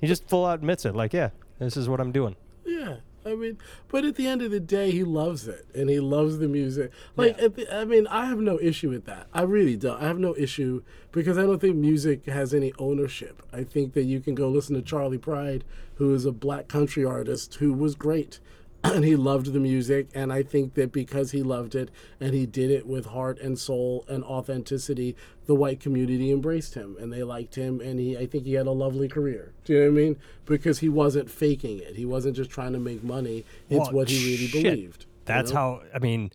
he 0.00 0.06
just 0.06 0.28
full 0.28 0.44
out 0.44 0.58
admits 0.58 0.84
it. 0.84 0.94
Like, 0.94 1.14
yeah, 1.14 1.30
this 1.58 1.78
is 1.78 1.88
what 1.88 2.00
I'm 2.00 2.12
doing. 2.12 2.36
Yeah, 2.66 2.96
I 3.24 3.34
mean, 3.34 3.58
but 3.88 4.04
at 4.04 4.16
the 4.16 4.26
end 4.26 4.40
of 4.40 4.50
the 4.50 4.60
day, 4.60 4.90
he 4.90 5.04
loves 5.04 5.46
it 5.46 5.66
and 5.74 5.90
he 5.90 6.00
loves 6.00 6.38
the 6.38 6.48
music. 6.48 6.90
Like, 7.16 7.36
Yeah. 7.36 7.44
at 7.44 7.54
the, 7.54 7.74
I 7.74 7.84
mean, 7.84 8.06
I 8.06 8.24
have 8.26 8.38
no 8.40 8.58
issue 8.60 8.88
with 8.88 9.04
that. 9.04 9.26
I 9.34 9.42
really 9.42 9.76
don't. 9.76 10.00
I 10.00 10.06
have 10.06 10.18
no 10.18 10.34
issue 10.36 10.82
because 11.12 11.36
I 11.36 11.42
don't 11.42 11.60
think 11.60 11.76
music 11.76 12.24
has 12.26 12.54
any 12.54 12.72
ownership. 12.78 13.42
I 13.52 13.62
think 13.64 13.92
that 13.92 14.04
you 14.04 14.20
can 14.20 14.34
go 14.34 14.48
listen 14.48 14.74
to 14.76 14.82
Charley 14.82 15.18
Pride, 15.18 15.64
who 15.96 16.14
is 16.14 16.24
a 16.24 16.32
black 16.32 16.68
country 16.68 17.04
artist 17.04 17.56
who 17.56 17.74
was 17.74 17.94
great. 17.94 18.40
And 18.90 19.04
he 19.04 19.14
loved 19.14 19.52
the 19.52 19.60
music, 19.60 20.08
and 20.14 20.32
I 20.32 20.42
think 20.42 20.72
that 20.74 20.90
because 20.90 21.32
he 21.32 21.42
loved 21.42 21.74
it 21.74 21.90
and 22.18 22.32
he 22.34 22.46
did 22.46 22.70
it 22.70 22.86
with 22.86 23.06
heart 23.06 23.38
and 23.38 23.58
soul 23.58 24.04
and 24.08 24.24
authenticity, 24.24 25.14
the 25.46 25.54
white 25.54 25.80
community 25.80 26.32
embraced 26.32 26.74
him 26.74 26.96
and 26.98 27.12
they 27.12 27.22
liked 27.22 27.54
him, 27.56 27.80
and 27.82 28.00
he 28.00 28.16
I 28.16 28.26
think 28.26 28.44
he 28.46 28.54
had 28.54 28.66
a 28.66 28.72
lovely 28.72 29.06
career. 29.06 29.52
Do 29.64 29.74
you 29.74 29.78
know 29.80 29.84
what 29.92 30.00
I 30.00 30.02
mean? 30.04 30.16
Because 30.46 30.78
he 30.78 30.88
wasn't 30.88 31.30
faking 31.30 31.78
it. 31.78 31.96
He 31.96 32.06
wasn't 32.06 32.36
just 32.36 32.50
trying 32.50 32.72
to 32.72 32.78
make 32.78 33.04
money. 33.04 33.44
It's 33.68 33.78
Well, 33.80 33.92
what 33.92 34.08
he 34.08 34.16
really 34.32 34.46
shit. 34.46 34.62
believed. 34.62 35.02
you 35.04 35.08
That's 35.26 35.50
know? 35.52 35.56
how 35.58 35.82
I 35.94 35.98
mean 35.98 36.30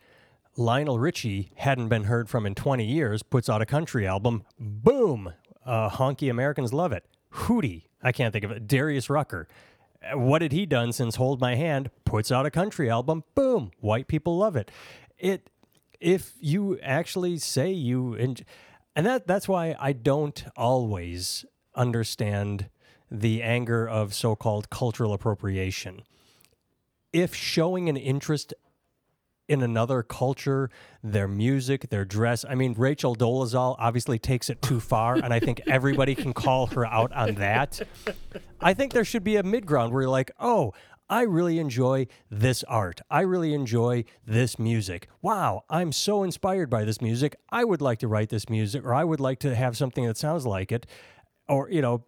Lionel 0.55 0.99
Richie 0.99 1.51
hadn't 1.55 1.89
been 1.89 2.03
heard 2.05 2.29
from 2.29 2.45
in 2.45 2.53
20 2.55 2.85
years, 2.85 3.23
puts 3.23 3.49
out 3.49 3.61
a 3.61 3.65
country 3.65 4.05
album, 4.07 4.43
boom, 4.59 5.33
uh, 5.65 5.89
honky 5.89 6.29
Americans 6.29 6.71
love 6.73 6.91
it. 6.93 7.05
Hootie, 7.33 7.85
I 8.03 8.11
can't 8.11 8.31
think 8.31 8.45
of 8.45 8.51
it. 8.51 8.67
Darius 8.67 9.09
Rucker. 9.09 9.47
What 10.14 10.41
had 10.41 10.51
he 10.51 10.66
done 10.66 10.93
since 10.93 11.16
Hold 11.16 11.39
My 11.41 11.56
Hand? 11.56 11.89
Puts 12.03 12.32
out 12.32 12.45
a 12.45 12.51
country 12.51 12.89
album, 12.89 13.24
boom, 13.34 13.72
white 13.80 14.08
people 14.08 14.38
love 14.38 14.56
it. 14.56 14.70
It 15.18 15.49
if 15.99 16.34
you 16.39 16.78
actually 16.82 17.38
say 17.38 17.72
you 17.72 18.16
enj- 18.20 18.43
and 18.95 19.06
that 19.06 19.28
that's 19.28 19.47
why 19.47 19.76
I 19.80 19.93
don't 19.93 20.45
always 20.56 21.45
understand 21.74 22.70
the 23.10 23.41
anger 23.41 23.88
of 23.88 24.14
so-called 24.14 24.70
cultural 24.70 25.14
appropriation 25.14 26.01
if 27.14 27.34
showing 27.34 27.88
an 27.88 27.95
interest 27.95 28.53
in 29.47 29.61
another 29.61 30.01
culture, 30.03 30.69
their 31.03 31.27
music, 31.27 31.89
their 31.89 32.05
dress. 32.05 32.43
I 32.47 32.55
mean, 32.55 32.73
Rachel 32.77 33.15
Dolezal 33.15 33.75
obviously 33.79 34.17
takes 34.19 34.49
it 34.49 34.61
too 34.61 34.79
far, 34.79 35.15
and 35.15 35.33
I 35.33 35.39
think 35.39 35.61
everybody 35.67 36.15
can 36.15 36.33
call 36.33 36.67
her 36.67 36.85
out 36.85 37.11
on 37.13 37.35
that. 37.35 37.81
I 38.59 38.73
think 38.73 38.93
there 38.93 39.05
should 39.05 39.23
be 39.23 39.35
a 39.35 39.43
mid 39.43 39.65
ground 39.65 39.93
where 39.93 40.03
you're 40.03 40.09
like, 40.11 40.31
oh, 40.39 40.73
I 41.07 41.21
really 41.21 41.59
enjoy 41.59 42.07
this 42.31 42.63
art. 42.63 43.01
I 43.11 43.21
really 43.21 43.53
enjoy 43.53 44.05
this 44.25 44.57
music. 44.57 45.07
Wow, 45.21 45.63
I'm 45.69 45.91
so 45.91 46.23
inspired 46.23 46.71
by 46.71 46.83
this 46.83 46.99
music. 46.99 47.35
I 47.51 47.63
would 47.63 47.81
like 47.81 47.99
to 47.99 48.07
write 48.07 48.29
this 48.29 48.49
music, 48.49 48.83
or 48.83 48.93
I 48.95 49.03
would 49.03 49.19
like 49.19 49.37
to 49.41 49.53
have 49.53 49.77
something 49.77 50.05
that 50.07 50.17
sounds 50.17 50.47
like 50.47 50.71
it. 50.71 50.87
Or, 51.47 51.69
you 51.69 51.83
know, 51.83 52.03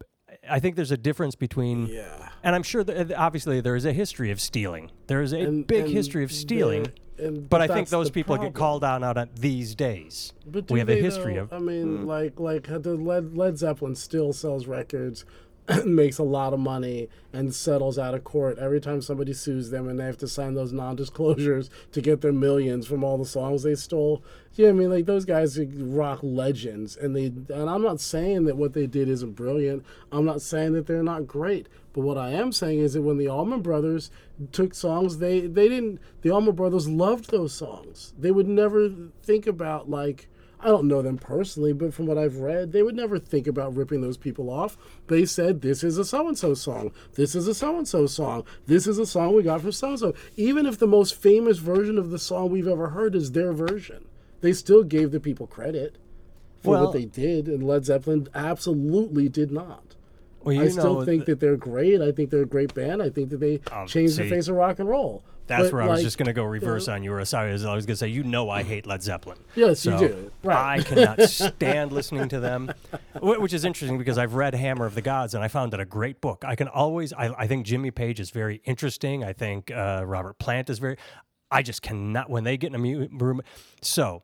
I 0.50 0.60
think 0.60 0.76
there's 0.76 0.92
a 0.92 0.98
difference 0.98 1.36
between 1.36 1.86
Yeah. 1.86 2.30
and 2.44 2.56
I'm 2.56 2.64
sure 2.64 2.84
that 2.84 3.12
obviously 3.14 3.62
there 3.62 3.76
is 3.76 3.86
a 3.86 3.94
history 3.94 4.32
of 4.32 4.42
stealing. 4.42 4.90
There 5.06 5.22
is 5.22 5.32
a 5.32 5.42
And- 5.42 5.68
big 5.68 5.86
and 5.86 5.94
history 5.94 6.24
of 6.24 6.32
stealing. 6.32 6.88
And- 7.20 7.50
but 7.50 7.62
I 7.62 7.68
think 7.68 7.90
those 7.90 8.08
the 8.08 8.14
people 8.14 8.38
get 8.38 8.54
called 8.54 8.84
out 8.84 9.04
on 9.04 9.18
it 9.18 9.36
these 9.36 9.76
days. 9.76 10.34
But 10.46 10.70
we 10.70 10.80
have 10.80 10.90
a 10.90 10.96
history 10.96 11.36
though? 11.36 11.44
of. 11.44 11.54
I 11.54 11.60
mean, 11.60 12.00
mm. 12.00 12.06
like 12.06 12.40
like 12.40 12.70
uh, 12.70 12.80
the 12.80 12.96
Led, 12.96 13.36
Led 13.38 13.58
Zeppelin 13.58 13.96
still 13.96 14.34
sells 14.34 14.68
records, 14.68 15.26
makes 15.86 16.18
a 16.18 16.24
lot 16.24 16.54
of 16.54 16.60
money, 16.60 17.10
and 17.34 17.54
settles 17.54 18.00
out 18.00 18.14
of 18.14 18.24
court 18.24 18.58
every 18.58 18.80
time 18.80 19.02
somebody 19.02 19.34
sues 19.34 19.70
them, 19.70 19.88
and 19.88 20.00
they 20.00 20.06
have 20.06 20.18
to 20.18 20.28
sign 20.28 20.54
those 20.54 20.72
non-disclosures 20.72 21.70
to 21.92 22.02
get 22.02 22.22
their 22.22 22.32
millions 22.32 22.88
from 22.88 23.04
all 23.04 23.18
the 23.18 23.26
songs 23.26 23.64
they 23.64 23.76
stole. 23.76 24.24
Yeah, 24.54 24.70
I 24.70 24.72
mean, 24.72 24.90
like 24.90 25.06
those 25.06 25.26
guys 25.26 25.60
rock 25.60 26.20
legends, 26.24 26.96
and 26.96 27.16
they. 27.16 27.26
And 27.26 27.70
I'm 27.70 27.82
not 27.82 28.00
saying 28.00 28.46
that 28.46 28.58
what 28.58 28.74
they 28.74 28.88
did 28.88 29.10
isn't 29.10 29.34
brilliant. 29.34 29.86
I'm 30.12 30.26
not 30.26 30.42
saying 30.42 30.74
that 30.74 30.88
they're 30.88 31.04
not 31.04 31.28
great. 31.28 31.68
But 31.94 32.02
what 32.02 32.18
I 32.18 32.30
am 32.30 32.52
saying 32.52 32.80
is 32.80 32.94
that 32.94 33.02
when 33.02 33.18
the 33.18 33.28
Allman 33.28 33.62
Brothers 33.62 34.12
took 34.52 34.74
songs, 34.74 35.18
they 35.18 35.42
they 35.42 35.68
didn't. 35.68 36.00
The 36.22 36.32
Allman 36.32 36.56
Brothers 36.56 36.88
loved 36.88 37.30
those 37.30 37.54
songs. 37.54 38.14
They 38.18 38.32
would 38.32 38.48
never 38.48 38.90
think 39.24 39.48
about 39.48 39.90
like. 39.90 40.30
I 40.60 40.68
don't 40.68 40.88
know 40.88 41.02
them 41.04 41.18
personally, 41.18 41.72
but 41.72 41.94
from 41.94 42.08
what 42.08 42.18
I've 42.18 42.38
read, 42.38 42.72
they 42.72 42.82
would 42.82 42.96
never 42.96 43.20
think 43.20 43.46
about 43.46 43.76
ripping 43.76 44.02
those 44.02 44.18
people 44.18 44.50
off. 44.50 44.76
They 45.08 45.26
said, 45.26 45.62
This 45.62 45.84
is 45.84 45.98
a 45.98 46.06
so 46.06 46.28
and 46.28 46.38
so 46.38 46.54
song. 46.56 46.92
This 47.14 47.36
is 47.36 47.48
a 47.48 47.54
so 47.54 47.78
and 47.78 47.88
so 47.88 48.08
song. 48.08 48.44
This 48.66 48.88
is 48.88 48.98
a 48.98 49.06
song 49.06 49.36
we 49.36 49.44
got 49.44 49.62
from 49.62 49.72
so 49.72 49.90
and 49.90 50.00
so. 50.00 50.16
Even 50.36 50.66
if 50.66 50.80
the 50.80 50.88
most 50.88 51.14
famous 51.16 51.60
version 51.60 51.98
of 51.98 52.10
the 52.10 52.18
song 52.20 52.50
we've 52.50 52.68
ever 52.68 52.90
heard 52.90 53.14
is 53.14 53.32
their 53.34 53.54
version, 53.54 54.06
they 54.42 54.52
still 54.54 54.84
gave 54.84 55.12
the 55.12 55.20
people 55.20 55.46
credit 55.46 55.98
for 56.64 56.72
Well- 56.72 56.86
what 56.86 56.94
they 56.94 57.06
did, 57.06 57.48
and 57.48 57.62
Led 57.62 57.86
Zeppelin 57.86 58.28
absolutely 58.34 59.30
did 59.30 59.52
not. 59.52 59.96
well, 60.44 60.56
you 60.56 60.64
I 60.64 60.68
still 60.70 61.04
think 61.06 61.26
that 61.26 61.40
they're 61.40 61.58
great. 61.58 62.02
I 62.02 62.12
think 62.12 62.32
they're 62.32 62.42
a 62.42 62.46
great 62.48 62.74
band. 62.74 63.04
I 63.04 63.10
think 63.10 63.30
that 63.30 63.40
they 63.40 63.60
oh, 63.72 63.86
changed 63.86 64.16
see, 64.16 64.24
the 64.24 64.30
face 64.30 64.48
of 64.48 64.56
rock 64.56 64.80
and 64.80 64.90
roll. 64.90 65.24
That's 65.48 65.64
But, 65.66 65.74
where 65.74 65.82
I 65.82 65.88
was 65.88 66.02
just 66.02 66.18
going 66.18 66.28
to 66.28 66.34
go 66.34 66.44
reverse 66.44 66.88
on 66.88 67.04
you. 67.04 67.14
Or 67.14 67.24
sorry, 67.26 67.50
I 67.50 67.54
was 67.54 67.64
going 67.64 67.86
to 67.86 67.96
say, 67.96 68.08
you 68.10 68.24
know, 68.24 68.50
I 68.50 68.64
hate 68.64 68.86
Led 68.86 69.02
Zeppelin. 69.02 69.38
Yes, 69.56 69.86
you 69.86 69.98
do. 69.98 70.32
Right. 70.44 70.80
I 70.80 70.84
cannot 70.84 71.22
stand 71.30 71.92
listening 71.92 72.30
to 72.30 72.40
them, 72.40 72.72
which 73.22 73.54
is 73.54 73.66
interesting 73.66 73.98
because 73.98 74.18
I've 74.18 74.34
read 74.34 74.54
Hammer 74.54 74.86
of 74.86 74.96
the 74.96 75.02
Gods 75.02 75.34
and 75.34 75.44
I 75.44 75.48
found 75.48 75.74
it 75.74 75.80
a 75.80 75.86
great 75.86 76.22
book. 76.22 76.44
I 76.46 76.56
can 76.56 76.68
always, 76.68 77.14
I, 77.14 77.34
I 77.38 77.48
think 77.48 77.66
Jimmy 77.66 77.92
Page 77.92 78.20
is 78.20 78.30
very 78.30 78.62
interesting. 78.66 79.24
I 79.24 79.34
think 79.34 79.72
uh, 79.72 80.04
Robert 80.06 80.38
Plant 80.38 80.70
is 80.70 80.80
very, 80.80 80.98
I 81.50 81.62
just 81.62 81.82
cannot, 81.82 82.30
when 82.30 82.44
they 82.44 82.58
get 82.58 82.68
in 82.68 82.76
a 82.76 82.80
mu- 82.80 83.08
room. 83.12 83.42
So, 83.82 84.24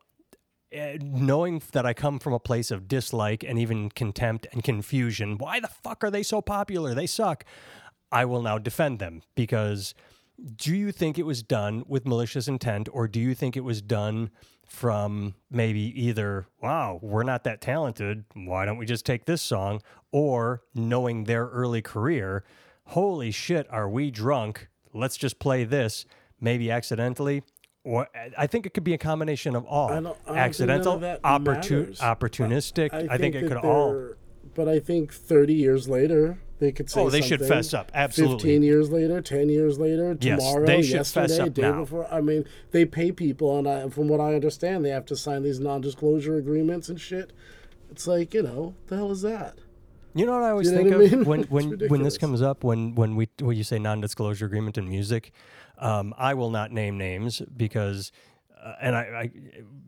uh, 0.77 0.97
knowing 1.01 1.61
that 1.71 1.85
I 1.85 1.93
come 1.93 2.19
from 2.19 2.33
a 2.33 2.39
place 2.39 2.71
of 2.71 2.87
dislike 2.87 3.43
and 3.43 3.59
even 3.59 3.89
contempt 3.89 4.47
and 4.51 4.63
confusion, 4.63 5.37
why 5.37 5.59
the 5.59 5.67
fuck 5.67 6.03
are 6.03 6.09
they 6.11 6.23
so 6.23 6.41
popular? 6.41 6.93
They 6.93 7.05
suck. 7.07 7.45
I 8.11 8.25
will 8.25 8.41
now 8.41 8.57
defend 8.57 8.99
them 8.99 9.21
because 9.35 9.93
do 10.55 10.75
you 10.75 10.91
think 10.91 11.17
it 11.19 11.25
was 11.25 11.43
done 11.43 11.83
with 11.87 12.05
malicious 12.07 12.47
intent 12.47 12.89
or 12.91 13.07
do 13.07 13.19
you 13.19 13.33
think 13.35 13.55
it 13.55 13.63
was 13.63 13.81
done 13.81 14.29
from 14.65 15.35
maybe 15.51 15.79
either, 16.01 16.47
wow, 16.61 16.99
we're 17.01 17.23
not 17.23 17.43
that 17.43 17.61
talented. 17.61 18.25
Why 18.33 18.65
don't 18.65 18.77
we 18.77 18.85
just 18.85 19.05
take 19.05 19.25
this 19.25 19.41
song? 19.41 19.81
Or 20.11 20.63
knowing 20.73 21.25
their 21.25 21.45
early 21.47 21.81
career, 21.81 22.43
holy 22.87 23.31
shit, 23.31 23.67
are 23.69 23.89
we 23.89 24.09
drunk? 24.09 24.69
Let's 24.93 25.17
just 25.17 25.37
play 25.39 25.63
this, 25.63 26.05
maybe 26.39 26.71
accidentally. 26.71 27.43
Or 27.83 28.07
I 28.37 28.47
think 28.47 28.65
it 28.65 28.73
could 28.73 28.85
be 28.85 28.93
a 28.93 28.97
combination 28.97 29.55
of 29.55 29.65
all. 29.65 29.89
I 29.89 29.95
don't- 29.99 30.17
I 30.25 30.29
don't 30.29 30.37
Accidental, 30.37 30.99
opportun- 30.99 31.97
opportunistic. 31.99 32.93
I, 32.93 33.17
think, 33.17 33.35
it 33.35 33.47
could 33.47 33.57
all. 33.57 34.13
But 34.55 34.69
I 34.69 34.79
think 34.79 35.13
30 35.13 35.53
years 35.53 35.89
later, 35.89 36.39
they 36.63 36.71
could 36.71 36.89
say 36.89 37.01
Oh, 37.01 37.09
they 37.09 37.21
should 37.21 37.41
fess 37.45 37.73
up. 37.73 37.91
Absolutely. 37.93 38.37
15 38.37 38.63
years 38.63 38.91
later, 38.91 39.21
10 39.21 39.49
years 39.49 39.77
later, 39.79 40.17
Yes, 40.21 40.39
tomorrow, 40.39 40.65
they 40.65 40.81
should 40.81 40.97
fess 41.05 41.15
yesterday, 41.15 41.39
up 41.43 41.53
day 41.53 41.61
now. 41.63 41.79
before. 41.81 42.07
I 42.13 42.21
mean, 42.21 42.45
they 42.71 42.85
pay 42.85 43.11
people, 43.11 43.57
and 43.57 43.67
I, 43.67 43.89
from 43.89 44.07
what 44.07 44.19
I 44.19 44.33
understand, 44.35 44.83
they 44.85 44.89
have 44.89 45.05
to 45.07 45.15
sign 45.15 45.43
these 45.43 45.59
non-disclosure 45.59 46.37
agreements 46.37 46.89
and 46.89 46.99
shit. 46.99 47.33
It's 47.91 48.07
like, 48.07 48.33
you 48.33 48.41
know, 48.41 48.73
the 48.87 48.95
hell 48.95 49.11
is 49.11 49.21
that? 49.21 49.57
You 50.15 50.25
know 50.25 50.33
what 50.33 50.43
I 50.43 50.51
always 50.51 50.71
You 50.71 50.83
know 50.83 50.99
think 50.99 51.13
I 51.13 51.17
of 51.17 51.27
when 51.27 51.43
when 51.49 51.79
when 51.89 52.03
this 52.03 52.17
comes 52.19 52.41
up 52.41 52.63
when 52.63 52.93
when 52.93 53.15
we 53.15 53.29
when 53.41 53.57
you 53.57 53.63
say 53.63 53.79
non-disclosure 53.79 54.45
agreement 54.45 54.77
in 54.77 54.87
music. 54.87 55.31
Um, 55.79 56.13
I 56.19 56.35
will 56.35 56.51
not 56.51 56.71
name 56.71 56.97
names 56.99 57.41
because 57.57 58.11
uh, 58.63 58.75
and 58.81 58.95
I, 58.95 59.01
I, 59.01 59.31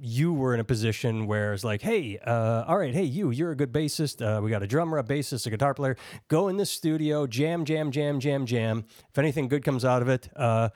you 0.02 0.34
were 0.34 0.54
in 0.54 0.60
a 0.60 0.64
position 0.64 1.26
where 1.28 1.54
it's 1.54 1.64
like, 1.64 1.82
hey, 1.82 2.18
uh, 2.20 2.66
all 2.68 2.78
right, 2.78 2.94
hey, 2.94 3.04
you, 3.04 3.32
you're 3.32 3.52
a 3.52 3.56
good 3.56 3.72
bassist. 3.72 4.22
Uh, 4.22 4.42
we 4.42 4.50
got 4.50 4.62
a 4.64 4.68
drummer, 4.68 4.98
a 4.98 5.04
bassist, 5.04 5.48
a 5.48 5.50
guitar 5.50 5.74
player. 5.74 5.96
Go 6.28 6.48
in 6.50 6.58
this 6.58 6.70
studio, 6.70 7.26
jam, 7.26 7.64
jam, 7.66 7.92
jam, 7.92 8.20
jam, 8.20 8.46
jam. 8.46 8.86
If 9.10 9.18
anything 9.18 9.48
good 9.48 9.64
comes 9.64 9.86
out 9.86 10.02
of 10.02 10.10
it, 10.10 10.30
uh, 10.36 10.70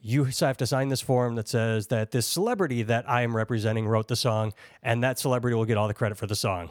you 0.00 0.24
have 0.24 0.56
to 0.58 0.66
sign 0.66 0.88
this 0.88 1.00
form 1.00 1.36
that 1.36 1.48
says 1.48 1.86
that 1.86 2.10
this 2.10 2.26
celebrity 2.26 2.82
that 2.82 3.08
I 3.08 3.22
am 3.22 3.34
representing 3.34 3.86
wrote 3.86 4.08
the 4.08 4.16
song, 4.16 4.52
and 4.82 5.02
that 5.02 5.18
celebrity 5.18 5.54
will 5.54 5.64
get 5.64 5.76
all 5.78 5.88
the 5.88 5.94
credit 5.94 6.18
for 6.18 6.26
the 6.26 6.36
song. 6.36 6.68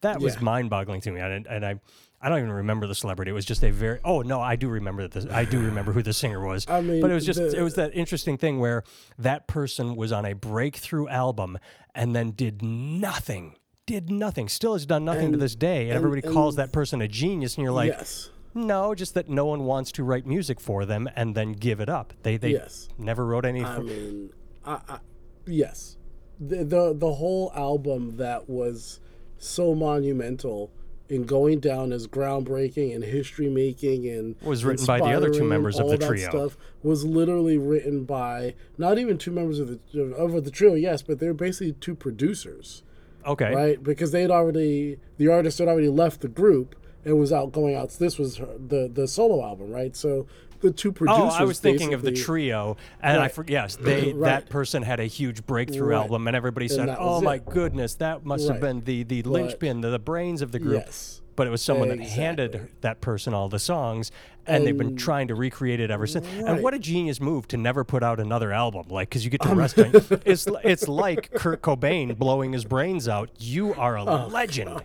That 0.00 0.20
was 0.20 0.34
Yeah. 0.34 0.40
mind-boggling 0.40 1.00
to 1.02 1.12
me, 1.12 1.20
and, 1.20 1.46
and 1.46 1.64
I. 1.66 1.80
I 2.22 2.28
don't 2.28 2.38
even 2.38 2.52
remember 2.52 2.86
the 2.86 2.94
celebrity. 2.94 3.30
It 3.30 3.34
was 3.34 3.44
just 3.44 3.62
a 3.64 3.70
very. 3.70 3.98
Oh 4.04 4.22
no, 4.22 4.40
I 4.40 4.54
do 4.56 4.68
remember 4.68 5.02
that 5.02 5.10
this. 5.12 5.26
I 5.26 5.44
do 5.44 5.58
remember 5.60 5.92
who 5.92 6.02
the 6.02 6.12
singer 6.12 6.40
was. 6.46 6.66
I 6.68 6.80
mean, 6.80 7.00
but 7.00 7.10
it 7.10 7.14
was 7.14 7.26
just. 7.26 7.40
the- 7.40 7.58
it 7.58 7.62
was 7.62 7.74
that 7.74 7.94
interesting 7.94 8.38
thing 8.38 8.60
where 8.60 8.84
that 9.18 9.46
person 9.48 9.96
was 9.96 10.12
on 10.12 10.24
a 10.24 10.34
breakthrough 10.34 11.08
album 11.08 11.58
and 11.94 12.14
then 12.14 12.30
did 12.30 12.62
nothing. 12.62 13.56
Did 13.86 14.10
nothing. 14.10 14.48
Still 14.48 14.74
has 14.74 14.86
done 14.86 15.04
nothing 15.04 15.32
to 15.32 15.38
this 15.38 15.56
day, 15.56 15.82
and, 15.82 15.90
and- 15.90 15.96
everybody 15.96 16.22
calls 16.22 16.56
that 16.56 16.72
person 16.72 17.02
a 17.02 17.08
genius, 17.08 17.56
and 17.56 17.64
you're 17.64 17.72
like, 17.72 17.90
yes. 17.90 18.30
no, 18.54 18.94
just 18.94 19.14
that 19.14 19.28
no 19.28 19.44
one 19.46 19.64
wants 19.64 19.90
to 19.92 20.04
write 20.04 20.24
music 20.24 20.60
for 20.60 20.84
them 20.84 21.10
and 21.16 21.34
then 21.34 21.52
give 21.52 21.80
it 21.80 21.88
up. 21.88 22.12
They 22.22 22.36
they 22.36 22.52
Yes. 22.52 22.88
never 22.98 23.26
wrote 23.26 23.44
anything. 23.44 23.66
I 23.66 23.78
mean, 23.80 24.30
I, 24.64 24.80
I, 24.88 24.98
yes, 25.46 25.96
the, 26.38 26.62
the 26.64 26.94
the 26.96 27.14
whole 27.14 27.50
album 27.56 28.16
that 28.18 28.48
was 28.48 29.00
so 29.38 29.74
monumental 29.74 30.70
in 31.12 31.24
going 31.24 31.60
down 31.60 31.92
as 31.92 32.06
groundbreaking 32.06 32.94
and 32.94 33.04
history 33.04 33.50
making 33.50 34.08
and 34.08 34.34
Was 34.42 34.64
written 34.64 34.86
by 34.86 34.98
the 34.98 35.12
other 35.12 35.30
two 35.30 35.44
members 35.44 35.78
of 35.78 35.90
the 35.90 35.98
that 35.98 36.06
trio. 36.06 36.30
Stuff 36.30 36.56
was 36.82 37.04
literally 37.04 37.58
written 37.58 38.04
by 38.04 38.54
not 38.78 38.98
even 38.98 39.18
two 39.18 39.30
members 39.30 39.58
of 39.58 39.68
the 39.68 40.00
of 40.00 40.44
the 40.44 40.50
trio, 40.50 40.72
yes, 40.74 41.02
but 41.02 41.18
they're 41.18 41.34
basically 41.34 41.74
two 41.74 41.94
producers, 41.94 42.82
okay. 43.26 43.54
right? 43.54 43.82
Because 43.82 44.10
they 44.10 44.22
had 44.22 44.30
already 44.30 44.98
the 45.18 45.28
artist 45.28 45.58
had 45.58 45.68
already 45.68 45.90
left 45.90 46.22
the 46.22 46.28
group 46.28 46.76
and 47.04 47.18
was 47.18 47.30
out 47.30 47.52
going 47.52 47.74
out. 47.74 47.90
This 47.90 48.18
was 48.18 48.38
her, 48.38 48.48
the 48.58 48.90
the 48.92 49.06
solo 49.06 49.44
album, 49.44 49.70
right? 49.70 49.94
So 49.94 50.26
the 50.62 50.70
two 50.70 50.92
producers. 50.92 51.20
Oh, 51.22 51.28
I 51.28 51.44
was 51.44 51.60
thinking 51.60 51.92
of 51.94 52.02
the 52.02 52.12
trio, 52.12 52.76
and 53.02 53.18
I 53.18 53.22
Right. 53.22 53.32
for, 53.32 53.44
yes, 53.46 53.76
they 53.80 54.12
Right. 54.12 54.20
that 54.44 54.48
person 54.48 54.82
had 54.82 54.98
a 55.00 55.04
huge 55.04 55.44
breakthrough 55.46 55.88
Right. 55.88 55.98
album, 56.02 56.26
and 56.26 56.34
everybody 56.36 56.68
said, 56.68 56.88
that 56.88 56.98
"Oh 57.00 57.16
was 57.16 57.22
my 57.22 57.34
it. 57.36 57.44
goodness, 57.46 57.94
that 57.96 58.24
must 58.24 58.48
have 58.48 58.60
been 58.60 58.80
the 58.84 59.02
the 59.02 59.22
linchpin, 59.22 59.80
the, 59.82 59.90
the 59.90 59.98
brains 59.98 60.40
of 60.40 60.52
the 60.52 60.58
group." 60.58 60.84
Yes. 60.86 61.18
But 61.34 61.46
it 61.46 61.50
was 61.50 61.62
someone 61.62 61.88
that 61.88 61.98
handed 62.00 62.68
that 62.82 63.00
person 63.00 63.32
all 63.32 63.48
the 63.48 63.58
songs, 63.58 64.12
and, 64.46 64.66
they've 64.66 64.76
been 64.76 64.96
trying 64.96 65.28
to 65.28 65.34
recreate 65.34 65.80
it 65.80 65.90
ever 65.90 66.06
since. 66.06 66.26
And 66.28 66.62
what 66.62 66.74
a 66.74 66.78
genius 66.78 67.22
move 67.22 67.48
to 67.48 67.56
never 67.56 67.84
put 67.84 68.02
out 68.02 68.20
another 68.20 68.52
album, 68.52 68.88
like 68.90 69.08
because 69.08 69.24
you 69.24 69.30
get 69.30 69.40
to 69.40 69.54
rest. 69.54 69.78
on, 69.78 69.92
it's 70.26 70.46
it's 70.62 70.88
like 70.88 71.30
Kurt 71.32 71.62
Cobain 71.62 72.18
blowing 72.18 72.52
his 72.52 72.66
brains 72.66 73.08
out. 73.08 73.30
You 73.38 73.72
are 73.74 73.96
a 73.96 74.04
Oh, 74.04 74.26
legend. 74.26 74.82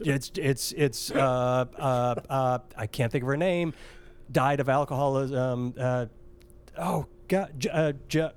It's 0.00 0.32
it's 0.34 0.72
it's 0.72 1.12
uh, 1.12 1.66
uh, 1.78 2.14
uh, 2.28 2.58
I 2.76 2.86
can't 2.88 3.12
think 3.12 3.22
of 3.22 3.28
her 3.28 3.36
name. 3.36 3.72
Died 4.30 4.60
of 4.60 4.68
alcoholism. 4.68 5.74
Uh, 5.78 6.06
oh 6.78 7.06
God, 7.28 7.52
J- 7.58 7.70
uh, 7.70 7.92
J- 8.08 8.30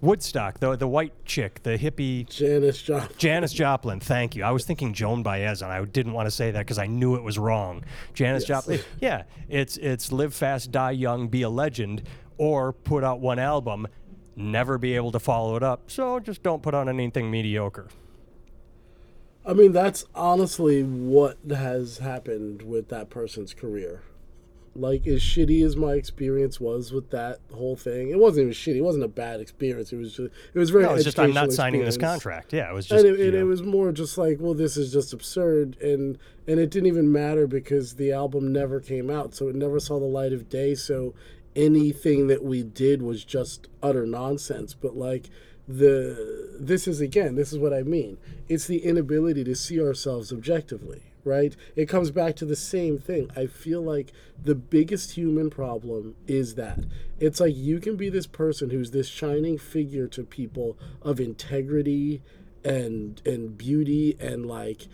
Woodstock, 0.00 0.60
the 0.60 0.76
the 0.76 0.86
white 0.88 1.24
chick, 1.24 1.62
the 1.62 1.78
hippie. 1.78 2.28
Janis 2.28 2.82
Joplin. 2.82 3.48
Joplin, 3.48 4.00
thank 4.00 4.36
you. 4.36 4.44
I 4.44 4.50
was 4.50 4.64
thinking 4.64 4.92
Joan 4.92 5.22
Baez, 5.22 5.62
and 5.62 5.72
I 5.72 5.84
didn't 5.84 6.12
want 6.12 6.26
to 6.26 6.30
say 6.30 6.50
that 6.50 6.58
because 6.60 6.78
I 6.78 6.86
knew 6.86 7.14
it 7.14 7.22
was 7.22 7.38
wrong. 7.38 7.82
Janis 8.12 8.42
Yes. 8.42 8.48
Joplin, 8.48 8.80
yeah, 9.00 9.22
it's 9.48 9.76
it's 9.78 10.12
live 10.12 10.34
fast, 10.34 10.70
die 10.70 10.90
young, 10.90 11.28
be 11.28 11.42
a 11.42 11.48
legend, 11.48 12.02
or 12.36 12.72
put 12.72 13.04
out 13.04 13.20
one 13.20 13.38
album, 13.38 13.86
never 14.36 14.76
be 14.76 14.94
able 14.94 15.12
to 15.12 15.18
follow 15.20 15.56
it 15.56 15.62
up. 15.62 15.90
So 15.90 16.20
just 16.20 16.42
don't 16.42 16.62
put 16.62 16.74
on 16.74 16.88
anything 16.88 17.30
mediocre. 17.30 17.88
I 19.46 19.52
mean, 19.52 19.72
that's 19.72 20.04
honestly 20.14 20.82
what 20.82 21.38
has 21.48 21.98
happened 21.98 22.62
with 22.62 22.88
that 22.88 23.08
person's 23.10 23.54
career. 23.54 24.02
Like, 24.78 25.06
as 25.06 25.20
shitty 25.20 25.64
as 25.64 25.76
my 25.76 25.94
experience 25.94 26.60
was 26.60 26.92
with 26.92 27.10
that 27.10 27.40
whole 27.52 27.76
thing, 27.76 28.10
it 28.10 28.18
wasn't 28.18 28.44
even 28.44 28.54
shitty. 28.54 28.76
It 28.76 28.82
wasn't 28.82 29.04
a 29.04 29.08
bad 29.08 29.40
experience. 29.40 29.92
It 29.92 29.96
was 29.96 30.16
just, 30.16 30.32
it 30.54 30.58
was 30.58 30.70
very. 30.70 30.84
No, 30.84 30.94
it's 30.94 31.04
just 31.04 31.18
I'm 31.18 31.32
not 31.32 31.52
signing 31.52 31.84
this 31.84 31.96
contract. 31.96 32.52
Yeah, 32.52 32.70
it 32.70 32.74
was 32.74 32.86
just. 32.86 33.04
and 33.04 33.14
it, 33.14 33.20
and 33.20 33.34
it 33.34 33.44
was 33.44 33.62
more 33.62 33.92
just 33.92 34.18
like, 34.18 34.38
well, 34.40 34.54
this 34.54 34.76
is 34.76 34.92
just 34.92 35.12
absurd, 35.12 35.76
and 35.80 36.18
and 36.46 36.60
it 36.60 36.70
didn't 36.70 36.86
even 36.86 37.10
matter 37.10 37.46
because 37.46 37.94
the 37.94 38.12
album 38.12 38.52
never 38.52 38.80
came 38.80 39.10
out, 39.10 39.34
so 39.34 39.48
it 39.48 39.56
never 39.56 39.80
saw 39.80 39.98
the 39.98 40.06
light 40.06 40.32
of 40.32 40.48
day. 40.48 40.74
So 40.74 41.14
anything 41.54 42.26
that 42.28 42.44
we 42.44 42.62
did 42.62 43.02
was 43.02 43.24
just 43.24 43.68
utter 43.82 44.06
nonsense. 44.06 44.74
But 44.74 44.96
like 44.96 45.30
the 45.66 46.56
this 46.60 46.86
is 46.86 47.00
again, 47.00 47.34
this 47.34 47.52
is 47.52 47.58
what 47.58 47.72
I 47.72 47.82
mean. 47.82 48.18
It's 48.48 48.66
the 48.66 48.84
inability 48.84 49.44
to 49.44 49.54
see 49.54 49.80
ourselves 49.80 50.32
objectively. 50.32 51.02
Right? 51.26 51.56
It 51.74 51.88
comes 51.88 52.12
back 52.12 52.36
to 52.36 52.44
the 52.44 52.56
same 52.56 52.98
thing. 52.98 53.30
I 53.36 53.46
feel 53.46 53.82
like 53.82 54.12
the 54.40 54.54
biggest 54.54 55.12
human 55.12 55.50
problem 55.50 56.14
is 56.28 56.54
that 56.54 56.78
it's 57.18 57.40
like 57.40 57.56
you 57.56 57.80
can 57.80 57.96
be 57.96 58.08
this 58.08 58.28
person 58.28 58.70
who's 58.70 58.92
this 58.92 59.08
shining 59.08 59.58
figure 59.58 60.06
to 60.06 60.22
people 60.22 60.78
of 61.02 61.18
integrity 61.18 62.22
and 62.64 63.20
and 63.26 63.58
beauty 63.58 64.16
and 64.20 64.46
like 64.46 64.86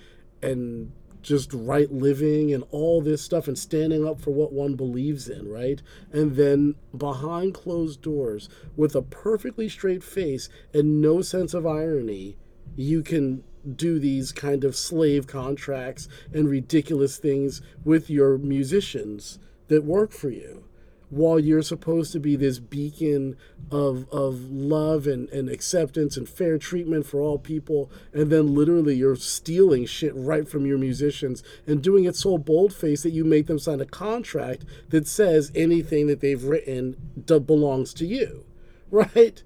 and 0.43 0.93
just 1.22 1.53
right 1.53 1.93
living 1.93 2.53
and 2.53 2.64
all 2.70 3.01
this 3.01 3.22
stuff 3.22 3.47
and 3.47 3.57
standing 3.57 4.07
up 4.07 4.20
for 4.20 4.33
what 4.33 4.53
one 4.53 4.74
believes 4.74 5.28
in, 5.28 5.49
right? 5.49 5.80
And 6.12 6.35
then 6.37 6.74
behind 6.97 7.55
closed 7.55 8.03
doors 8.03 8.49
with 8.76 8.97
a 8.97 9.03
perfectly 9.03 9.68
straight 9.68 10.03
face 10.03 10.49
and 10.74 11.01
no 11.01 11.22
sense 11.22 11.55
of 11.55 11.66
irony, 11.66 12.37
you 12.74 13.03
can 13.03 13.45
do 13.76 13.98
these 13.98 14.32
kind 14.32 14.64
of 14.64 14.76
slave 14.76 15.26
contracts 15.26 16.08
and 16.32 16.48
ridiculous 16.48 17.16
things 17.16 17.62
with 17.84 18.10
your 18.10 18.38
musicians 18.38 19.38
that 19.68 19.84
work 19.84 20.12
for 20.12 20.30
you 20.30 20.64
while 21.12 21.38
you're 21.38 21.60
supposed 21.60 22.10
to 22.10 22.18
be 22.18 22.36
this 22.36 22.58
beacon 22.58 23.36
of 23.70 24.08
of 24.10 24.50
love 24.50 25.06
and, 25.06 25.28
and 25.28 25.50
acceptance 25.50 26.16
and 26.16 26.26
fair 26.26 26.56
treatment 26.56 27.04
for 27.04 27.20
all 27.20 27.38
people 27.38 27.90
and 28.14 28.32
then 28.32 28.54
literally 28.54 28.94
you're 28.94 29.14
stealing 29.14 29.84
shit 29.84 30.12
right 30.14 30.48
from 30.48 30.64
your 30.64 30.78
musicians 30.78 31.42
and 31.66 31.82
doing 31.82 32.04
it 32.04 32.16
so 32.16 32.38
bold 32.38 32.72
faced 32.72 33.02
that 33.02 33.10
you 33.10 33.26
make 33.26 33.46
them 33.46 33.58
sign 33.58 33.78
a 33.78 33.84
contract 33.84 34.64
that 34.88 35.06
says 35.06 35.52
anything 35.54 36.06
that 36.06 36.20
they've 36.20 36.44
written 36.44 36.96
belongs 37.26 37.92
to 37.92 38.06
you 38.06 38.46
right 38.90 39.42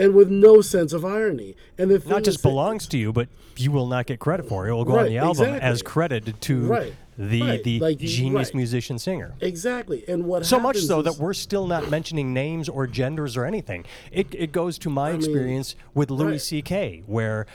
and 0.00 0.14
with 0.14 0.30
no 0.30 0.60
sense 0.62 0.92
of 0.92 1.04
irony 1.04 1.54
and 1.78 1.90
the 1.90 2.02
not 2.08 2.24
just 2.24 2.42
belongs 2.42 2.86
to 2.88 2.96
you, 2.98 3.12
but 3.12 3.28
you 3.56 3.70
will 3.70 3.86
not 3.86 4.06
get 4.06 4.18
credit 4.18 4.48
for 4.48 4.66
it. 4.66 4.70
It 4.70 4.74
will 4.74 4.84
go 4.84 4.98
on 4.98 5.06
the 5.06 5.18
album 5.18 5.48
as 5.54 5.80
exactly. 5.80 5.92
credited 5.92 6.40
to 6.42 6.66
Right, 6.66 6.94
the 7.18 7.42
right, 7.42 7.62
the 7.64 7.80
like 7.80 7.98
genius 7.98 8.48
right. 8.48 8.54
musician 8.54 8.98
singer. 8.98 9.34
exactly 9.40 10.02
and 10.08 10.24
what 10.24 10.46
So 10.46 10.58
much 10.58 10.78
so 10.78 11.00
is- 11.00 11.04
that 11.04 11.16
we're 11.22 11.34
still 11.34 11.66
not 11.66 11.90
mentioning 11.90 12.32
names 12.32 12.68
or 12.68 12.86
genders 12.86 13.36
or 13.36 13.44
anything. 13.44 13.84
It, 14.10 14.28
it 14.32 14.52
goes 14.52 14.78
to 14.78 14.90
my 14.90 15.10
mean, 15.12 15.20
experience 15.20 15.76
with 15.94 16.10
Louis 16.10 16.30
right. 16.32 16.40
C.K., 16.40 17.02
where 17.06 17.46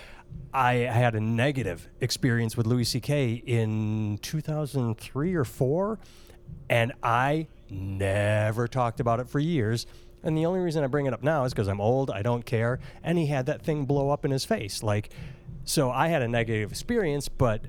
I 0.53 0.73
had 0.73 1.15
a 1.15 1.19
negative 1.19 1.89
experience 2.01 2.55
with 2.55 2.67
Louis 2.67 2.83
C.K. 2.83 3.41
in 3.45 4.19
2003 4.21 5.33
or 5.33 5.45
4, 5.45 5.99
and 6.69 6.91
I 7.01 7.47
never 7.69 8.67
talked 8.67 8.99
about 8.99 9.19
it 9.19 9.27
for 9.29 9.39
years. 9.39 9.87
And 10.25 10.37
the 10.37 10.45
only 10.45 10.59
reason 10.59 10.83
I 10.83 10.87
bring 10.87 11.05
it 11.05 11.13
up 11.13 11.23
now 11.23 11.45
is 11.45 11.53
because 11.53 11.67
I'm 11.67 11.79
old, 11.79 12.09
I 12.11 12.21
don't 12.21 12.45
care, 12.45 12.79
and 13.03 13.17
he 13.17 13.27
had 13.27 13.45
that 13.45 13.61
thing 13.61 13.85
blow 13.85 14.09
up 14.09 14.25
in 14.25 14.31
his 14.31 14.43
face. 14.43 14.83
Like, 14.83 15.11
so 15.63 15.91
I 15.91 16.07
had 16.09 16.21
a 16.21 16.27
negative 16.27 16.71
experience, 16.71 17.29
but 17.29 17.61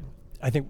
I 0.43 0.51
think 0.51 0.67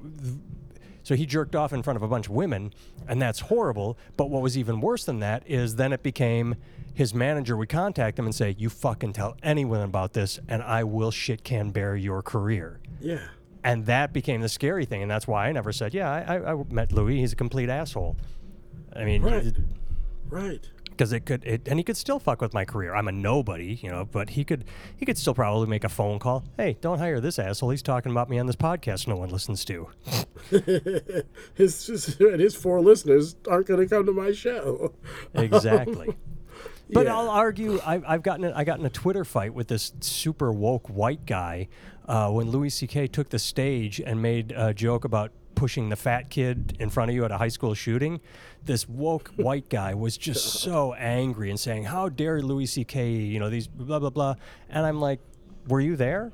so 1.02 1.14
he 1.14 1.24
jerked 1.24 1.54
off 1.54 1.72
in 1.72 1.82
front 1.84 1.96
of 1.96 2.02
a 2.02 2.08
bunch 2.08 2.26
of 2.26 2.32
women, 2.32 2.72
and 3.06 3.22
that's 3.22 3.38
horrible. 3.40 3.96
But 4.16 4.28
what 4.28 4.42
was 4.42 4.58
even 4.58 4.80
worse 4.80 5.04
than 5.04 5.20
that 5.20 5.44
is 5.46 5.76
then 5.76 5.92
it 5.92 6.02
became 6.02 6.56
his 6.92 7.14
manager 7.14 7.56
would 7.56 7.68
contact 7.68 8.18
him 8.18 8.24
and 8.24 8.34
say, 8.34 8.56
"You 8.58 8.68
fucking 8.68 9.12
tell 9.12 9.36
anyone 9.42 9.82
about 9.82 10.12
this, 10.14 10.40
and 10.48 10.62
I 10.62 10.82
will 10.82 11.12
shit 11.12 11.44
can 11.44 11.70
bear 11.70 11.94
your 11.94 12.22
career." 12.22 12.80
yeah 13.00 13.28
And 13.62 13.86
that 13.86 14.12
became 14.12 14.40
the 14.40 14.48
scary 14.48 14.84
thing, 14.84 15.02
and 15.02 15.10
that's 15.10 15.28
why 15.28 15.46
I 15.48 15.52
never 15.52 15.72
said, 15.72 15.94
"Yeah, 15.94 16.10
I, 16.10 16.36
I, 16.38 16.52
I 16.54 16.64
met 16.70 16.90
Louis. 16.90 17.18
He's 17.20 17.32
a 17.32 17.36
complete 17.36 17.68
asshole." 17.68 18.16
I 18.94 19.04
mean, 19.04 19.22
Right. 19.22 19.52
right 20.28 20.70
because 20.96 21.12
it 21.12 21.26
could, 21.26 21.44
it, 21.44 21.68
and 21.68 21.78
he 21.78 21.84
could 21.84 21.96
still 21.96 22.18
fuck 22.18 22.40
with 22.40 22.54
my 22.54 22.64
career. 22.64 22.94
I'm 22.94 23.08
a 23.08 23.12
nobody, 23.12 23.74
you 23.82 23.90
know, 23.90 24.04
but 24.04 24.30
he 24.30 24.44
could, 24.44 24.64
he 24.96 25.04
could 25.04 25.18
still 25.18 25.34
probably 25.34 25.66
make 25.66 25.84
a 25.84 25.88
phone 25.88 26.18
call. 26.18 26.44
Hey, 26.56 26.78
don't 26.80 26.98
hire 26.98 27.20
this 27.20 27.38
asshole. 27.38 27.70
He's 27.70 27.82
talking 27.82 28.12
about 28.12 28.30
me 28.30 28.38
on 28.38 28.46
this 28.46 28.56
podcast 28.56 29.06
no 29.06 29.16
one 29.16 29.28
listens 29.28 29.64
to. 29.66 29.88
his 31.54 32.16
and 32.20 32.40
his 32.40 32.54
four 32.54 32.80
listeners 32.80 33.36
aren't 33.48 33.66
going 33.66 33.80
to 33.80 33.86
come 33.86 34.06
to 34.06 34.12
my 34.12 34.32
show. 34.32 34.94
Exactly. 35.34 36.16
But 36.90 37.06
Yeah. 37.06 37.16
I'll 37.16 37.28
argue. 37.28 37.80
I've, 37.84 38.04
I've 38.06 38.22
gotten 38.22 38.44
in, 38.44 38.52
I 38.52 38.64
got 38.64 38.78
in 38.78 38.86
a 38.86 38.90
Twitter 38.90 39.24
fight 39.24 39.52
with 39.54 39.68
this 39.68 39.92
super 40.00 40.52
woke 40.52 40.88
white 40.88 41.26
guy 41.26 41.68
uh, 42.08 42.30
when 42.30 42.50
Louis 42.50 42.70
C.K. 42.70 43.08
took 43.08 43.28
the 43.30 43.38
stage 43.38 44.00
and 44.00 44.22
made 44.22 44.52
a 44.52 44.72
joke 44.72 45.04
about 45.04 45.32
pushing 45.56 45.88
the 45.88 45.96
fat 45.96 46.30
kid 46.30 46.76
in 46.78 46.88
front 46.90 47.10
of 47.10 47.16
you 47.16 47.24
at 47.24 47.32
a 47.32 47.38
high 47.38 47.48
school 47.48 47.74
shooting. 47.74 48.20
This 48.64 48.88
woke 48.88 49.32
white 49.36 49.68
guy 49.68 49.94
was 49.94 50.16
just 50.16 50.60
so 50.60 50.94
angry 50.94 51.50
and 51.50 51.58
saying, 51.58 51.84
"How 51.84 52.08
dare 52.08 52.40
Louis 52.40 52.66
C.K. 52.66 53.10
You 53.10 53.40
know 53.40 53.50
these 53.50 53.66
blah 53.66 53.98
blah 53.98 54.10
blah," 54.10 54.36
and 54.70 54.86
I'm 54.86 55.00
like. 55.00 55.18
Were 55.68 55.80
you 55.80 55.96
there? 55.96 56.30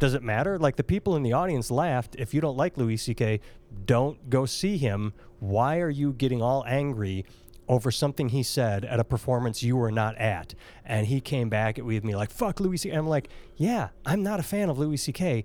Does 0.00 0.14
it 0.14 0.24
matter? 0.24 0.58
Like 0.58 0.74
the 0.74 0.82
people 0.82 1.14
in 1.14 1.22
the 1.22 1.32
audience 1.32 1.70
laughed. 1.70 2.16
If 2.18 2.34
you 2.34 2.40
don't 2.40 2.56
like 2.56 2.76
Louis 2.76 2.96
C.K., 2.96 3.38
don't 3.86 4.28
go 4.28 4.46
see 4.46 4.78
him. 4.78 5.12
Why 5.38 5.78
are 5.78 5.90
you 5.90 6.12
getting 6.12 6.42
all 6.42 6.64
angry 6.66 7.24
over 7.68 7.90
something 7.90 8.28
he 8.28 8.42
said 8.42 8.84
at 8.84 9.00
a 9.00 9.04
performance 9.04 9.62
you 9.62 9.76
were 9.76 9.90
not 9.90 10.16
at. 10.16 10.54
And 10.84 11.06
he 11.06 11.20
came 11.20 11.48
back 11.48 11.78
with 11.78 12.04
me 12.04 12.14
like, 12.14 12.30
fuck 12.30 12.60
Louis 12.60 12.76
C.K. 12.76 12.96
I'm 12.96 13.06
like, 13.06 13.28
yeah, 13.56 13.88
I'm 14.04 14.22
not 14.22 14.40
a 14.40 14.42
fan 14.42 14.68
of 14.68 14.78
Louis 14.78 14.96
C.K., 14.96 15.44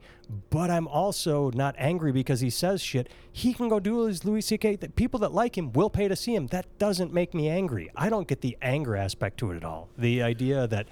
but 0.50 0.70
I'm 0.70 0.88
also 0.88 1.50
not 1.52 1.76
angry 1.78 2.12
because 2.12 2.42
he 2.42 2.50
says 2.50 2.82
shit. 2.82 3.10
He 3.32 3.54
can 3.54 3.70
go 3.70 3.80
do 3.80 4.06
his 4.06 4.26
Louis 4.26 4.42
C.K. 4.42 4.76
That 4.78 4.96
people 4.96 5.20
that 5.22 5.34
like 5.34 5.58
him 5.58 5.72
will 5.72 5.90
pay 5.90 6.08
to 6.08 6.16
see 6.16 6.36
him. 6.36 6.48
That 6.48 6.66
doesn't 6.78 7.14
make 7.14 7.34
me 7.34 7.48
angry. 7.48 7.90
I 7.96 8.10
don't 8.10 8.28
get 8.28 8.42
the 8.42 8.58
anger 8.62 8.96
aspect 8.96 9.38
to 9.40 9.52
it 9.52 9.58
at 9.58 9.64
all. 9.64 9.90
The 9.98 10.22
idea 10.22 10.68
that 10.68 10.88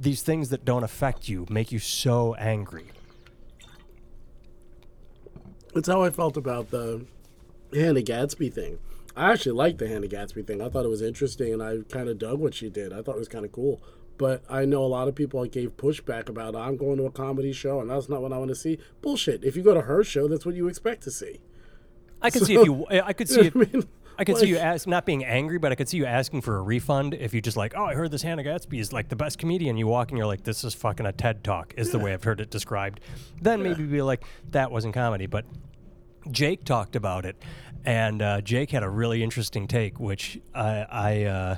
these 0.00 0.22
things 0.22 0.48
that 0.48 0.64
don't 0.64 0.84
affect 0.84 1.28
you 1.28 1.46
make 1.50 1.70
you 1.70 1.78
so 1.78 2.34
angry. 2.34 2.86
It's 5.74 5.88
how 5.88 6.02
I 6.02 6.10
felt 6.10 6.36
about 6.36 6.70
the 6.70 7.06
Hannah 7.72 8.02
Gadsby 8.02 8.50
thing. 8.50 8.78
I 9.16 9.32
actually 9.32 9.52
liked 9.52 9.78
the 9.78 9.88
Hannah 9.88 10.08
Gadsby 10.08 10.42
thing. 10.42 10.62
I 10.62 10.68
thought 10.68 10.84
it 10.84 10.88
was 10.88 11.02
interesting, 11.02 11.52
and 11.52 11.62
I 11.62 11.78
kind 11.88 12.08
of 12.08 12.18
dug 12.18 12.38
what 12.38 12.54
she 12.54 12.70
did. 12.70 12.92
I 12.92 13.02
thought 13.02 13.16
it 13.16 13.18
was 13.18 13.28
kind 13.28 13.44
of 13.44 13.52
cool. 13.52 13.82
But 14.18 14.42
I 14.48 14.64
know 14.64 14.84
a 14.84 14.86
lot 14.86 15.08
of 15.08 15.14
people 15.14 15.44
gave 15.46 15.76
pushback 15.76 16.28
about 16.28 16.54
I'm 16.54 16.76
going 16.76 16.96
to 16.98 17.04
a 17.04 17.10
comedy 17.10 17.52
show, 17.52 17.80
and 17.80 17.90
that's 17.90 18.08
not 18.08 18.22
what 18.22 18.32
I 18.32 18.38
want 18.38 18.50
to 18.50 18.54
see. 18.54 18.78
Bullshit. 19.00 19.42
If 19.44 19.56
you 19.56 19.62
go 19.62 19.74
to 19.74 19.82
her 19.82 20.04
show, 20.04 20.28
that's 20.28 20.46
what 20.46 20.54
you 20.54 20.68
expect 20.68 21.02
to 21.04 21.10
see. 21.10 21.40
I 22.20 22.30
could 22.30 22.42
so, 22.42 22.46
see 22.46 22.54
if 22.54 22.66
you. 22.66 22.86
I 22.90 23.12
could 23.12 23.28
see. 23.28 23.40
If, 23.40 23.56
I, 23.56 23.58
mean, 23.58 23.88
I 24.18 24.24
could 24.24 24.34
like, 24.34 24.44
see 24.44 24.48
you 24.48 24.58
ask, 24.58 24.86
not 24.86 25.06
being 25.06 25.24
angry, 25.24 25.58
but 25.58 25.72
I 25.72 25.74
could 25.74 25.88
see 25.88 25.96
you 25.96 26.06
asking 26.06 26.42
for 26.42 26.56
a 26.56 26.62
refund 26.62 27.14
if 27.14 27.34
you 27.34 27.40
just 27.40 27.56
like, 27.56 27.74
oh, 27.76 27.84
I 27.84 27.94
heard 27.94 28.10
this 28.10 28.22
Hannah 28.22 28.44
Gadsby 28.44 28.78
is 28.78 28.92
like 28.92 29.08
the 29.08 29.16
best 29.16 29.38
comedian. 29.38 29.76
You 29.76 29.86
walk 29.86 30.10
and 30.10 30.18
you're 30.18 30.26
like, 30.26 30.44
this 30.44 30.62
is 30.64 30.74
fucking 30.74 31.06
a 31.06 31.12
TED 31.12 31.42
talk, 31.42 31.74
is 31.76 31.88
yeah. 31.88 31.92
the 31.92 31.98
way 31.98 32.12
I've 32.12 32.22
heard 32.22 32.40
it 32.40 32.50
described. 32.50 33.00
Then 33.40 33.60
yeah. 33.60 33.70
maybe 33.70 33.84
be 33.84 34.02
like, 34.02 34.24
that 34.50 34.70
wasn't 34.70 34.94
comedy. 34.94 35.26
But 35.26 35.46
Jake 36.30 36.64
talked 36.64 36.94
about 36.94 37.26
it, 37.26 37.36
and 37.84 38.22
uh, 38.22 38.40
Jake 38.40 38.70
had 38.70 38.82
a 38.82 38.88
really 38.88 39.22
interesting 39.22 39.66
take, 39.66 39.98
which 39.98 40.40
I 40.54 40.86
I, 40.90 41.24
uh, 41.24 41.56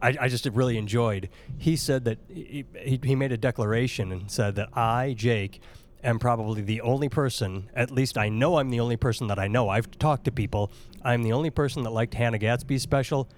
I, 0.00 0.16
I 0.20 0.28
just 0.28 0.46
really 0.46 0.78
enjoyed. 0.78 1.28
He 1.58 1.76
said 1.76 2.04
that 2.04 2.18
he, 2.28 2.64
he 3.02 3.14
made 3.14 3.32
a 3.32 3.36
declaration 3.36 4.12
and 4.12 4.30
said 4.30 4.56
that 4.56 4.76
I 4.76 5.14
Jake 5.16 5.60
am 6.04 6.18
probably 6.18 6.62
the 6.62 6.80
only 6.80 7.08
person, 7.08 7.70
at 7.74 7.90
least 7.90 8.18
I 8.18 8.28
know 8.28 8.58
I'm 8.58 8.70
the 8.70 8.80
only 8.80 8.96
person 8.96 9.28
that 9.28 9.38
I 9.38 9.48
know. 9.48 9.68
I've 9.68 9.90
talked 9.98 10.24
to 10.24 10.32
people. 10.32 10.70
I'm 11.04 11.22
the 11.22 11.32
only 11.32 11.50
person 11.50 11.84
that 11.84 11.90
liked 11.90 12.14
Hannah 12.14 12.38
Gadsby's 12.38 12.82
special 12.82 13.28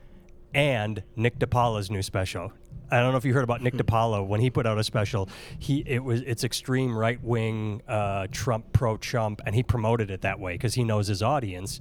and 0.54 1.02
Nick 1.16 1.38
DiPaolo's 1.38 1.90
new 1.90 2.02
special. 2.02 2.52
I 2.90 3.00
don't 3.00 3.10
know 3.10 3.18
if 3.18 3.24
you 3.24 3.34
heard 3.34 3.44
about 3.44 3.62
Nick 3.62 3.74
hmm. 3.74 3.80
DiPaolo 3.80 4.26
when 4.26 4.40
he 4.40 4.50
put 4.50 4.66
out 4.66 4.78
a 4.78 4.84
special. 4.84 5.28
He 5.58 5.82
it 5.86 6.02
was 6.02 6.20
it's 6.22 6.44
extreme 6.44 6.96
right 6.96 7.22
wing 7.22 7.82
uh, 7.88 8.28
Trump 8.30 8.72
pro 8.72 8.96
Trump, 8.96 9.40
and 9.46 9.54
he 9.54 9.62
promoted 9.62 10.10
it 10.10 10.22
that 10.22 10.38
way 10.38 10.52
because 10.52 10.74
he 10.74 10.84
knows 10.84 11.08
his 11.08 11.22
audience. 11.22 11.80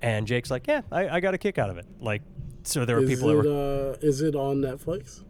And 0.00 0.26
Jake's 0.26 0.50
like, 0.50 0.66
yeah, 0.66 0.82
I, 0.92 1.08
I 1.08 1.20
got 1.20 1.34
a 1.34 1.38
kick 1.38 1.58
out 1.58 1.70
of 1.70 1.78
it. 1.78 1.86
Like, 1.98 2.22
so 2.62 2.84
there 2.84 2.96
were 2.96 3.04
is 3.04 3.08
people 3.08 3.30
it, 3.30 3.42
that 3.42 3.48
were. 3.48 3.90
Uh, 3.92 4.06
is 4.06 4.20
it 4.20 4.34
on 4.34 4.56
Netflix? 4.56 5.22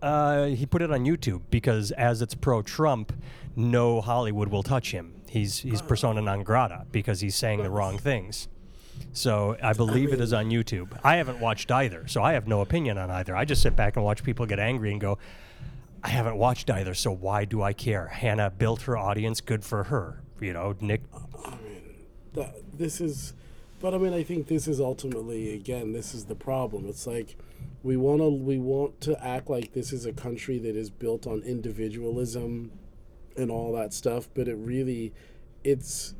Uh, 0.00 0.46
he 0.46 0.66
put 0.66 0.82
it 0.82 0.92
on 0.92 1.04
YouTube 1.04 1.42
because 1.50 1.90
as 1.92 2.20
it's 2.20 2.34
pro 2.34 2.62
Trump, 2.62 3.12
no 3.56 4.00
Hollywood 4.00 4.48
will 4.48 4.62
touch 4.62 4.92
him. 4.92 5.22
He's 5.28 5.60
he's 5.60 5.80
ah. 5.80 5.86
persona 5.86 6.20
non 6.20 6.42
grata 6.42 6.86
because 6.92 7.20
he's 7.20 7.34
saying 7.34 7.62
the 7.62 7.70
wrong 7.70 7.98
things. 7.98 8.48
So 9.12 9.56
I 9.62 9.72
believe 9.72 10.12
it 10.12 10.20
is 10.20 10.32
on 10.32 10.50
YouTube. 10.50 10.98
I 11.04 11.16
haven't 11.16 11.40
watched 11.40 11.70
either, 11.70 12.08
so 12.08 12.22
I 12.22 12.32
have 12.32 12.48
no 12.48 12.60
opinion 12.60 12.98
on 12.98 13.10
either. 13.10 13.36
I 13.36 13.44
just 13.44 13.62
sit 13.62 13.76
back 13.76 13.96
and 13.96 14.04
watch 14.04 14.24
people 14.24 14.44
get 14.44 14.58
angry 14.58 14.90
and 14.90 15.00
go, 15.00 15.18
I 16.02 16.08
haven't 16.08 16.36
watched 16.36 16.68
either, 16.68 16.94
so 16.94 17.12
why 17.12 17.44
do 17.44 17.62
I 17.62 17.72
care? 17.72 18.08
Hannah 18.08 18.50
built 18.50 18.82
her 18.82 18.96
audience, 18.96 19.40
good 19.40 19.64
for 19.64 19.84
her. 19.84 20.20
You 20.40 20.52
know, 20.52 20.74
Nick. 20.80 21.02
I 21.46 21.50
mean, 21.50 21.94
that, 22.34 22.56
this 22.76 23.00
is, 23.00 23.32
but 23.80 23.94
I 23.94 23.98
mean, 23.98 24.12
I 24.12 24.22
think 24.22 24.48
this 24.48 24.68
is 24.68 24.80
ultimately, 24.80 25.54
again, 25.54 25.92
this 25.92 26.12
is 26.12 26.24
the 26.24 26.34
problem. 26.34 26.86
It's 26.86 27.06
like 27.06 27.36
we 27.82 27.96
want 27.96 28.20
to 28.20 28.28
we 28.28 28.58
want 28.58 29.00
to 29.02 29.24
act 29.24 29.48
like 29.48 29.72
this 29.72 29.92
is 29.92 30.06
a 30.06 30.12
country 30.12 30.58
that 30.58 30.76
is 30.76 30.90
built 30.90 31.26
on 31.26 31.40
individualism 31.42 32.72
and 33.36 33.50
all 33.50 33.72
that 33.72 33.94
stuff, 33.94 34.28
but 34.34 34.48
it 34.48 34.56
really, 34.56 35.12
it's 35.62 36.14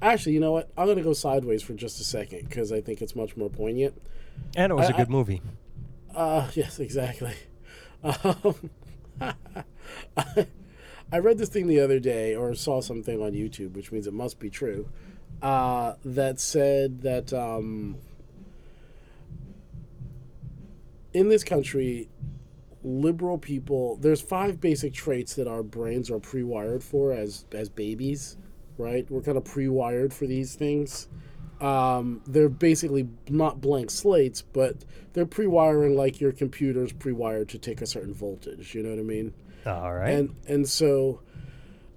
Actually, 0.00 0.32
you 0.32 0.40
know 0.40 0.52
what? 0.52 0.70
I'm 0.76 0.86
going 0.86 0.98
to 0.98 1.04
go 1.04 1.12
sideways 1.12 1.62
for 1.62 1.74
just 1.74 2.00
a 2.00 2.04
second 2.04 2.48
because 2.48 2.72
I 2.72 2.80
think 2.80 3.02
it's 3.02 3.14
much 3.14 3.36
more 3.36 3.48
poignant. 3.48 4.00
And 4.56 4.70
it 4.70 4.74
was 4.74 4.86
I, 4.86 4.90
a 4.90 4.96
good 4.96 5.08
I, 5.08 5.10
movie. 5.10 5.42
Uh, 6.14 6.48
yes, 6.54 6.78
exactly. 6.80 7.34
Um, 8.02 8.70
I, 9.20 9.34
I 11.12 11.18
read 11.18 11.38
this 11.38 11.50
thing 11.50 11.66
the 11.66 11.80
other 11.80 12.00
day, 12.00 12.34
or 12.34 12.54
saw 12.54 12.80
something 12.80 13.20
on 13.20 13.32
YouTube, 13.32 13.74
which 13.74 13.92
means 13.92 14.06
it 14.06 14.14
must 14.14 14.38
be 14.38 14.48
true, 14.48 14.88
uh, 15.42 15.94
that 16.04 16.40
said 16.40 17.02
that 17.02 17.32
um, 17.32 17.96
in 21.12 21.28
this 21.28 21.44
country, 21.44 22.08
liberal 22.82 23.38
people, 23.38 23.96
there's 23.96 24.20
five 24.20 24.60
basic 24.60 24.94
traits 24.94 25.34
that 25.34 25.46
our 25.46 25.62
brains 25.62 26.10
are 26.10 26.18
pre-wired 26.18 26.82
for 26.82 27.12
as 27.12 27.44
as 27.52 27.68
babies 27.68 28.36
right? 28.78 29.10
We're 29.10 29.22
kind 29.22 29.36
of 29.36 29.44
pre-wired 29.44 30.12
for 30.12 30.26
these 30.26 30.54
things. 30.54 31.08
Um, 31.60 32.22
they're 32.26 32.48
basically 32.48 33.08
not 33.28 33.60
blank 33.60 33.90
slates, 33.90 34.42
but 34.42 34.84
they're 35.12 35.26
pre-wiring 35.26 35.96
like 35.96 36.20
your 36.20 36.32
computer's 36.32 36.92
pre-wired 36.92 37.48
to 37.50 37.58
take 37.58 37.80
a 37.80 37.86
certain 37.86 38.12
voltage. 38.12 38.74
You 38.74 38.82
know 38.82 38.90
what 38.90 38.98
I 38.98 39.02
mean? 39.02 39.34
All 39.64 39.94
right. 39.94 40.10
And 40.10 40.34
and 40.48 40.68
so 40.68 41.20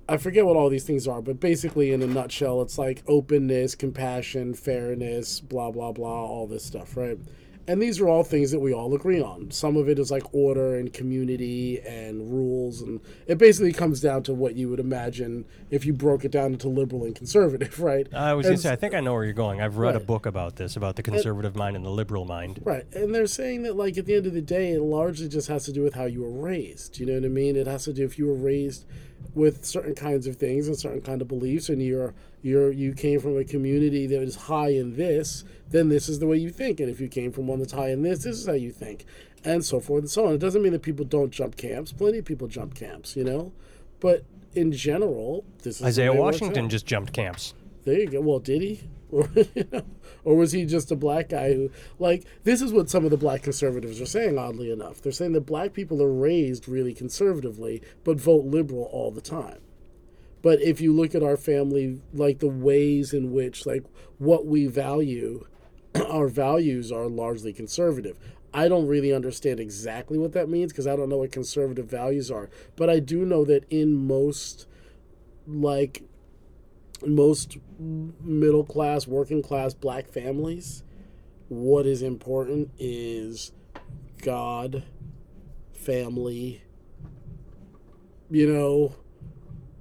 I 0.07 0.17
forget 0.17 0.45
what 0.45 0.55
all 0.55 0.69
these 0.69 0.83
things 0.83 1.07
are, 1.07 1.21
but 1.21 1.39
basically, 1.39 1.91
in 1.91 2.03
a 2.03 2.07
nutshell, 2.07 2.61
it's 2.61 2.77
like 2.77 3.01
openness, 3.07 3.73
compassion, 3.73 4.53
fairness, 4.53 5.39
blah 5.39 5.71
blah 5.71 5.91
blah, 5.91 6.25
all 6.25 6.45
this 6.45 6.63
stuff, 6.63 6.95
right? 6.95 7.17
And 7.67 7.81
these 7.81 7.99
are 7.99 8.07
all 8.07 8.23
things 8.23 8.51
that 8.51 8.59
we 8.59 8.73
all 8.73 8.93
agree 8.93 9.21
on. 9.21 9.49
Some 9.49 9.75
of 9.75 9.89
it 9.89 9.97
is 9.97 10.11
like 10.11 10.23
order 10.33 10.75
and 10.75 10.93
community 10.93 11.79
and 11.81 12.31
rules. 12.31 12.81
And 12.81 13.01
it 13.25 13.39
basically 13.39 13.73
comes 13.73 14.01
down 14.01 14.23
to 14.23 14.33
what 14.33 14.55
you 14.55 14.69
would 14.69 14.79
imagine 14.79 15.45
if 15.71 15.83
you 15.83 15.93
broke 15.93 16.25
it 16.25 16.31
down 16.31 16.53
into 16.53 16.69
liberal 16.69 17.05
and 17.05 17.15
conservative, 17.15 17.79
right? 17.81 18.07
I 18.13 18.33
was 18.33 18.45
going 18.45 18.57
to 18.57 18.61
say, 18.61 18.71
I 18.71 18.75
think 18.75 18.93
I 18.93 18.99
know 18.99 19.13
where 19.13 19.23
you're 19.23 19.33
going. 19.33 19.61
I've 19.61 19.77
read 19.77 19.95
right. 19.95 20.01
a 20.01 20.05
book 20.05 20.27
about 20.27 20.57
this, 20.57 20.75
about 20.75 20.95
the 20.95 21.03
conservative 21.03 21.53
and, 21.53 21.59
mind 21.59 21.75
and 21.75 21.85
the 21.85 21.89
liberal 21.89 22.25
mind. 22.25 22.61
Right. 22.63 22.85
And 22.93 23.15
they're 23.15 23.25
saying 23.25 23.63
that, 23.63 23.75
like, 23.75 23.97
at 23.97 24.05
the 24.05 24.15
end 24.15 24.27
of 24.27 24.33
the 24.33 24.41
day, 24.41 24.73
it 24.73 24.81
largely 24.81 25.27
just 25.27 25.47
has 25.47 25.65
to 25.65 25.73
do 25.73 25.81
with 25.81 25.95
how 25.95 26.05
you 26.05 26.21
were 26.21 26.29
raised. 26.29 26.99
You 26.99 27.07
know 27.07 27.13
what 27.13 27.25
I 27.25 27.29
mean? 27.29 27.55
It 27.55 27.65
has 27.65 27.85
to 27.85 27.93
do 27.93 28.05
if 28.05 28.19
you 28.19 28.27
were 28.27 28.35
raised 28.35 28.85
with 29.33 29.65
certain 29.65 29.95
kinds 29.95 30.27
of 30.27 30.35
things 30.35 30.67
and 30.67 30.77
certain 30.77 31.01
kind 31.01 31.21
of 31.21 31.27
beliefs 31.27 31.69
and 31.69 31.81
you're 31.81 32.13
you're 32.45 32.71
you 32.71 32.93
came 32.93 33.19
from 33.19 33.35
a 33.37 33.43
community 33.43 34.05
that 34.05 34.21
is 34.21 34.35
high 34.35 34.69
in 34.69 34.95
this 34.95 35.43
then 35.71 35.89
this 35.89 36.07
is 36.07 36.19
the 36.19 36.27
way 36.27 36.37
you 36.37 36.51
think. 36.51 36.79
And 36.79 36.89
if 36.89 37.01
you 37.01 37.07
came 37.07 37.31
from 37.31 37.47
one 37.47 37.57
that's 37.57 37.73
high 37.73 37.89
in 37.89 38.03
this 38.03 38.23
this 38.23 38.37
is 38.37 38.45
how 38.45 38.53
you 38.53 38.71
think. 38.71 39.05
And 39.43 39.65
so 39.65 39.79
forth 39.79 40.01
and 40.01 40.09
so 40.09 40.27
on. 40.27 40.33
It 40.33 40.37
doesn't 40.37 40.61
mean 40.61 40.73
that 40.73 40.83
people 40.83 41.05
don't 41.05 41.31
jump 41.31 41.57
camps. 41.57 41.91
Plenty 41.91 42.19
of 42.19 42.25
people 42.25 42.47
jump 42.47 42.75
camps 42.75 43.15
you 43.15 43.23
know? 43.23 43.51
But 43.99 44.25
in 44.53 44.71
general 44.71 45.43
this 45.63 45.77
is 45.77 45.87
isaiah 45.87 46.13
washington 46.13 46.69
just 46.69 46.85
jumped 46.85 47.13
camps. 47.13 47.55
There 47.83 47.99
you 47.99 48.07
go. 48.07 48.21
Well 48.21 48.39
did 48.39 48.61
he? 48.61 48.81
Or, 49.11 49.29
you 49.33 49.67
know, 49.71 49.83
or 50.25 50.35
was 50.35 50.51
he 50.51 50.65
just 50.65 50.91
a 50.91 50.95
black 50.95 51.29
guy 51.29 51.53
who 51.53 51.69
like 51.99 52.25
this 52.43 52.61
is 52.61 52.73
what 52.73 52.89
some 52.89 53.05
of 53.05 53.11
the 53.11 53.17
black 53.17 53.43
conservatives 53.43 54.01
are 54.01 54.05
saying 54.05 54.37
oddly 54.37 54.71
enough. 54.71 54.99
They're 54.99 55.11
saying 55.11 55.33
that 55.33 55.45
black 55.45 55.73
people 55.73 56.01
are 56.01 56.11
raised 56.11 56.67
really 56.67 56.93
conservatively 56.93 57.81
but 58.03 58.19
vote 58.19 58.45
liberal 58.45 58.89
all 58.91 59.11
the 59.11 59.21
time 59.21 59.59
but 60.45 60.61
if 60.61 60.79
you 60.79 60.93
look 60.93 61.15
at 61.15 61.23
our 61.23 61.37
family 61.37 61.99
like 62.13 62.37
the 62.37 62.47
ways 62.47 63.13
in 63.13 63.31
which 63.31 63.65
like 63.65 63.83
what 64.19 64.45
we 64.45 64.67
value 64.67 65.43
our 66.07 66.27
values 66.27 66.91
are 66.91 67.07
largely 67.07 67.51
conservative 67.51 68.15
I 68.53 68.69
don't 68.69 68.87
really 68.87 69.11
understand 69.11 69.59
exactly 69.59 70.19
what 70.19 70.31
that 70.33 70.47
means 70.47 70.71
because 70.71 70.85
I 70.87 70.95
don't 70.95 71.09
know 71.09 71.17
what 71.17 71.33
conservative 71.33 71.87
values 71.87 72.31
are. 72.31 72.49
But 72.77 72.89
I 72.89 72.99
do 72.99 73.25
know 73.25 73.43
that 73.43 73.65
in 73.69 74.07
most, 74.07 74.65
like, 75.45 76.03
most 77.05 77.57
middle 77.77 78.63
class, 78.63 79.07
working 79.07 79.41
class 79.41 79.73
black 79.73 80.07
families, 80.07 80.83
what 81.49 81.85
is 81.85 82.01
important 82.01 82.71
is 82.79 83.51
God, 84.21 84.83
family, 85.73 86.63
you 88.31 88.49
know, 88.49 88.95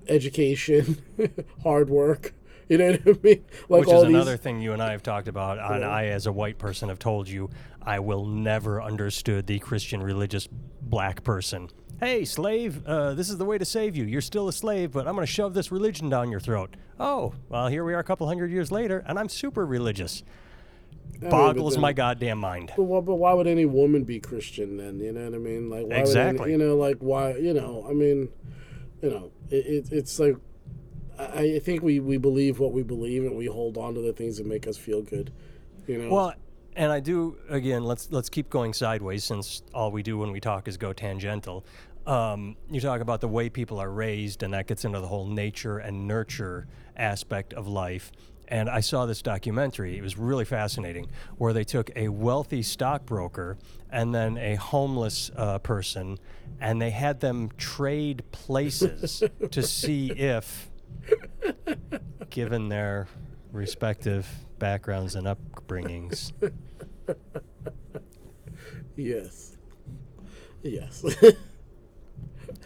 education, 0.08 0.98
hard 1.62 1.90
work. 1.90 2.34
You 2.68 2.78
know 2.78 2.92
what 2.92 3.18
I 3.18 3.20
mean? 3.22 3.44
Like 3.68 3.80
Which 3.80 3.92
is 3.92 4.02
another 4.04 4.32
these... 4.32 4.40
thing 4.40 4.60
you 4.60 4.72
and 4.72 4.82
I 4.82 4.92
have 4.92 5.02
talked 5.02 5.28
about. 5.28 5.58
Yeah. 5.58 5.74
And 5.74 5.84
I, 5.84 6.06
as 6.06 6.26
a 6.26 6.32
white 6.32 6.58
person, 6.58 6.88
have 6.88 6.98
told 6.98 7.28
you 7.28 7.50
I 7.82 7.98
will 7.98 8.24
never 8.24 8.80
understood 8.82 9.46
the 9.46 9.58
Christian 9.58 10.02
religious 10.02 10.48
black 10.80 11.22
person 11.24 11.68
Hey, 12.00 12.24
slave, 12.24 12.84
uh, 12.86 13.14
this 13.14 13.30
is 13.30 13.38
the 13.38 13.44
way 13.44 13.56
to 13.56 13.64
save 13.64 13.96
you. 13.96 14.04
You're 14.04 14.20
still 14.20 14.48
a 14.48 14.52
slave, 14.52 14.90
but 14.90 15.06
I'm 15.06 15.14
going 15.14 15.26
to 15.26 15.32
shove 15.32 15.54
this 15.54 15.70
religion 15.70 16.08
down 16.08 16.30
your 16.30 16.40
throat. 16.40 16.74
Oh, 16.98 17.34
well, 17.48 17.68
here 17.68 17.84
we 17.84 17.94
are 17.94 18.00
a 18.00 18.04
couple 18.04 18.26
hundred 18.26 18.50
years 18.50 18.72
later, 18.72 19.04
and 19.06 19.18
I'm 19.18 19.28
super 19.28 19.64
religious. 19.64 20.24
I 21.14 21.18
mean, 21.22 21.30
Boggles 21.30 21.74
then- 21.74 21.82
my 21.82 21.92
goddamn 21.92 22.38
mind. 22.38 22.72
But, 22.76 22.82
why- 22.82 23.00
but 23.00 23.14
why 23.14 23.32
would 23.32 23.46
any 23.46 23.64
woman 23.64 24.02
be 24.04 24.18
Christian 24.18 24.76
then? 24.76 24.98
You 24.98 25.12
know 25.12 25.24
what 25.24 25.34
I 25.34 25.38
mean? 25.38 25.70
Like 25.70 25.86
why 25.86 25.96
Exactly. 25.96 26.52
any, 26.52 26.52
you 26.52 26.68
know, 26.68 26.76
like 26.76 26.98
why? 26.98 27.36
You 27.36 27.54
know, 27.54 27.86
I 27.88 27.92
mean, 27.92 28.28
you 29.00 29.10
know, 29.10 29.30
it, 29.50 29.66
it, 29.66 29.92
it's 29.92 30.18
like 30.18 30.36
I, 31.18 31.54
I 31.54 31.58
think 31.58 31.82
we 31.82 32.00
we 32.00 32.16
believe 32.16 32.58
what 32.58 32.72
we 32.72 32.82
believe 32.82 33.24
and 33.24 33.36
we 33.36 33.46
hold 33.46 33.76
on 33.76 33.94
to 33.94 34.00
the 34.00 34.12
things 34.12 34.38
that 34.38 34.46
make 34.46 34.66
us 34.66 34.76
feel 34.76 35.02
good. 35.02 35.32
You 35.86 35.98
know. 35.98 36.14
Well, 36.14 36.34
and 36.76 36.90
I 36.90 37.00
do 37.00 37.36
again. 37.48 37.84
Let's 37.84 38.10
let's 38.10 38.28
keep 38.28 38.50
going 38.50 38.72
sideways 38.72 39.24
since 39.24 39.62
all 39.72 39.90
we 39.90 40.02
do 40.02 40.18
when 40.18 40.32
we 40.32 40.40
talk 40.40 40.68
is 40.68 40.76
go 40.76 40.92
tangential. 40.92 41.64
Um, 42.06 42.56
you 42.70 42.80
talk 42.80 43.00
about 43.00 43.20
the 43.20 43.28
way 43.28 43.48
people 43.48 43.78
are 43.78 43.90
raised, 43.90 44.42
and 44.42 44.52
that 44.52 44.66
gets 44.66 44.84
into 44.84 45.00
the 45.00 45.06
whole 45.06 45.26
nature 45.26 45.78
and 45.78 46.06
nurture 46.06 46.66
aspect 46.96 47.54
of 47.54 47.66
life. 47.66 48.12
And 48.48 48.68
I 48.68 48.80
saw 48.80 49.06
this 49.06 49.22
documentary. 49.22 49.96
It 49.96 50.02
was 50.02 50.18
really 50.18 50.44
fascinating, 50.44 51.08
where 51.38 51.54
they 51.54 51.64
took 51.64 51.90
a 51.96 52.08
wealthy 52.08 52.62
stockbroker 52.62 53.56
and 53.94 54.12
then 54.12 54.36
a 54.38 54.56
homeless 54.56 55.30
uh, 55.36 55.58
person, 55.60 56.18
and 56.60 56.82
they 56.82 56.90
had 56.90 57.20
them 57.20 57.48
trade 57.56 58.24
places 58.32 59.22
to 59.52 59.62
see 59.62 60.10
if, 60.10 60.68
given 62.28 62.68
their 62.68 63.06
respective 63.52 64.28
backgrounds 64.58 65.14
and 65.14 65.28
upbringings, 65.28 66.32
yes. 68.96 69.56
Yes. 70.64 71.04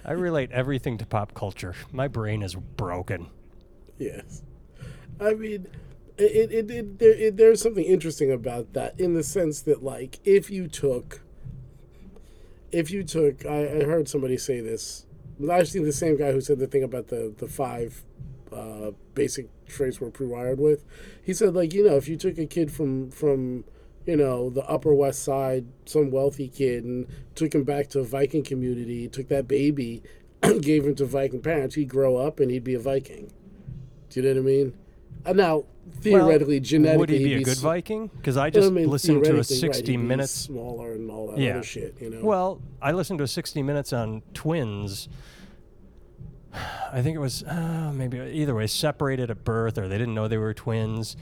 I 0.04 0.12
relate 0.12 0.50
everything 0.50 0.96
to 0.98 1.06
pop 1.06 1.34
culture. 1.34 1.74
My 1.92 2.08
brain 2.08 2.42
is 2.42 2.54
broken. 2.54 3.28
Yes. 3.98 4.42
I 5.20 5.34
mean, 5.34 5.66
it, 6.18 6.52
it, 6.52 6.70
it, 6.70 6.98
there, 6.98 7.12
it, 7.12 7.36
there's 7.36 7.62
something 7.62 7.84
interesting 7.84 8.30
about 8.32 8.72
that 8.72 8.98
in 8.98 9.14
the 9.14 9.22
sense 9.22 9.62
that, 9.62 9.82
like, 9.82 10.18
if 10.24 10.50
you 10.50 10.66
took, 10.66 11.20
if 12.72 12.90
you 12.90 13.04
took, 13.04 13.46
I, 13.46 13.80
I 13.80 13.84
heard 13.84 14.08
somebody 14.08 14.36
say 14.36 14.60
this, 14.60 15.06
actually 15.50 15.84
the 15.84 15.92
same 15.92 16.16
guy 16.16 16.32
who 16.32 16.40
said 16.40 16.58
the 16.58 16.66
thing 16.66 16.82
about 16.82 17.08
the, 17.08 17.32
the 17.38 17.46
five 17.46 18.02
uh, 18.52 18.90
basic 19.14 19.46
traits 19.66 20.00
we're 20.00 20.10
pre-wired 20.10 20.58
with. 20.58 20.84
He 21.22 21.32
said, 21.32 21.54
like, 21.54 21.72
you 21.72 21.86
know, 21.86 21.96
if 21.96 22.08
you 22.08 22.16
took 22.16 22.38
a 22.38 22.46
kid 22.46 22.72
from, 22.72 23.10
from, 23.10 23.64
you 24.06 24.16
know, 24.16 24.50
the 24.50 24.64
Upper 24.64 24.94
West 24.94 25.22
Side, 25.22 25.66
some 25.84 26.10
wealthy 26.10 26.48
kid, 26.48 26.84
and 26.84 27.06
took 27.34 27.54
him 27.54 27.64
back 27.64 27.88
to 27.90 28.00
a 28.00 28.04
Viking 28.04 28.42
community, 28.42 29.06
took 29.08 29.28
that 29.28 29.46
baby, 29.46 30.02
gave 30.60 30.84
him 30.84 30.94
to 30.96 31.04
Viking 31.04 31.42
parents, 31.42 31.76
he'd 31.76 31.88
grow 31.88 32.16
up 32.16 32.40
and 32.40 32.50
he'd 32.50 32.64
be 32.64 32.74
a 32.74 32.80
Viking. 32.80 33.30
Do 34.10 34.20
you 34.20 34.26
know 34.26 34.40
what 34.40 34.48
I 34.48 34.52
mean? 34.52 34.74
Uh, 35.26 35.32
now, 35.32 35.64
theoretically, 36.00 36.56
Well, 36.58 36.64
genetically, 36.64 36.98
would 36.98 37.08
he 37.10 37.24
be 37.24 37.34
a 37.34 37.42
good 37.42 37.58
Viking? 37.58 38.08
Because 38.16 38.36
I 38.36 38.46
I 38.46 38.50
just 38.50 38.72
mean, 38.72 38.88
listened 38.88 39.16
to 39.24 39.30
a 39.30 39.42
theoretically, 39.42 39.68
right, 39.68 39.74
60 39.76 39.96
minutes. 39.96 40.32
smaller 40.32 40.92
and 40.92 41.10
all 41.10 41.28
that 41.28 41.38
Yeah. 41.38 41.52
other 41.54 41.62
shit. 41.62 41.96
You 42.00 42.10
know. 42.10 42.20
Well, 42.24 42.60
I 42.80 42.92
listened 42.92 43.18
to 43.18 43.24
a 43.24 43.28
60 43.28 43.62
minutes 43.62 43.92
on 43.92 44.22
twins. 44.34 45.08
I 46.92 47.02
think 47.02 47.14
it 47.14 47.20
was 47.20 47.42
uh, 47.44 47.92
maybe 47.94 48.18
either 48.20 48.54
way, 48.54 48.66
separated 48.66 49.30
at 49.30 49.44
birth 49.44 49.76
or 49.78 49.86
they 49.86 49.98
didn't 49.98 50.14
know 50.14 50.28
they 50.28 50.38
were 50.38 50.54
twins. 50.54 51.16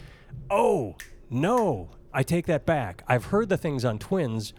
Oh, 0.50 0.96
no. 1.28 1.88
I 2.12 2.22
take 2.22 2.46
that 2.46 2.64
back. 2.64 3.02
I've 3.08 3.26
heard 3.26 3.48
the 3.48 3.56
things 3.58 3.84
on 3.84 3.98
twins. 3.98 4.52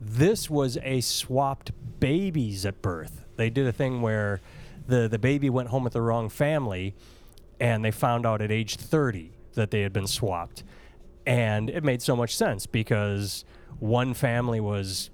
This 0.00 0.50
was 0.50 0.76
a 0.82 1.00
swapped 1.00 1.72
babies 1.98 2.66
at 2.66 2.82
birth. 2.82 3.24
They 3.36 3.48
did 3.50 3.66
a 3.66 3.72
thing 3.72 4.02
where 4.02 4.40
the, 4.86 5.08
the 5.08 5.18
baby 5.18 5.48
went 5.48 5.70
home 5.70 5.82
with 5.84 5.94
the 5.94 6.02
wrong 6.02 6.28
family 6.28 6.94
and 7.60 7.84
they 7.84 7.90
found 7.90 8.26
out 8.26 8.42
at 8.42 8.50
age 8.50 8.76
30 8.76 9.32
that 9.54 9.70
they 9.70 9.82
had 9.82 9.92
been 9.92 10.06
swapped. 10.06 10.64
And 11.26 11.70
it 11.70 11.82
made 11.82 12.02
so 12.02 12.14
much 12.14 12.36
sense 12.36 12.66
because 12.66 13.44
one 13.78 14.14
family 14.14 14.60
was 14.60 15.10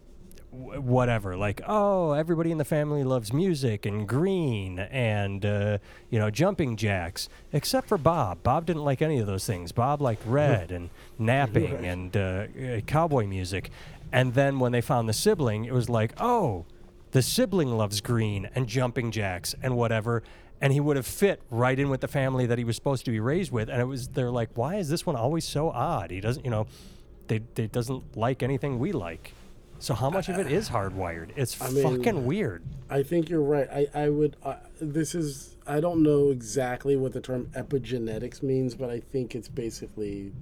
wh- 0.51 0.83
whatever 0.83 1.37
like 1.37 1.61
oh 1.67 2.13
everybody 2.13 2.51
in 2.51 2.59
the 2.59 2.65
family 2.65 3.05
loves 3.05 3.33
music 3.33 3.87
and 3.87 4.09
green 4.09 4.79
and 4.79 5.45
uh, 5.47 5.79
you 6.11 6.19
know 6.19 6.31
jumping 6.31 6.77
jacks 6.77 7.29
except 7.53 7.89
for 7.89 7.99
bob. 7.99 8.43
Bob 8.43 8.67
didn't 8.67 8.85
like 8.85 9.03
any 9.03 9.19
of 9.19 9.27
those 9.27 9.47
things. 9.47 9.73
Bob 9.73 10.01
liked 10.01 10.25
red 10.27 10.73
and 10.73 10.91
napping 11.19 11.85
and 11.85 12.17
uh, 12.17 12.21
uh, 12.21 12.81
cowboy 12.87 13.27
music. 13.27 13.71
And 14.13 14.35
then 14.35 14.59
when 14.59 14.73
they 14.73 14.81
found 14.81 15.09
the 15.09 15.13
sibling 15.13 15.65
it 15.65 15.73
was 15.73 15.89
like 15.89 16.13
oh 16.21 16.67
the 17.13 17.23
sibling 17.23 17.77
loves 17.77 18.01
green 18.01 18.49
and 18.55 18.67
jumping 18.69 19.11
jacks 19.11 19.55
and 19.63 19.77
whatever 19.77 20.23
and 20.61 20.73
he 20.73 20.81
would 20.81 20.97
have 20.97 21.07
fit 21.07 21.41
right 21.51 21.79
in 21.79 21.89
with 21.89 22.01
the 22.01 22.09
family 22.09 22.47
that 22.47 22.59
he 22.59 22.65
was 22.65 22.77
supposed 22.77 23.05
to 23.05 23.11
be 23.11 23.21
raised 23.21 23.51
with 23.51 23.69
and 23.69 23.81
it 23.81 23.87
was 23.87 24.09
they're 24.09 24.31
like 24.31 24.51
why 24.55 24.77
is 24.77 24.89
this 24.89 25.07
one 25.07 25.17
always 25.17 25.45
so 25.45 25.71
odd 25.71 26.11
he 26.11 26.21
doesn't 26.21 26.45
you 26.45 26.51
know 26.51 26.67
they, 27.29 27.41
they 27.55 27.67
doesn't 27.67 28.17
like 28.17 28.43
anything 28.43 28.79
we 28.79 28.93
like 28.93 29.33
so 29.81 29.95
how 29.95 30.11
much 30.11 30.29
of 30.29 30.39
it 30.39 30.53
is 30.53 30.69
hardwired? 30.69 31.31
It's 31.37 31.61
I 31.61 31.71
mean- 31.71 31.83
fucking 31.83 32.27
weird. 32.27 32.63
I 32.91 33.03
think 33.03 33.31
you're 33.31 33.41
right. 33.41 33.67
I, 33.73 33.87
I 33.95 34.09
would. 34.11 34.37
Uh, 34.45 34.57
this 34.79 35.15
is. 35.15 35.57
I 35.67 35.81
don't 35.81 36.03
know 36.03 36.31
exactly 36.31 36.97
what 36.97 37.15
the 37.15 37.21
term 37.21 37.47
epigenetics 37.57 38.43
means, 38.43 38.75
but 38.75 38.91
I 38.91 39.01
think 39.01 39.35
it's 39.35 39.49
basically 39.49 40.33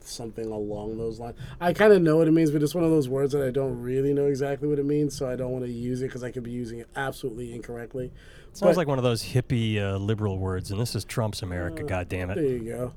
something 0.00 0.46
along 0.46 0.98
those 0.98 1.18
lines. 1.18 1.36
I 1.60 1.72
kind 1.72 1.92
of 1.92 2.02
know 2.02 2.16
what 2.18 2.28
it 2.28 2.32
means, 2.32 2.52
but 2.52 2.62
it's 2.62 2.74
one 2.74 2.84
of 2.84 2.90
those 2.90 3.08
words 3.08 3.32
that 3.32 3.44
I 3.44 3.50
don't 3.50 3.80
really 3.80 4.12
know 4.12 4.26
exactly 4.26 4.68
what 4.68 4.78
it 4.78 4.86
means, 4.86 5.16
so 5.16 5.28
I 5.28 5.34
don't 5.34 5.50
want 5.50 5.64
to 5.64 5.70
use 5.70 6.02
it 6.02 6.06
because 6.06 6.22
I 6.22 6.30
could 6.30 6.42
be 6.44 6.50
using 6.52 6.78
it 6.78 6.88
absolutely 6.94 7.52
incorrectly. 7.52 8.12
Sounds 8.54 8.70
But- 8.72 8.76
like 8.76 8.88
one 8.88 8.98
of 8.98 9.04
those 9.04 9.22
hippie 9.22 9.78
uh, 9.80 9.96
liberal 9.96 10.38
words, 10.38 10.70
and 10.70 10.80
this 10.80 10.94
is 10.94 11.04
Trump's 11.04 11.42
America. 11.42 11.82
God 11.82 12.08
damn 12.08 12.30
it! 12.30 12.34
There 12.36 12.44
you 12.44 12.64
go. 12.64 12.92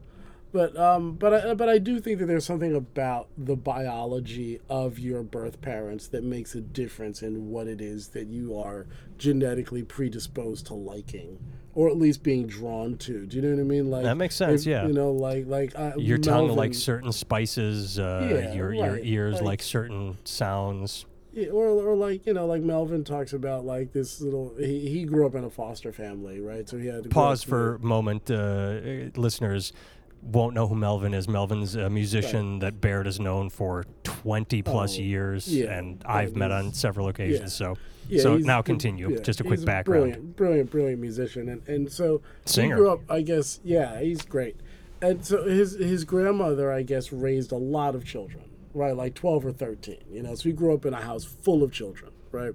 But 0.51 0.77
um, 0.77 1.13
but 1.15 1.33
I, 1.33 1.53
but 1.53 1.67
I 1.69 1.77
do 1.79 1.99
think 1.99 2.19
that 2.19 2.27
there's 2.27 2.45
something 2.45 2.73
about 2.75 3.27
the 3.37 3.55
biology 3.57 4.59
of 4.69 4.99
your 4.99 5.21
birth 5.23 5.61
parents 5.61 6.07
that 6.09 6.23
makes 6.23 6.55
a 6.55 6.61
difference 6.61 7.21
in 7.21 7.49
what 7.49 7.67
it 7.67 7.81
is 7.81 8.09
that 8.09 8.27
you 8.27 8.57
are 8.57 8.85
genetically 9.17 9.83
predisposed 9.83 10.67
to 10.67 10.73
liking, 10.73 11.39
or 11.73 11.89
at 11.89 11.97
least 11.97 12.23
being 12.23 12.47
drawn 12.47 12.97
to. 12.99 13.25
Do 13.25 13.35
you 13.35 13.41
know 13.41 13.49
what 13.49 13.59
I 13.59 13.63
mean? 13.63 13.89
Like 13.91 14.03
That 14.03 14.15
makes 14.15 14.35
sense, 14.35 14.61
if- 14.61 14.67
yeah. 14.67 14.85
You 14.87 14.93
know, 14.93 15.11
like 15.11 15.45
like 15.47 15.73
uh, 15.75 15.91
Your 15.97 16.17
tongue 16.17 16.49
likes 16.55 16.77
certain 16.77 17.11
spices. 17.11 17.99
Uh, 17.99 18.27
Yeah, 18.29 18.53
your 18.53 18.73
your 18.73 18.97
ears 18.97 19.35
like- 19.35 19.43
like 19.43 19.61
certain 19.61 20.17
sounds. 20.23 21.05
Yeah, 21.35 21.49
or, 21.49 21.67
or 21.67 21.95
like 21.95 22.25
you 22.25 22.33
know 22.33 22.45
like 22.47 22.61
Melvin 22.61 23.03
talks 23.03 23.33
about 23.33 23.65
like 23.65 23.91
this 23.91 24.21
little 24.21 24.55
he, 24.57 24.89
he 24.89 25.03
grew 25.03 25.25
up 25.27 25.35
in 25.35 25.43
a 25.43 25.49
foster 25.49 25.91
family 25.91 26.39
right 26.39 26.67
so 26.67 26.77
he 26.77 26.87
had 26.87 27.03
to 27.03 27.09
Pause 27.09 27.43
for 27.43 27.75
a 27.75 27.79
moment, 27.79 28.31
uh, 28.31 28.79
listeners. 29.19 29.73
Won't 30.21 30.55
know 30.55 30.65
who 30.65 30.73
Melvin 30.75 31.13
is. 31.13 31.27
Melvin's 31.27 31.75
a 31.75 31.87
musician 31.87 32.57
that 32.59 32.81
Baird 32.81 33.05
has 33.05 33.19
known 33.19 33.49
for 33.51 33.83
20 34.05 34.63
plus 34.63 34.97
Oh, 34.97 35.01
years, 35.01 35.47
yeah, 35.47 35.77
and 35.77 36.01
I've 36.03 36.35
met 36.35 36.49
on 36.51 36.73
several 36.73 37.09
occasions. 37.09 37.41
yeah. 37.59 37.67
So, 37.67 37.77
Yeah, 38.09 38.21
so 38.23 38.37
now 38.37 38.63
continue. 38.63 39.19
Just 39.19 39.39
a 39.39 39.43
quick 39.43 39.63
background. 39.63 40.03
Brilliant, 40.13 40.35
brilliant, 40.35 40.71
brilliant 40.71 40.99
musician, 41.01 41.49
and 41.49 41.61
and 41.67 41.91
so 41.91 42.21
Singer. 42.45 42.75
He 42.75 42.79
grew 42.79 42.89
up, 42.91 43.01
I 43.07 43.21
guess. 43.21 43.59
Yeah, 43.63 43.99
he's 43.99 44.23
great. 44.23 44.55
And 45.01 45.23
so 45.23 45.43
his 45.43 45.73
his 45.73 46.05
grandmother, 46.05 46.71
I 46.71 46.81
guess, 46.81 47.11
raised 47.11 47.51
a 47.51 47.57
lot 47.57 47.93
of 47.93 48.03
children, 48.03 48.45
right? 48.75 48.95
Like 48.95 49.15
twelve 49.15 49.45
or 49.45 49.51
thirteen. 49.51 50.03
You 50.11 50.23
know, 50.23 50.35
so 50.35 50.43
he 50.43 50.51
grew 50.51 50.73
up 50.73 50.85
in 50.85 50.93
a 50.93 51.01
house 51.01 51.23
full 51.23 51.63
of 51.63 51.71
children, 51.71 52.11
right? 52.31 52.53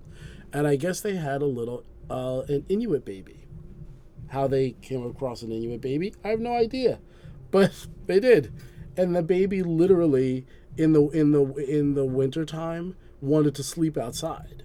And 0.52 0.66
I 0.66 0.76
guess 0.76 1.00
they 1.00 1.16
had 1.16 1.42
a 1.42 1.46
little 1.46 1.84
uh, 2.08 2.42
an 2.48 2.64
Inuit 2.68 3.04
baby. 3.04 3.46
How 4.28 4.46
they 4.46 4.72
came 4.82 5.04
across 5.04 5.42
an 5.42 5.50
Inuit 5.50 5.80
baby, 5.80 6.14
I 6.24 6.28
have 6.28 6.40
no 6.40 6.52
idea, 6.52 7.00
but 7.50 7.86
they 8.06 8.20
did. 8.20 8.52
And 8.96 9.16
the 9.16 9.22
baby 9.22 9.62
literally 9.62 10.46
in 10.76 10.92
the 10.92 11.08
in 11.08 11.32
the 11.32 11.44
in 11.54 11.94
the 11.94 12.04
wintertime 12.04 12.96
wanted 13.20 13.54
to 13.56 13.62
sleep 13.62 13.96
outside. 13.96 14.64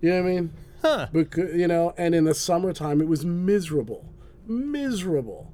You 0.00 0.10
know 0.10 0.22
what 0.22 0.28
I 0.28 0.32
mean? 0.32 0.52
Huh. 0.82 1.06
Because 1.12 1.54
you 1.54 1.66
know, 1.66 1.94
and 1.96 2.14
in 2.14 2.24
the 2.24 2.34
summertime 2.34 3.00
it 3.00 3.08
was 3.08 3.24
miserable, 3.24 4.12
miserable. 4.46 5.52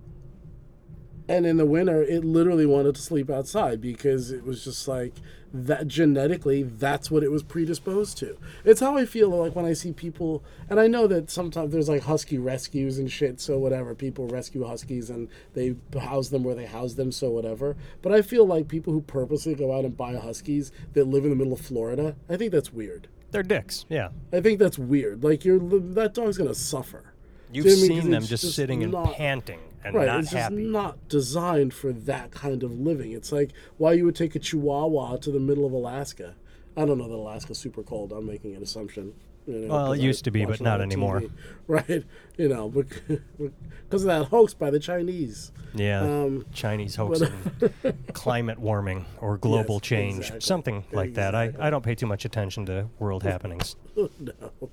And 1.28 1.46
in 1.46 1.56
the 1.56 1.64
winter, 1.64 2.02
it 2.02 2.22
literally 2.24 2.66
wanted 2.66 2.94
to 2.96 3.00
sleep 3.02 3.30
outside 3.30 3.80
because 3.80 4.30
it 4.30 4.44
was 4.44 4.62
just 4.64 4.86
like 4.86 5.14
that 5.54 5.86
genetically, 5.86 6.64
that's 6.64 7.10
what 7.12 7.22
it 7.22 7.30
was 7.30 7.42
predisposed 7.44 8.18
to. 8.18 8.36
It's 8.64 8.80
how 8.80 8.98
I 8.98 9.06
feel 9.06 9.30
like 9.30 9.54
when 9.54 9.64
I 9.64 9.72
see 9.72 9.92
people, 9.92 10.42
and 10.68 10.80
I 10.80 10.88
know 10.88 11.06
that 11.06 11.30
sometimes 11.30 11.72
there's 11.72 11.88
like 11.88 12.02
husky 12.02 12.38
rescues 12.38 12.98
and 12.98 13.10
shit, 13.10 13.40
so 13.40 13.58
whatever. 13.58 13.94
People 13.94 14.26
rescue 14.26 14.64
huskies 14.66 15.08
and 15.10 15.28
they 15.54 15.76
house 15.98 16.28
them 16.28 16.42
where 16.42 16.56
they 16.56 16.66
house 16.66 16.94
them, 16.94 17.12
so 17.12 17.30
whatever. 17.30 17.76
But 18.02 18.12
I 18.12 18.20
feel 18.20 18.44
like 18.44 18.66
people 18.68 18.92
who 18.92 19.00
purposely 19.00 19.54
go 19.54 19.72
out 19.72 19.84
and 19.84 19.96
buy 19.96 20.16
huskies 20.16 20.72
that 20.92 21.06
live 21.06 21.24
in 21.24 21.30
the 21.30 21.36
middle 21.36 21.52
of 21.52 21.60
Florida, 21.60 22.16
I 22.28 22.36
think 22.36 22.50
that's 22.52 22.72
weird. 22.72 23.06
They're 23.30 23.42
dicks. 23.44 23.86
Yeah. 23.88 24.08
I 24.32 24.40
think 24.40 24.58
that's 24.58 24.78
weird. 24.78 25.24
Like 25.24 25.44
you're 25.44 25.58
that 25.60 26.14
dog's 26.14 26.36
gonna 26.36 26.54
suffer. 26.54 27.12
You've 27.52 27.64
Do 27.64 27.70
you 27.70 27.76
know 27.76 27.94
what 27.94 28.00
I 28.00 28.02
mean? 28.02 28.10
them 28.10 28.22
just, 28.24 28.42
just 28.42 28.56
sitting 28.56 28.82
and 28.82 28.92
not- 28.92 29.14
panting 29.14 29.60
and 29.84 29.94
Right, 29.94 30.06
not 30.06 30.20
it's 30.20 30.30
just 30.30 30.42
happy. 30.42 30.56
not 30.64 31.08
designed 31.08 31.74
for 31.74 31.92
that 31.92 32.30
kind 32.30 32.62
of 32.62 32.72
living. 32.72 33.12
It's 33.12 33.30
like 33.32 33.50
why 33.76 33.92
you 33.92 34.04
would 34.06 34.16
take 34.16 34.34
a 34.34 34.38
Chihuahua 34.38 35.16
to 35.18 35.30
the 35.30 35.40
middle 35.40 35.66
of 35.66 35.72
Alaska. 35.72 36.34
I 36.76 36.84
don't 36.84 36.98
know 36.98 37.08
that 37.08 37.14
Alaska's 37.14 37.58
super 37.58 37.82
cold. 37.82 38.12
I'm 38.12 38.26
making 38.26 38.56
an 38.56 38.62
assumption. 38.62 39.14
You 39.46 39.66
Well, 39.68 39.92
it 39.92 39.96
'cause 39.96 40.00
I 40.00 40.02
used 40.02 40.24
to 40.24 40.30
be, 40.30 40.44
but 40.46 40.60
not 40.62 40.80
anymore. 40.80 41.20
TV, 41.20 41.30
Right. 41.66 42.04
You 42.38 42.48
know, 42.48 42.68
because 42.70 44.02
of 44.02 44.06
that 44.08 44.24
hoax 44.28 44.54
by 44.54 44.70
the 44.70 44.80
Chinese. 44.80 45.52
Yeah, 45.74 46.02
Um, 46.02 46.46
Chinese 46.52 46.96
hoaxing, 46.96 47.28
climate 48.14 48.58
warming, 48.58 49.04
or 49.20 49.36
global 49.38 49.74
Yes, 49.76 49.82
change, 49.82 50.18
exactly. 50.18 50.40
something 50.40 50.84
like 50.92 51.14
that. 51.14 51.34
I, 51.34 51.52
I 51.58 51.68
don't 51.70 51.84
pay 51.84 51.94
too 51.94 52.06
much 52.06 52.24
attention 52.24 52.64
to 52.66 52.88
world 52.98 53.22
happenings. 53.22 53.76
no. 53.96 54.70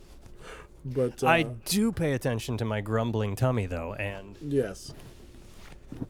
But 0.83 1.23
uh, 1.23 1.27
I 1.27 1.43
do 1.43 1.91
pay 1.91 2.13
attention 2.13 2.57
to 2.57 2.65
my 2.65 2.81
grumbling 2.81 3.35
tummy, 3.35 3.65
though, 3.67 3.93
and 3.93 4.37
yes. 4.41 4.93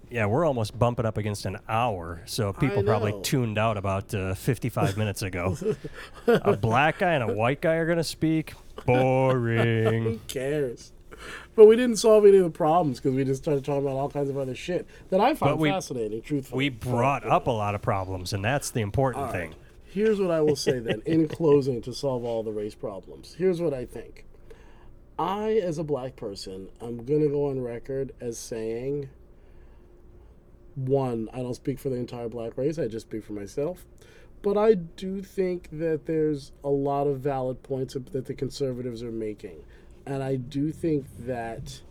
yeah, 0.10 0.26
we're 0.26 0.46
almost 0.46 0.78
bumping 0.80 1.06
up 1.06 1.18
against 1.18 1.46
an 1.46 1.58
hour, 1.68 2.22
so 2.26 2.54
people 2.54 2.84
probably 2.84 3.14
tuned 3.22 3.58
out 3.58 3.78
about 3.78 4.14
uh, 4.14 4.34
55 4.34 4.98
minutes 4.98 5.22
ago. 5.22 5.58
a 6.28 6.56
black 6.56 7.00
guy 7.00 7.14
and 7.14 7.30
a 7.30 7.34
white 7.34 7.62
guy 7.62 7.76
are 7.76 7.86
going 7.86 7.98
to 7.98 8.04
speak? 8.04 8.54
Boring. 8.86 10.04
Who 10.04 10.20
cares? 10.28 10.94
But 11.56 11.66
we 11.68 11.76
didn't 11.76 11.98
solve 11.98 12.26
any 12.26 12.38
of 12.38 12.44
the 12.46 12.50
problems 12.50 13.00
because 13.00 13.16
we 13.16 13.24
just 13.24 13.44
started 13.44 13.64
talking 13.66 13.84
about 13.86 13.98
all 13.98 14.10
kinds 14.10 14.30
of 14.30 14.38
other 14.38 14.56
shit 14.56 14.88
that 15.10 15.20
I 15.20 15.36
find 15.36 15.60
we- 15.60 15.70
fascinating. 15.70 16.22
Truthfully, 16.22 16.58
We 16.58 16.70
brought 16.70 17.26
up 17.26 17.48
a 17.48 17.52
lot 17.52 17.76
of 17.76 17.82
problems, 17.82 18.34
and 18.34 18.44
that's 18.44 18.72
the 18.72 18.82
important 18.82 19.32
thing. 19.32 19.54
Here's 19.84 20.22
what 20.22 20.32
I 20.32 20.40
will 20.40 20.56
say 20.56 20.80
then, 20.80 21.02
in 21.06 21.28
closing, 21.30 21.82
to 21.82 21.94
solve 21.94 22.24
all 22.24 22.44
the 22.44 22.52
race 22.52 22.76
problems. 22.76 23.36
Here's 23.38 23.62
what 23.62 23.74
I 23.74 23.86
think. 23.86 24.26
I, 25.22 25.52
as 25.52 25.78
a 25.78 25.84
black 25.84 26.16
person, 26.16 26.70
I'm 26.82 27.06
going 27.06 27.22
to 27.22 27.28
go 27.28 27.46
on 27.46 27.62
record 27.62 28.12
as 28.20 28.40
saying 28.40 29.08
one, 30.74 31.30
I 31.32 31.44
don't 31.44 31.54
speak 31.54 31.78
for 31.78 31.90
the 31.90 31.96
entire 31.96 32.28
black 32.28 32.58
race, 32.58 32.80
I 32.80 32.88
just 32.88 33.06
speak 33.06 33.24
for 33.24 33.34
myself. 33.34 33.86
But 34.42 34.58
I 34.58 34.74
do 34.74 35.22
think 35.22 35.70
that 35.74 36.08
there's 36.08 36.54
a 36.64 36.70
lot 36.70 37.06
of 37.06 37.20
valid 37.20 37.62
points 37.62 37.94
that 37.94 38.26
the 38.26 38.34
conservatives 38.34 39.04
are 39.04 39.12
making. 39.12 39.64
And 40.08 40.24
I 40.24 40.38
do 40.38 40.72
think 40.72 41.06
that 41.20 41.82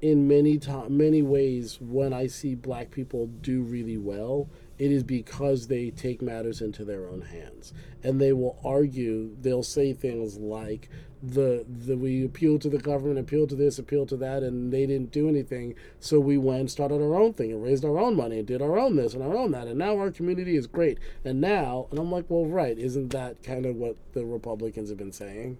in 0.00 0.28
many 0.28 0.58
to- 0.58 0.88
many 0.88 1.22
ways 1.22 1.80
when 1.80 2.12
I 2.12 2.28
see 2.28 2.54
black 2.54 2.92
people 2.92 3.26
do 3.26 3.62
really 3.62 3.98
well, 3.98 4.48
it 4.78 4.90
is 4.90 5.02
because 5.02 5.66
they 5.66 5.90
take 5.90 6.22
matters 6.22 6.60
into 6.60 6.84
their 6.84 7.08
own 7.08 7.22
hands. 7.22 7.72
And 8.02 8.20
they 8.20 8.32
will 8.32 8.58
argue, 8.64 9.36
they'll 9.40 9.62
say 9.62 9.92
things 9.92 10.38
like 10.38 10.88
the 11.22 11.64
the 11.68 11.96
we 11.96 12.24
appeal 12.24 12.58
to 12.58 12.68
the 12.68 12.78
government, 12.78 13.18
appeal 13.18 13.46
to 13.46 13.54
this, 13.54 13.78
appeal 13.78 14.06
to 14.06 14.16
that, 14.16 14.42
and 14.42 14.72
they 14.72 14.86
didn't 14.86 15.12
do 15.12 15.28
anything. 15.28 15.74
So 16.00 16.18
we 16.18 16.36
went 16.36 16.60
and 16.60 16.70
started 16.70 17.00
our 17.00 17.14
own 17.14 17.32
thing 17.32 17.52
and 17.52 17.62
raised 17.62 17.84
our 17.84 17.98
own 17.98 18.16
money 18.16 18.38
and 18.38 18.46
did 18.46 18.60
our 18.60 18.76
own 18.76 18.96
this 18.96 19.14
and 19.14 19.22
our 19.22 19.36
own 19.36 19.52
that. 19.52 19.68
And 19.68 19.78
now 19.78 19.96
our 19.98 20.10
community 20.10 20.56
is 20.56 20.66
great. 20.66 20.98
And 21.24 21.40
now 21.40 21.86
and 21.90 21.98
I'm 21.98 22.10
like, 22.10 22.26
well 22.28 22.46
right, 22.46 22.76
isn't 22.76 23.10
that 23.10 23.42
kind 23.42 23.66
of 23.66 23.76
what 23.76 23.96
the 24.14 24.24
Republicans 24.24 24.88
have 24.88 24.98
been 24.98 25.12
saying? 25.12 25.58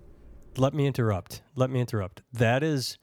Let 0.56 0.74
me 0.74 0.86
interrupt. 0.86 1.42
Let 1.54 1.70
me 1.70 1.80
interrupt. 1.80 2.22
That 2.32 2.62
is 2.62 2.98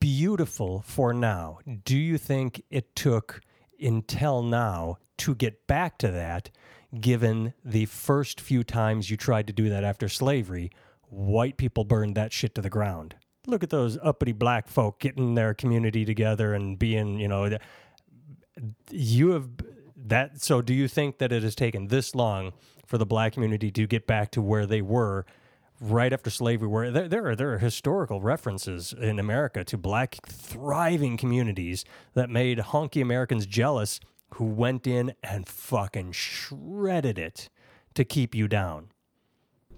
beautiful 0.00 0.82
for 0.84 1.14
now. 1.14 1.58
Do 1.84 1.96
you 1.96 2.18
think 2.18 2.62
it 2.70 2.96
took 2.96 3.40
until 3.80 4.42
now 4.42 4.98
to 5.18 5.34
get 5.34 5.66
back 5.66 5.98
to 5.98 6.10
that, 6.10 6.50
given 7.00 7.54
the 7.64 7.86
first 7.86 8.40
few 8.40 8.64
times 8.64 9.10
you 9.10 9.16
tried 9.16 9.46
to 9.46 9.52
do 9.52 9.68
that 9.68 9.84
after 9.84 10.08
slavery, 10.08 10.70
white 11.08 11.56
people 11.56 11.84
burned 11.84 12.14
that 12.16 12.32
shit 12.32 12.54
to 12.54 12.62
the 12.62 12.70
ground? 12.70 13.16
Look 13.46 13.62
at 13.62 13.70
those 13.70 13.96
uppity 14.02 14.32
black 14.32 14.68
folk 14.68 14.98
getting 14.98 15.34
their 15.34 15.54
community 15.54 16.04
together 16.04 16.52
and 16.52 16.78
being, 16.78 17.20
you 17.20 17.28
know, 17.28 17.58
you 18.90 19.30
have 19.30 19.48
that. 19.96 20.40
So, 20.42 20.62
do 20.62 20.74
you 20.74 20.88
think 20.88 21.18
that 21.18 21.32
it 21.32 21.42
has 21.42 21.54
taken 21.54 21.88
this 21.88 22.14
long 22.14 22.52
for 22.86 22.98
the 22.98 23.06
black 23.06 23.32
community 23.34 23.70
to 23.70 23.86
get 23.86 24.06
back 24.06 24.30
to 24.32 24.42
where 24.42 24.66
they 24.66 24.82
were 24.82 25.26
right 25.80 26.12
after 26.12 26.30
slavery? 26.30 26.68
Where 26.68 26.90
there, 26.90 27.08
there 27.08 27.28
are 27.28 27.36
there 27.36 27.52
are 27.52 27.58
historical 27.58 28.20
references 28.20 28.92
in 28.92 29.18
America 29.18 29.64
to 29.64 29.78
black 29.78 30.18
thriving 30.26 31.16
communities 31.16 31.84
that 32.14 32.30
made 32.30 32.58
honky 32.58 33.02
Americans 33.02 33.46
jealous, 33.46 34.00
who 34.34 34.44
went 34.44 34.86
in 34.86 35.14
and 35.22 35.48
fucking 35.48 36.12
shredded 36.12 37.18
it 37.18 37.48
to 37.94 38.04
keep 38.04 38.34
you 38.34 38.48
down. 38.48 38.88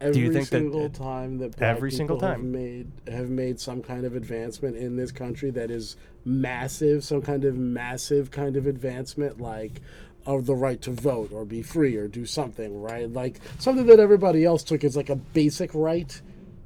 Every 0.01 0.23
you 0.23 0.33
think 0.33 0.49
that- 0.51 0.95
time 0.95 1.39
that 1.39 1.61
Every 1.61 1.91
single 1.91 2.17
people 2.17 2.29
have 2.29 2.37
time. 2.39 2.53
made 2.53 2.93
have 3.09 3.31
made 3.31 3.59
some 3.59 3.83
kind 3.83 4.05
of 4.05 4.15
advancement 4.15 4.77
in 4.77 4.97
this 4.97 5.11
country 5.11 5.51
that 5.51 5.71
is 5.73 5.97
massive, 6.25 7.03
some 7.03 7.21
kind 7.21 7.45
of 7.45 7.57
massive 7.57 8.31
kind 8.31 8.57
of 8.57 8.67
advancement, 8.67 9.41
like 9.41 9.81
of 10.25 10.47
the 10.47 10.55
right 10.55 10.81
to 10.83 10.91
vote 10.93 11.33
or 11.33 11.45
be 11.45 11.63
free 11.63 11.97
or 11.97 12.07
do 12.07 12.27
something, 12.27 12.81
right? 12.81 13.11
Like 13.13 13.41
something 13.59 13.87
that 13.87 13.99
everybody 13.99 14.45
else 14.45 14.63
took 14.63 14.85
as 14.85 14.97
like 14.97 15.11
a 15.11 15.17
basic 15.17 15.75
right, 15.75 16.21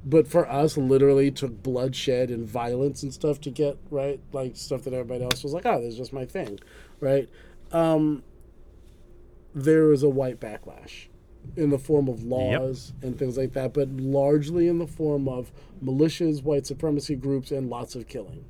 but 0.05 0.27
for 0.27 0.47
us, 0.49 0.77
literally 0.77 1.31
took 1.31 1.63
bloodshed 1.63 2.29
and 2.29 2.45
violence 2.47 3.01
and 3.03 3.13
stuff 3.13 3.39
to 3.41 3.49
get 3.49 3.77
right, 3.89 4.19
like 4.31 4.55
stuff 4.57 4.83
that 4.83 4.93
everybody 4.93 5.23
else 5.23 5.43
was 5.43 5.53
like, 5.53 5.65
oh, 5.65 5.79
this 5.81 5.93
is 5.93 5.97
just 5.97 6.13
my 6.13 6.25
thing, 6.25 6.59
right? 6.99 7.29
Um, 7.73 8.23
there 9.55 9.91
is 9.91 10.03
a 10.03 10.09
white 10.09 10.39
backlash 10.39 11.07
in 11.57 11.69
the 11.69 11.77
form 11.77 12.07
of 12.07 12.23
laws 12.23 12.93
and 13.01 13.17
things 13.19 13.37
like 13.37 13.53
that, 13.53 13.73
but 13.73 13.89
largely 13.89 14.67
in 14.67 14.79
the 14.79 14.87
form 14.87 15.27
of 15.27 15.51
militias, 15.83 16.41
white 16.43 16.65
supremacy 16.65 17.15
groups, 17.15 17.51
and 17.51 17.69
lots 17.69 17.95
of 17.95 18.07
killing. 18.07 18.45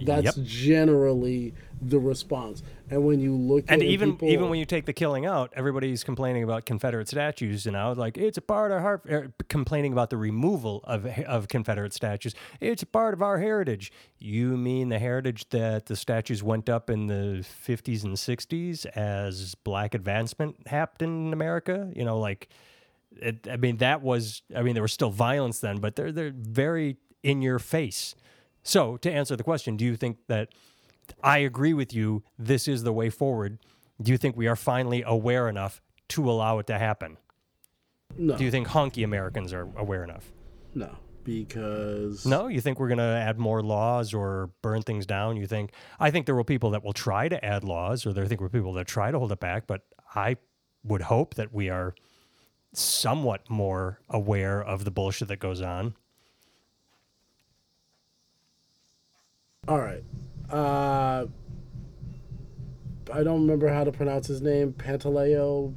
That's 0.00 0.36
Yep. 0.36 0.46
generally 0.46 1.54
the 1.82 1.98
response. 1.98 2.62
And 2.90 3.04
when 3.04 3.20
you 3.20 3.34
look 3.34 3.64
And 3.68 3.82
at 3.82 3.88
even 3.88 4.12
people, 4.12 4.28
even 4.28 4.48
when 4.48 4.58
you 4.58 4.64
take 4.64 4.86
the 4.86 4.92
killing 4.92 5.26
out, 5.26 5.52
everybody's 5.54 6.04
complaining 6.04 6.42
about 6.42 6.64
Confederate 6.64 7.08
statues 7.08 7.66
now. 7.66 7.92
Like 7.92 8.16
it's 8.16 8.38
a 8.38 8.42
part 8.42 8.72
of 8.72 8.84
our 8.84 9.02
er, 9.10 9.32
complaining 9.48 9.92
about 9.92 10.10
the 10.10 10.16
removal 10.16 10.82
of 10.84 11.06
of 11.06 11.48
Confederate 11.48 11.92
statues. 11.92 12.34
It's 12.60 12.82
a 12.82 12.86
part 12.86 13.14
of 13.14 13.22
our 13.22 13.38
heritage. 13.38 13.92
You 14.18 14.56
mean 14.56 14.88
the 14.88 14.98
heritage 14.98 15.48
that 15.50 15.86
the 15.86 15.96
statues 15.96 16.42
went 16.42 16.68
up 16.68 16.88
in 16.88 17.06
the 17.06 17.44
fifties 17.44 18.04
and 18.04 18.18
sixties 18.18 18.86
as 18.86 19.54
black 19.56 19.94
advancement 19.94 20.66
happened 20.66 21.26
in 21.26 21.32
America? 21.32 21.90
You 21.94 22.04
know, 22.04 22.18
like 22.18 22.48
it, 23.16 23.46
I 23.50 23.56
mean 23.56 23.78
that 23.78 24.02
was 24.02 24.42
I 24.54 24.62
mean 24.62 24.74
there 24.74 24.82
was 24.82 24.92
still 24.92 25.10
violence 25.10 25.60
then, 25.60 25.78
but 25.78 25.96
they're 25.96 26.12
they're 26.12 26.32
very 26.34 26.96
in 27.22 27.42
your 27.42 27.58
face. 27.58 28.14
So 28.62 28.96
to 28.98 29.12
answer 29.12 29.36
the 29.36 29.44
question, 29.44 29.76
do 29.76 29.84
you 29.84 29.96
think 29.96 30.18
that 30.28 30.48
I 31.22 31.38
agree 31.38 31.74
with 31.74 31.92
you. 31.94 32.22
This 32.38 32.68
is 32.68 32.82
the 32.82 32.92
way 32.92 33.10
forward. 33.10 33.58
Do 34.00 34.12
you 34.12 34.18
think 34.18 34.36
we 34.36 34.46
are 34.46 34.56
finally 34.56 35.02
aware 35.06 35.48
enough 35.48 35.80
to 36.08 36.30
allow 36.30 36.58
it 36.58 36.66
to 36.68 36.78
happen? 36.78 37.16
no, 38.16 38.36
Do 38.36 38.44
you 38.44 38.50
think 38.50 38.68
honky 38.68 39.04
Americans 39.04 39.52
are 39.52 39.68
aware 39.76 40.04
enough? 40.04 40.32
no, 40.74 40.96
because 41.24 42.24
No, 42.26 42.46
you 42.46 42.60
think 42.60 42.78
we're 42.78 42.88
going 42.88 42.98
to 42.98 43.04
add 43.04 43.38
more 43.38 43.62
laws 43.62 44.14
or 44.14 44.50
burn 44.62 44.82
things 44.82 45.06
down? 45.06 45.36
You 45.36 45.46
think 45.46 45.72
I 45.98 46.10
think 46.10 46.26
there 46.26 46.34
will 46.36 46.44
people 46.44 46.70
that 46.70 46.84
will 46.84 46.92
try 46.92 47.28
to 47.28 47.42
add 47.44 47.64
laws, 47.64 48.06
or 48.06 48.12
there 48.12 48.26
think 48.26 48.40
will 48.40 48.48
people 48.48 48.72
that 48.74 48.86
try 48.86 49.10
to 49.10 49.18
hold 49.18 49.32
it 49.32 49.40
back. 49.40 49.66
But 49.66 49.82
I 50.14 50.36
would 50.84 51.02
hope 51.02 51.34
that 51.34 51.52
we 51.52 51.68
are 51.70 51.94
somewhat 52.72 53.48
more 53.50 54.00
aware 54.08 54.62
of 54.62 54.84
the 54.84 54.90
bullshit 54.90 55.28
that 55.28 55.38
goes 55.40 55.60
on. 55.62 55.94
All 59.66 59.80
right. 59.80 60.04
Uh, 60.50 61.26
I 63.12 63.22
don't 63.22 63.42
remember 63.42 63.68
how 63.68 63.84
to 63.84 63.92
pronounce 63.92 64.26
his 64.26 64.40
name. 64.42 64.72
Pantaleo, 64.72 65.74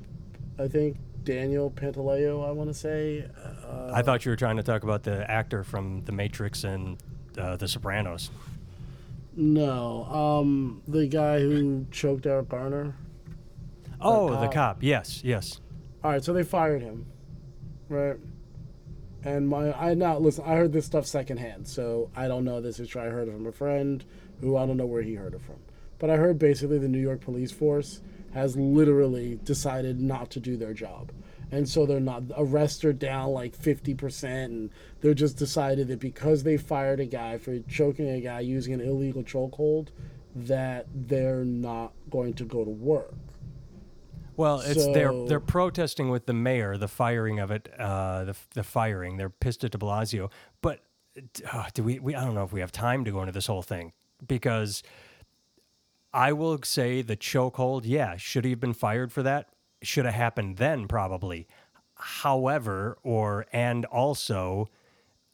I 0.57 0.67
think. 0.67 0.97
Daniel 1.23 1.69
Pantaleo, 1.69 2.47
I 2.47 2.51
want 2.51 2.69
to 2.69 2.73
say. 2.73 3.27
Uh, 3.67 3.91
I 3.93 4.01
thought 4.01 4.25
you 4.25 4.31
were 4.31 4.35
trying 4.37 4.57
to 4.57 4.63
talk 4.63 4.83
about 4.83 5.03
the 5.03 5.29
actor 5.29 5.63
from 5.63 6.03
The 6.05 6.11
Matrix 6.11 6.63
and 6.63 6.97
uh, 7.37 7.55
The 7.55 7.67
Sopranos. 7.67 8.31
no. 9.35 10.05
Um, 10.05 10.81
the 10.87 11.07
guy 11.07 11.39
who 11.39 11.85
choked 11.91 12.25
Eric 12.25 12.49
Garner. 12.49 12.95
Oh, 14.01 14.29
the 14.29 14.47
cop. 14.47 14.53
cop. 14.53 14.77
Yes, 14.83 15.21
yes. 15.23 15.59
All 16.03 16.11
right, 16.11 16.23
so 16.23 16.31
they 16.33 16.43
fired 16.43 16.81
him, 16.81 17.05
right? 17.89 18.15
And 19.23 19.49
my, 19.49 19.73
I 19.73 19.93
now 19.93 20.17
listen. 20.17 20.45
I 20.47 20.55
heard 20.55 20.71
this 20.71 20.85
stuff 20.85 21.05
secondhand, 21.05 21.67
so 21.67 22.09
I 22.15 22.29
don't 22.29 22.45
know 22.45 22.61
this 22.61 22.79
is 22.79 22.87
true. 22.87 23.01
I 23.01 23.05
heard 23.07 23.27
it 23.27 23.33
from 23.33 23.45
a 23.45 23.51
friend 23.51 24.03
who 24.41 24.57
I 24.57 24.65
don't 24.65 24.77
know 24.77 24.85
where 24.85 25.01
he 25.01 25.15
heard 25.15 25.33
it 25.33 25.41
from, 25.41 25.57
but 25.97 26.09
I 26.09 26.15
heard 26.15 26.39
basically 26.39 26.77
the 26.77 26.87
New 26.87 26.99
York 26.99 27.21
police 27.21 27.51
force 27.51 28.01
has 28.33 28.55
literally 28.55 29.39
decided 29.43 29.99
not 29.99 30.29
to 30.31 30.39
do 30.39 30.55
their 30.55 30.73
job, 30.73 31.11
and 31.51 31.67
so 31.67 31.85
they're 31.85 31.99
not 31.99 32.23
arrests 32.37 32.85
are 32.85 32.93
down 32.93 33.29
like 33.29 33.55
fifty 33.55 33.93
percent, 33.93 34.51
and 34.51 34.69
they're 35.01 35.13
just 35.13 35.37
decided 35.37 35.87
that 35.87 35.99
because 35.99 36.43
they 36.43 36.57
fired 36.57 36.99
a 36.99 37.05
guy 37.05 37.37
for 37.37 37.59
choking 37.59 38.09
a 38.09 38.21
guy 38.21 38.39
using 38.39 38.73
an 38.73 38.81
illegal 38.81 39.23
chokehold, 39.23 39.87
that 40.35 40.85
they're 40.93 41.43
not 41.43 41.93
going 42.09 42.33
to 42.33 42.45
go 42.45 42.63
to 42.63 42.69
work. 42.69 43.15
Well, 44.37 44.61
it's 44.61 44.85
they're 44.93 45.25
they're 45.25 45.41
protesting 45.41 46.09
with 46.09 46.25
the 46.25 46.33
mayor, 46.33 46.77
the 46.77 46.87
firing 46.87 47.39
of 47.39 47.51
it, 47.51 47.67
uh, 47.77 48.23
the 48.23 48.35
the 48.53 48.63
firing. 48.63 49.17
They're 49.17 49.29
pissed 49.29 49.63
at 49.65 49.71
De 49.71 49.77
Blasio, 49.77 50.31
but 50.61 50.79
uh, 51.51 51.65
do 51.73 51.83
we, 51.83 51.99
we? 51.99 52.15
I 52.15 52.23
don't 52.23 52.35
know 52.35 52.45
if 52.45 52.53
we 52.53 52.61
have 52.61 52.71
time 52.71 53.03
to 53.03 53.11
go 53.11 53.19
into 53.19 53.33
this 53.33 53.47
whole 53.47 53.61
thing 53.61 53.91
because 54.25 54.83
I 56.13 56.33
will 56.33 56.59
say 56.63 57.01
the 57.01 57.17
chokehold. 57.17 57.81
Yeah, 57.85 58.17
should 58.17 58.45
he 58.45 58.51
have 58.51 58.59
been 58.59 58.73
fired 58.73 59.11
for 59.11 59.23
that? 59.23 59.49
Should 59.81 60.05
have 60.05 60.13
happened 60.13 60.57
then, 60.57 60.87
probably. 60.87 61.47
However, 61.95 62.97
or 63.03 63.45
and 63.51 63.85
also, 63.85 64.69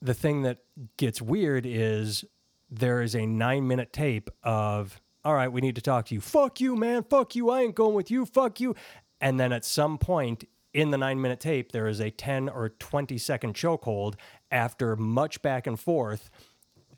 the 0.01 0.13
thing 0.13 0.41
that 0.43 0.59
gets 0.97 1.21
weird 1.21 1.65
is 1.65 2.25
there 2.69 3.01
is 3.01 3.15
a 3.15 3.25
nine 3.25 3.67
minute 3.67 3.93
tape 3.93 4.29
of, 4.43 4.99
all 5.23 5.33
right, 5.33 5.51
we 5.51 5.61
need 5.61 5.75
to 5.75 5.81
talk 5.81 6.07
to 6.07 6.15
you. 6.15 6.21
Fuck 6.21 6.59
you, 6.59 6.75
man. 6.75 7.03
Fuck 7.03 7.35
you. 7.35 7.49
I 7.49 7.61
ain't 7.61 7.75
going 7.75 7.95
with 7.95 8.11
you. 8.11 8.25
Fuck 8.25 8.59
you. 8.59 8.75
And 9.21 9.39
then 9.39 9.53
at 9.53 9.63
some 9.63 9.97
point 9.97 10.45
in 10.73 10.91
the 10.91 10.97
nine 10.97 11.21
minute 11.21 11.39
tape, 11.39 11.71
there 11.71 11.87
is 11.87 11.99
a 11.99 12.11
10 12.11 12.49
or 12.49 12.69
20 12.69 13.17
second 13.17 13.55
chokehold 13.55 14.15
after 14.51 14.95
much 14.95 15.41
back 15.41 15.65
and 15.65 15.79
forth. 15.79 16.29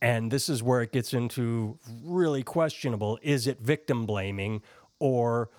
And 0.01 0.31
this 0.31 0.49
is 0.49 0.61
where 0.61 0.81
it 0.81 0.91
gets 0.91 1.13
into 1.13 1.77
really 2.03 2.43
questionable. 2.43 3.17
Is 3.21 3.47
it 3.47 3.59
victim 3.59 4.05
blaming 4.05 4.61
or, 4.99 5.49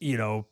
you 0.00 0.16
know, 0.16 0.46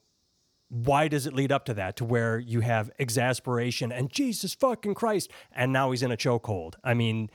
why 0.69 1.09
does 1.09 1.27
it 1.27 1.35
lead 1.35 1.53
up 1.53 1.67
to 1.67 1.75
that 1.75 1.97
to 1.97 2.05
where 2.05 2.39
you 2.39 2.61
have 2.61 2.91
exasperation 2.99 3.93
and 3.93 4.11
Jesus 4.11 4.55
fucking 4.55 4.95
Christ 4.95 5.31
and 5.53 5.73
now 5.73 5.91
he's 5.91 6.03
in 6.03 6.11
a 6.11 6.17
chokehold? 6.17 6.75
I 6.83 6.95
mean, 6.95 7.29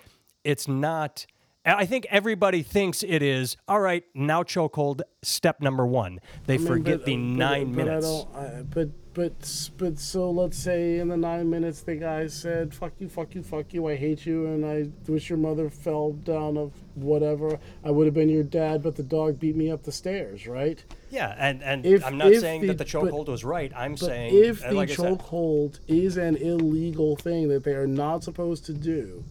it's 0.43 0.67
not 0.67 1.25
I 1.65 1.85
think 1.85 2.07
everybody 2.09 2.63
thinks 2.63 3.03
it 3.03 3.21
is 3.21 3.57
all 3.67 3.81
right. 3.81 4.05
Now 4.15 4.41
chokehold 4.41 5.01
step 5.21 5.59
number 5.61 5.85
one. 5.85 6.19
They 6.45 6.55
I 6.55 6.57
mean, 6.59 6.67
forget 6.67 6.99
but- 6.99 7.05
the 7.05 7.13
uh, 7.15 7.17
but- 7.17 7.23
nine 7.23 7.73
but 7.73 7.85
minutes. 7.85 8.25
I 8.33 8.39
I, 8.39 8.61
but 8.63 8.89
but 9.17 9.69
but 9.77 9.97
so 9.97 10.29
let's 10.29 10.59
say 10.59 10.99
in 10.99 11.07
the 11.07 11.17
nine 11.17 11.49
minutes 11.49 11.81
the 11.81 11.95
guy 11.95 12.27
said 12.27 12.71
"fuck 12.71 12.93
you, 12.99 13.09
fuck 13.09 13.33
you, 13.33 13.41
fuck 13.41 13.73
you," 13.73 13.87
I 13.87 13.95
hate 13.95 14.27
you, 14.27 14.45
and 14.45 14.63
I 14.63 14.89
wish 15.11 15.27
your 15.27 15.39
mother 15.39 15.71
fell 15.71 16.11
down 16.13 16.55
of 16.55 16.71
whatever. 16.93 17.57
I 17.83 17.89
would 17.89 18.05
have 18.05 18.13
been 18.13 18.29
your 18.29 18.43
dad, 18.43 18.83
but 18.83 18.95
the 18.95 19.01
dog 19.01 19.39
beat 19.39 19.55
me 19.55 19.71
up 19.71 19.81
the 19.81 19.91
stairs, 19.91 20.45
right? 20.45 20.83
Yeah, 21.09 21.33
and 21.39 21.63
and 21.63 21.83
If- 21.83 22.05
I'm 22.05 22.19
not 22.19 22.31
saying 22.35 22.61
the- 22.61 22.67
that 22.67 22.77
the 22.77 22.85
chokehold 22.85 23.27
was 23.27 23.43
right. 23.43 23.71
I'm 23.75 23.97
saying 23.97 24.35
if 24.35 24.63
uh, 24.63 24.69
the 24.69 24.75
like 24.75 24.89
chokehold 24.89 25.79
is 25.87 26.17
an 26.17 26.35
illegal 26.35 27.15
thing 27.15 27.47
that 27.47 27.63
they 27.63 27.73
are 27.73 27.87
not 27.87 28.23
supposed 28.23 28.67
to 28.67 28.73
do, 28.73 29.23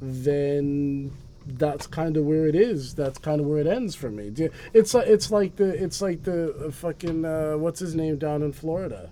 then 0.00 1.12
that's 1.46 1.86
kind 1.86 2.16
of 2.16 2.24
where 2.24 2.46
it 2.46 2.54
is. 2.54 2.94
That's 2.94 3.18
kind 3.18 3.40
of 3.40 3.46
where 3.46 3.58
it 3.58 3.66
ends 3.66 3.94
for 3.94 4.10
me. 4.10 4.32
It's 4.72 4.94
like 4.94 5.06
it's 5.06 5.30
like 5.30 5.56
the 5.56 5.68
it's 5.82 6.00
like 6.00 6.22
the 6.24 6.70
fucking 6.72 7.24
uh, 7.24 7.54
what's 7.58 7.80
his 7.80 7.94
name 7.94 8.16
down 8.18 8.42
in 8.42 8.52
Florida, 8.52 9.10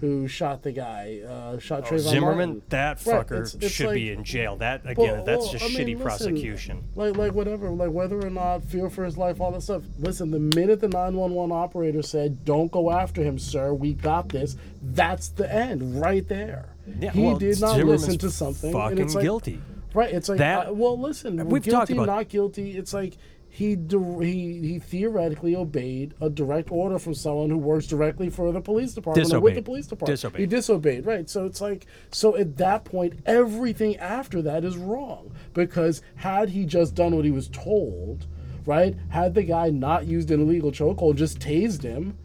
who 0.00 0.26
shot 0.28 0.62
the 0.62 0.72
guy, 0.72 1.20
uh, 1.28 1.58
shot 1.58 1.84
oh, 1.86 1.90
Trayvon 1.90 1.98
Zimmerman, 1.98 2.36
Martin. 2.48 2.62
that 2.70 3.04
Right, 3.06 3.26
fucker 3.26 3.32
it's- 3.32 3.54
it's 3.60 3.70
should 3.70 3.86
like- 3.86 3.94
be 3.94 4.10
in 4.10 4.24
jail. 4.24 4.56
That 4.56 4.82
again, 4.84 4.96
Well, 5.16 5.24
that's 5.24 5.42
well, 5.44 5.52
just 5.52 5.64
I 5.64 5.68
mean, 5.68 5.76
shitty 5.76 5.86
listen, 5.92 6.02
prosecution. 6.02 6.84
Like, 6.96 7.16
like 7.16 7.32
whatever, 7.32 7.70
like 7.70 7.90
whether 7.90 8.18
or 8.24 8.30
not 8.30 8.62
fear 8.64 8.90
for 8.90 9.04
his 9.04 9.16
life, 9.16 9.40
all 9.40 9.50
that 9.52 9.62
stuff. 9.62 9.82
Listen, 10.00 10.30
the 10.30 10.38
minute 10.40 10.80
the 10.80 10.88
nine 10.88 11.14
one 11.14 11.32
one 11.32 11.52
operator 11.52 12.02
said, 12.02 12.44
"Don't 12.44 12.70
go 12.72 12.90
after 12.90 13.22
him, 13.22 13.38
sir. 13.38 13.72
We 13.72 13.94
got 13.94 14.28
this," 14.30 14.56
that's 14.82 15.28
the 15.28 15.52
end, 15.52 16.00
right 16.00 16.26
there. 16.28 16.66
Yeah, 17.00 17.10
he 17.10 17.22
well, 17.22 17.36
did 17.36 17.60
not 17.60 17.76
Zimmerman's 17.76 18.02
listen 18.06 18.18
to 18.20 18.30
something, 18.30 18.70
and 18.74 18.80
Fucking 18.82 18.98
it's 18.98 19.14
like, 19.14 19.22
guilty. 19.22 19.60
Right? 19.94 20.12
It's 20.12 20.28
like, 20.28 20.38
That- 20.38 20.68
uh, 20.68 20.72
well, 20.72 20.98
listen, 20.98 21.36
We've 21.48 21.62
guilty, 21.62 21.70
talked 21.70 21.90
about- 21.90 22.06
not 22.06 22.28
guilty. 22.28 22.76
It's 22.76 22.92
like. 22.94 23.16
He, 23.50 23.76
he 24.20 24.58
he 24.60 24.78
theoretically 24.78 25.56
obeyed 25.56 26.12
a 26.20 26.28
direct 26.28 26.70
order 26.70 26.98
from 26.98 27.14
someone 27.14 27.48
who 27.48 27.56
works 27.56 27.86
directly 27.86 28.28
for 28.28 28.52
the 28.52 28.60
police 28.60 28.92
department 28.92 29.32
or 29.32 29.40
with 29.40 29.54
the 29.54 29.60
Disobeyed. 29.62 29.64
police 29.64 29.86
department. 29.86 30.16
Disobeyed. 30.16 30.40
He 30.40 30.46
disobeyed, 30.46 31.06
right? 31.06 31.28
So 31.30 31.46
it's 31.46 31.60
like, 31.60 31.86
so 32.12 32.36
at 32.36 32.58
that 32.58 32.84
point, 32.84 33.14
everything 33.24 33.96
after 33.96 34.42
that 34.42 34.64
is 34.64 34.76
wrong 34.76 35.32
because 35.54 36.02
had 36.16 36.50
he 36.50 36.66
just 36.66 36.94
done 36.94 37.16
what 37.16 37.24
he 37.24 37.30
was 37.30 37.48
told, 37.48 38.26
right? 38.66 38.94
Had 39.08 39.34
the 39.34 39.42
guy 39.42 39.70
not 39.70 40.06
used 40.06 40.30
an 40.30 40.40
illegal 40.42 40.70
chokehold, 40.70 41.16
just 41.16 41.40
tased 41.40 41.82
him, 41.82 42.16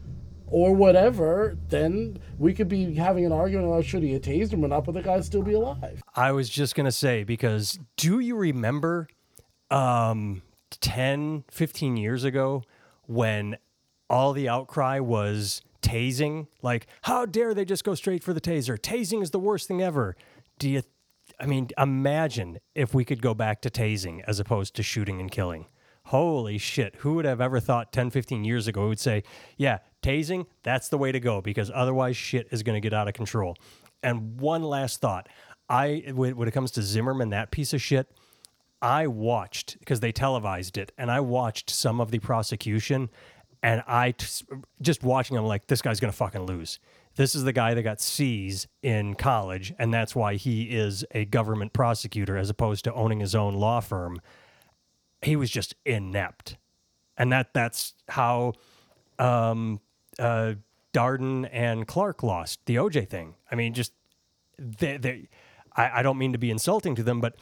or 0.54 0.72
whatever, 0.72 1.58
then 1.68 2.16
we 2.38 2.54
could 2.54 2.68
be 2.68 2.94
having 2.94 3.26
an 3.26 3.32
argument 3.32 3.66
about 3.66 3.84
should 3.84 4.04
he 4.04 4.12
have 4.12 4.22
tased 4.22 4.52
him 4.52 4.64
or 4.64 4.68
not, 4.68 4.84
but 4.84 4.94
the 4.94 5.02
guy'd 5.02 5.24
still 5.24 5.42
be 5.42 5.52
alive. 5.52 6.00
I 6.14 6.30
was 6.30 6.48
just 6.48 6.76
to 6.76 6.92
say, 6.92 7.24
because 7.24 7.76
do 7.96 8.20
you 8.20 8.36
remember 8.36 9.08
um, 9.72 10.42
10, 10.70 11.42
15 11.50 11.96
years 11.96 12.22
ago 12.22 12.62
when 13.08 13.56
all 14.08 14.32
the 14.32 14.48
outcry 14.48 15.00
was 15.00 15.62
tasing? 15.82 16.46
Like, 16.62 16.86
how 17.02 17.26
dare 17.26 17.52
they 17.52 17.64
just 17.64 17.82
go 17.82 17.96
straight 17.96 18.22
for 18.22 18.32
the 18.32 18.40
taser? 18.40 18.78
Tasing 18.78 19.24
is 19.24 19.32
the 19.32 19.40
worst 19.40 19.66
thing 19.66 19.82
ever. 19.82 20.14
Do 20.60 20.70
you, 20.70 20.82
I 21.40 21.46
mean, 21.46 21.70
imagine 21.76 22.60
if 22.76 22.94
we 22.94 23.04
could 23.04 23.20
go 23.20 23.34
back 23.34 23.60
to 23.62 23.70
tasing 23.70 24.22
as 24.28 24.38
opposed 24.38 24.76
to 24.76 24.84
shooting 24.84 25.20
and 25.20 25.32
killing. 25.32 25.66
Holy 26.06 26.58
shit. 26.58 26.96
Who 26.96 27.14
would 27.14 27.24
have 27.24 27.40
ever 27.40 27.60
thought 27.60 27.92
10, 27.92 28.10
15 28.10 28.44
years 28.44 28.66
ago 28.66 28.88
would 28.88 29.00
say, 29.00 29.22
yeah, 29.56 29.78
tasing, 30.02 30.46
that's 30.62 30.88
the 30.88 30.98
way 30.98 31.12
to 31.12 31.20
go 31.20 31.40
because 31.40 31.70
otherwise 31.74 32.16
shit 32.16 32.48
is 32.50 32.62
going 32.62 32.76
to 32.76 32.80
get 32.80 32.92
out 32.92 33.08
of 33.08 33.14
control. 33.14 33.56
And 34.02 34.38
one 34.38 34.62
last 34.62 35.00
thought. 35.00 35.28
I 35.68 36.12
when 36.14 36.46
it 36.46 36.50
comes 36.50 36.70
to 36.72 36.82
Zimmerman, 36.82 37.30
that 37.30 37.50
piece 37.50 37.72
of 37.72 37.80
shit, 37.80 38.10
I 38.82 39.06
watched 39.06 39.78
because 39.78 40.00
they 40.00 40.12
televised 40.12 40.76
it, 40.76 40.92
and 40.98 41.10
I 41.10 41.20
watched 41.20 41.70
some 41.70 42.02
of 42.02 42.10
the 42.10 42.18
prosecution, 42.18 43.08
and 43.62 43.82
I 43.86 44.10
t- 44.12 44.44
just 44.82 45.02
watching. 45.02 45.38
I'm 45.38 45.46
like, 45.46 45.68
this 45.68 45.80
guy's 45.80 46.00
gonna 46.00 46.12
fucking 46.12 46.44
lose. 46.44 46.80
This 47.16 47.34
is 47.34 47.44
the 47.44 47.52
guy 47.52 47.72
that 47.72 47.82
got 47.82 48.02
C's 48.02 48.66
in 48.82 49.14
college, 49.14 49.72
and 49.78 49.94
that's 49.94 50.14
why 50.14 50.34
he 50.34 50.64
is 50.64 51.02
a 51.12 51.24
government 51.24 51.72
prosecutor 51.72 52.36
as 52.36 52.50
opposed 52.50 52.84
to 52.84 52.92
owning 52.92 53.20
his 53.20 53.34
own 53.34 53.54
law 53.54 53.80
firm. 53.80 54.20
He 55.24 55.36
was 55.36 55.50
just 55.50 55.74
inept, 55.84 56.56
and 57.16 57.32
that 57.32 57.54
that's 57.54 57.94
how 58.08 58.52
um, 59.18 59.80
uh, 60.18 60.54
Darden 60.92 61.48
and 61.52 61.86
Clark 61.86 62.22
lost 62.22 62.60
the 62.66 62.76
OJ 62.76 63.08
thing. 63.08 63.34
I 63.50 63.54
mean, 63.54 63.74
just 63.74 63.92
they, 64.58 64.96
they 64.96 65.28
I, 65.74 66.00
I 66.00 66.02
don't 66.02 66.18
mean 66.18 66.32
to 66.32 66.38
be 66.38 66.50
insulting 66.50 66.94
to 66.96 67.02
them, 67.02 67.20
but 67.20 67.36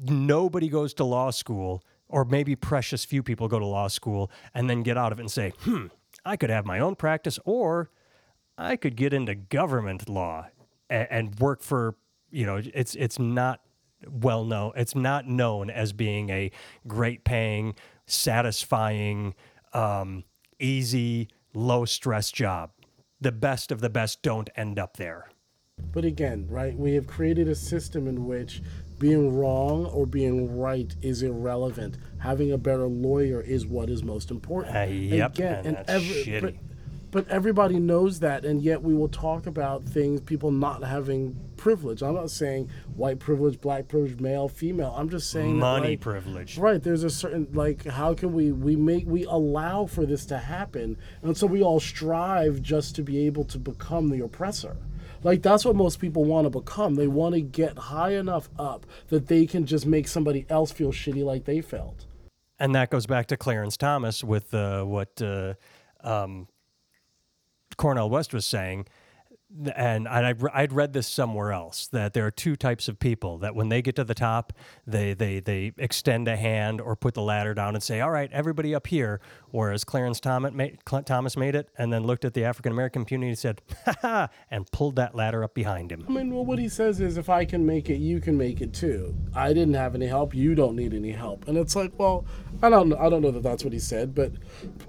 nobody 0.00 0.68
goes 0.68 0.94
to 0.94 1.04
law 1.04 1.30
school, 1.30 1.82
or 2.08 2.24
maybe 2.24 2.56
precious 2.56 3.04
few 3.04 3.22
people 3.22 3.48
go 3.48 3.58
to 3.58 3.66
law 3.66 3.88
school 3.88 4.30
and 4.54 4.68
then 4.68 4.82
get 4.82 4.96
out 4.96 5.12
of 5.12 5.18
it 5.18 5.22
and 5.22 5.30
say, 5.30 5.52
hmm, 5.60 5.86
I 6.24 6.36
could 6.36 6.50
have 6.50 6.66
my 6.66 6.80
own 6.80 6.96
practice, 6.96 7.38
or 7.44 7.90
I 8.58 8.76
could 8.76 8.96
get 8.96 9.12
into 9.12 9.34
government 9.34 10.08
law 10.08 10.48
and, 10.88 11.06
and 11.10 11.38
work 11.38 11.62
for, 11.62 11.94
you 12.30 12.44
know, 12.44 12.60
it's 12.74 12.94
it's 12.94 13.18
not 13.18 13.60
well 14.08 14.44
known. 14.44 14.72
It's 14.76 14.94
not 14.94 15.26
known 15.26 15.70
as 15.70 15.92
being 15.92 16.30
a 16.30 16.50
great 16.86 17.24
paying, 17.24 17.74
satisfying, 18.06 19.34
um, 19.72 20.24
easy, 20.58 21.28
low 21.54 21.84
stress 21.84 22.30
job. 22.30 22.70
The 23.20 23.32
best 23.32 23.70
of 23.70 23.80
the 23.80 23.90
best 23.90 24.22
don't 24.22 24.48
end 24.56 24.78
up 24.78 24.96
there. 24.96 25.28
But 25.92 26.04
again, 26.04 26.46
right, 26.48 26.76
we 26.76 26.94
have 26.94 27.06
created 27.06 27.48
a 27.48 27.54
system 27.54 28.06
in 28.06 28.26
which 28.26 28.62
being 28.98 29.34
wrong 29.34 29.86
or 29.86 30.06
being 30.06 30.58
right 30.58 30.94
is 31.00 31.22
irrelevant. 31.22 31.96
Having 32.18 32.52
a 32.52 32.58
better 32.58 32.86
lawyer 32.86 33.40
is 33.40 33.66
what 33.66 33.88
is 33.88 34.04
most 34.04 34.30
important. 34.30 34.76
Uh, 34.76 34.80
yep, 34.82 35.32
Again, 35.32 35.66
and 35.66 35.76
that's 35.76 35.90
shitty. 35.90 36.58
But, 37.10 37.28
everybody 37.28 37.78
knows 37.78 38.20
that, 38.20 38.44
and 38.44 38.62
yet 38.62 38.82
we 38.82 38.94
will 38.94 39.08
talk 39.08 39.46
about 39.46 39.84
things, 39.84 40.20
people 40.20 40.50
not 40.50 40.82
having 40.84 41.36
privilege. 41.56 42.02
I'm 42.02 42.14
not 42.14 42.30
saying 42.30 42.70
white 42.96 43.18
privilege, 43.18 43.60
black 43.60 43.88
privilege, 43.88 44.18
male, 44.18 44.48
female. 44.48 44.94
I'm 44.96 45.08
just 45.10 45.30
saying 45.30 45.54
that, 45.54 45.60
Money 45.60 45.90
like, 45.90 46.00
privilege. 46.00 46.58
Right. 46.58 46.82
There's 46.82 47.04
a 47.04 47.10
certain 47.10 47.48
like 47.52 47.84
how 47.86 48.14
can 48.14 48.32
we 48.32 48.50
we 48.50 48.76
make 48.76 49.06
we 49.06 49.24
allow 49.24 49.86
for 49.86 50.06
this 50.06 50.24
to 50.26 50.38
happen, 50.38 50.96
and 51.22 51.36
so 51.36 51.46
we 51.46 51.62
all 51.62 51.80
strive 51.80 52.62
just 52.62 52.96
to 52.96 53.02
be 53.02 53.26
able 53.26 53.44
to 53.44 53.58
become 53.58 54.08
the 54.08 54.24
oppressor. 54.24 54.76
Like 55.22 55.42
that's 55.42 55.64
what 55.64 55.76
most 55.76 56.00
people 56.00 56.24
want 56.24 56.46
to 56.46 56.50
become. 56.50 56.94
They 56.94 57.08
want 57.08 57.34
to 57.34 57.42
get 57.42 57.76
high 57.76 58.14
enough 58.14 58.48
up 58.58 58.86
that 59.08 59.28
they 59.28 59.46
can 59.46 59.66
just 59.66 59.86
make 59.86 60.08
somebody 60.08 60.46
else 60.48 60.72
feel 60.72 60.92
shitty 60.92 61.24
like 61.24 61.44
they 61.44 61.60
felt. 61.60 62.06
And 62.58 62.74
that 62.74 62.90
goes 62.90 63.06
back 63.06 63.26
to 63.26 63.36
Clarence 63.36 63.76
Thomas 63.76 64.24
with 64.24 64.52
uh, 64.54 64.84
what 64.84 65.20
uh, 65.22 65.54
um, 66.02 66.46
Cornel 67.80 68.10
West 68.10 68.34
was 68.34 68.44
saying. 68.44 68.84
And 69.74 70.06
I'd, 70.06 70.40
I'd 70.54 70.72
read 70.72 70.92
this 70.92 71.08
somewhere 71.08 71.50
else 71.52 71.88
that 71.88 72.14
there 72.14 72.24
are 72.24 72.30
two 72.30 72.54
types 72.54 72.86
of 72.86 73.00
people 73.00 73.38
that 73.38 73.54
when 73.54 73.68
they 73.68 73.82
get 73.82 73.96
to 73.96 74.04
the 74.04 74.14
top, 74.14 74.52
they, 74.86 75.12
they, 75.12 75.40
they 75.40 75.72
extend 75.76 76.28
a 76.28 76.36
hand 76.36 76.80
or 76.80 76.94
put 76.94 77.14
the 77.14 77.22
ladder 77.22 77.52
down 77.52 77.74
and 77.74 77.82
say, 77.82 78.00
All 78.00 78.12
right, 78.12 78.30
everybody 78.32 78.76
up 78.76 78.86
here. 78.86 79.20
Whereas 79.50 79.82
Clarence 79.82 80.20
Thomas 80.20 80.52
made, 80.54 80.78
Cl- 80.88 81.02
Thomas 81.02 81.36
made 81.36 81.56
it 81.56 81.68
and 81.76 81.92
then 81.92 82.04
looked 82.04 82.24
at 82.24 82.34
the 82.34 82.44
African 82.44 82.70
American 82.70 83.04
community 83.04 83.30
and 83.30 83.38
said, 83.38 83.60
Ha 83.86 83.94
ha, 84.02 84.28
and 84.52 84.70
pulled 84.70 84.94
that 84.96 85.16
ladder 85.16 85.42
up 85.42 85.52
behind 85.54 85.90
him. 85.90 86.04
I 86.08 86.12
mean, 86.12 86.32
well, 86.32 86.44
what 86.44 86.60
he 86.60 86.68
says 86.68 87.00
is, 87.00 87.16
if 87.16 87.28
I 87.28 87.44
can 87.44 87.66
make 87.66 87.90
it, 87.90 87.96
you 87.96 88.20
can 88.20 88.38
make 88.38 88.60
it 88.60 88.72
too. 88.72 89.16
I 89.34 89.48
didn't 89.48 89.74
have 89.74 89.96
any 89.96 90.06
help. 90.06 90.32
You 90.32 90.54
don't 90.54 90.76
need 90.76 90.94
any 90.94 91.10
help. 91.10 91.48
And 91.48 91.58
it's 91.58 91.74
like, 91.74 91.92
well, 91.98 92.24
I 92.62 92.68
don't, 92.70 92.90
know, 92.90 92.96
I 92.98 93.08
don't 93.10 93.20
know 93.22 93.32
that 93.32 93.42
that's 93.42 93.64
what 93.64 93.72
he 93.72 93.80
said, 93.80 94.14
but 94.14 94.30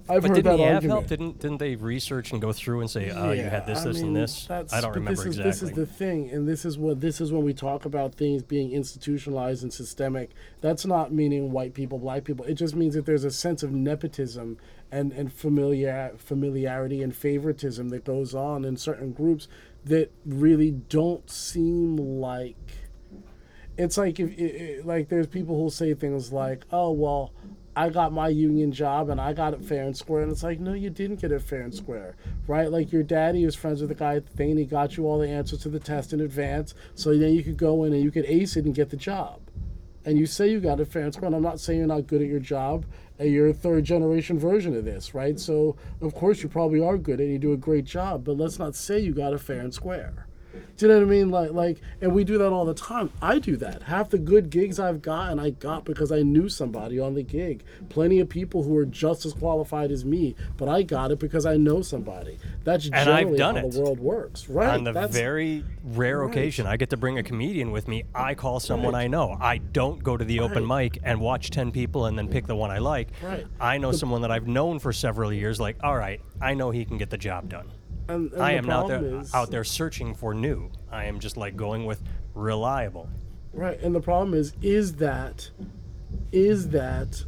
I've 0.08 0.22
But 0.22 0.30
heard 0.30 0.36
didn't 0.36 0.44
that 0.52 0.60
he 0.60 0.66
argument. 0.66 1.00
help? 1.00 1.08
Didn't 1.08 1.40
didn't 1.40 1.58
they 1.58 1.76
research 1.76 2.32
and 2.32 2.40
go 2.40 2.54
through 2.54 2.82
and 2.82 2.90
say, 2.92 3.10
"Oh, 3.10 3.32
you 3.32 3.44
had 3.44 3.66
this, 3.66 3.80
I 3.80 3.86
this, 3.86 4.02
and 4.02 4.16
this"? 4.16 4.48
That's- 4.52 4.74
I 4.74 4.82
don't 4.82 4.92
but 4.92 5.00
remember 5.00 5.24
this 5.24 5.26
is, 5.26 5.38
exactly. 5.38 5.50
This 5.52 5.62
is 5.64 5.72
the 5.72 5.86
thing, 5.86 6.30
and 6.30 6.48
this 6.48 6.66
is 6.66 6.78
what 6.78 7.02
this 7.02 7.20
is 7.20 7.32
when 7.32 7.44
we 7.44 7.54
talk 7.54 7.86
about 7.86 8.16
things 8.16 8.44
being 8.44 8.72
institutionalized 8.72 9.64
and 9.64 9.74
systemic. 9.74 10.32
That's 10.62 10.86
not 10.86 11.12
meaning 11.14 11.52
white 11.52 11.74
people, 11.74 11.98
black 12.00 12.24
people. 12.24 12.46
It 12.46 12.54
just 12.56 12.76
means 12.76 12.94
that 12.96 13.06
there's 13.06 13.24
a 13.24 13.32
sense 13.32 13.64
of 13.64 13.72
nepotism 13.72 14.58
and 14.92 15.12
and 15.14 15.32
familiar 15.32 16.12
familiarity 16.18 17.02
and 17.02 17.16
favoritism 17.16 17.90
that 17.90 18.04
goes 18.06 18.36
on 18.36 18.66
in 18.66 18.76
certain 18.78 19.12
groups 19.14 19.48
that 19.86 20.12
really 20.26 20.72
don't 20.72 21.30
seem 21.30 21.96
like 21.98 22.58
it's 23.78 23.98
like 23.98 24.20
if 24.20 24.30
it, 24.38 24.42
it- 24.44 24.86
like 24.86 25.10
there's 25.10 25.28
people 25.28 25.56
who 25.62 25.70
say 25.70 25.94
things 25.94 26.32
like, 26.34 26.66
"Oh 26.72 26.92
well, 26.92 27.32
I 27.76 27.90
got 27.90 28.12
my 28.12 28.28
union 28.28 28.72
job 28.72 29.10
and 29.10 29.22
I 29.22 29.34
got 29.34 29.54
it 29.54 29.64
fair 29.64 29.84
and 29.84 29.96
square," 29.96 30.24
and 30.24 30.32
it's 30.32 30.44
like, 30.44 30.60
no, 30.60 30.74
you 30.74 30.90
didn't 30.90 31.22
get 31.22 31.32
it 31.32 31.42
fair 31.42 31.62
and 31.62 31.74
square, 31.74 32.16
right? 32.48 32.70
Like 32.70 32.92
your 32.92 33.04
daddy 33.04 33.46
was 33.46 33.56
friends 33.56 33.80
with 33.80 33.90
the 33.90 33.96
guy 33.96 34.16
at 34.16 34.26
the 34.26 34.36
thing, 34.36 34.52
and 34.52 34.60
he 34.60 34.66
got 34.66 34.98
you 34.98 35.06
all 35.08 35.20
the 35.20 35.30
answers 35.30 35.60
to 35.60 35.70
the 35.70 35.80
test 35.80 36.14
in 36.14 36.20
advance, 36.20 36.74
so 36.96 37.18
then 37.18 37.34
you 37.34 37.44
could 37.44 37.58
go 37.58 37.84
in 37.84 37.94
and 37.94 38.04
you 38.04 38.12
could 38.12 38.26
ace 38.26 38.58
it 38.58 38.66
and 38.66 38.76
get 38.76 38.90
the 38.90 38.98
job. 38.98 39.40
And 40.04 40.18
you 40.18 40.26
say 40.26 40.50
you 40.50 40.60
got 40.60 40.80
it 40.80 40.86
fair 40.86 41.04
and 41.04 41.14
square, 41.14 41.28
and 41.28 41.36
I'm 41.36 41.44
not 41.44 41.60
saying 41.60 41.80
you're 41.80 41.88
not 41.88 42.08
good 42.08 42.22
at 42.22 42.28
your 42.28 42.40
job. 42.40 42.86
and 43.20 43.32
You're 43.32 43.50
a 43.50 43.54
third 43.54 43.84
generation 43.84 44.40
version 44.40 44.76
of 44.76 44.84
this, 44.84 45.14
right? 45.14 45.40
So 45.40 45.76
of 46.02 46.16
course 46.16 46.42
you 46.42 46.50
probably 46.50 46.82
are 46.82 46.98
good 46.98 47.20
and 47.20 47.32
you 47.32 47.38
do 47.38 47.54
a 47.54 47.58
great 47.58 47.86
job, 47.86 48.26
but 48.26 48.36
let's 48.36 48.58
not 48.58 48.76
say 48.76 49.00
you 49.00 49.14
got 49.14 49.34
it 49.34 49.42
fair 49.42 49.60
and 49.62 49.74
square. 49.74 50.26
Do 50.78 50.86
you 50.86 50.92
know 50.92 51.00
what 51.00 51.08
I 51.08 51.10
mean? 51.10 51.30
Like, 51.30 51.52
like, 51.52 51.82
and 52.02 52.14
we 52.14 52.24
do 52.24 52.38
that 52.40 52.52
all 52.52 52.66
the 52.66 52.74
time. 52.74 53.12
I 53.22 53.40
do 53.40 53.56
that. 53.58 53.84
Half 53.84 54.10
the 54.10 54.18
good 54.18 54.50
gigs 54.50 54.80
I've 54.80 55.02
gotten, 55.02 55.40
I 55.40 55.52
got 55.52 55.86
because 55.86 56.12
I 56.12 56.22
knew 56.24 56.50
somebody 56.50 57.00
on 57.00 57.14
the 57.14 57.24
gig. 57.24 57.64
Plenty 57.90 58.20
of 58.20 58.28
people 58.30 58.64
who 58.64 58.76
are 58.78 58.86
just 58.86 59.26
as 59.26 59.34
qualified 59.34 59.92
as 59.92 60.04
me, 60.04 60.36
but 60.58 60.68
I 60.68 60.82
got 60.84 61.12
it 61.12 61.20
because 61.20 61.46
I 61.46 61.56
know 61.58 61.82
somebody. 61.82 62.38
That's 62.64 62.90
I've 62.92 63.06
generally 63.06 63.38
done 63.38 63.56
how 63.56 63.66
it. 63.68 63.72
the 63.72 63.82
world 63.82 64.00
works, 64.00 64.50
right? 64.50 64.70
on 64.70 64.84
the 64.84 64.92
That's, 64.92 65.14
very 65.16 65.64
rare 65.84 66.20
Right. 66.20 66.30
occasion 66.32 66.66
I 66.68 66.78
get 66.78 66.90
to 66.92 66.98
bring 66.98 67.18
a 67.18 67.24
comedian 67.24 67.72
with 67.72 67.88
me, 67.88 68.04
I 68.14 68.34
call 68.36 68.60
someone 68.60 68.94
Right. 68.94 69.04
I 69.04 69.08
know. 69.08 69.38
I 69.40 69.58
don't 69.60 70.02
go 70.04 70.18
to 70.18 70.26
the 70.26 70.40
open 70.40 70.66
mic 70.68 71.00
and 71.04 71.20
watch 71.22 71.50
10 71.52 71.72
people 71.72 72.06
and 72.08 72.18
then 72.18 72.28
pick 72.28 72.48
the 72.48 72.56
one 72.56 72.72
I 72.72 72.80
like. 72.80 73.10
Right. 73.24 73.46
I 73.60 73.78
know 73.78 73.92
someone 73.92 74.22
that 74.22 74.32
I've 74.32 74.48
known 74.48 74.80
for 74.80 74.92
several 74.92 75.32
years, 75.32 75.60
like, 75.60 75.78
all 75.84 75.96
right, 75.98 76.20
I 76.42 76.54
know 76.56 76.72
he 76.72 76.86
can 76.86 76.98
get 76.98 77.10
the 77.10 77.18
job 77.18 77.50
done. 77.50 77.70
And, 78.12 78.32
and 78.34 78.42
I 78.42 78.54
am 78.54 78.66
not 78.66 78.88
there, 78.88 79.04
is- 79.04 79.34
out 79.34 79.52
there 79.52 79.64
searching 79.64 80.14
for 80.14 80.34
new. 80.34 80.70
I 80.92 81.06
am 81.06 81.20
just 81.20 81.38
like 81.38 81.56
going 81.56 81.86
with 81.86 82.02
reliable. 82.34 83.10
Right, 83.54 83.80
and 83.82 83.94
the 83.94 84.02
problem 84.02 84.34
is, 84.34 84.54
is 84.62 84.96
that, 84.96 85.50
is 86.32 86.70
that 86.70 87.24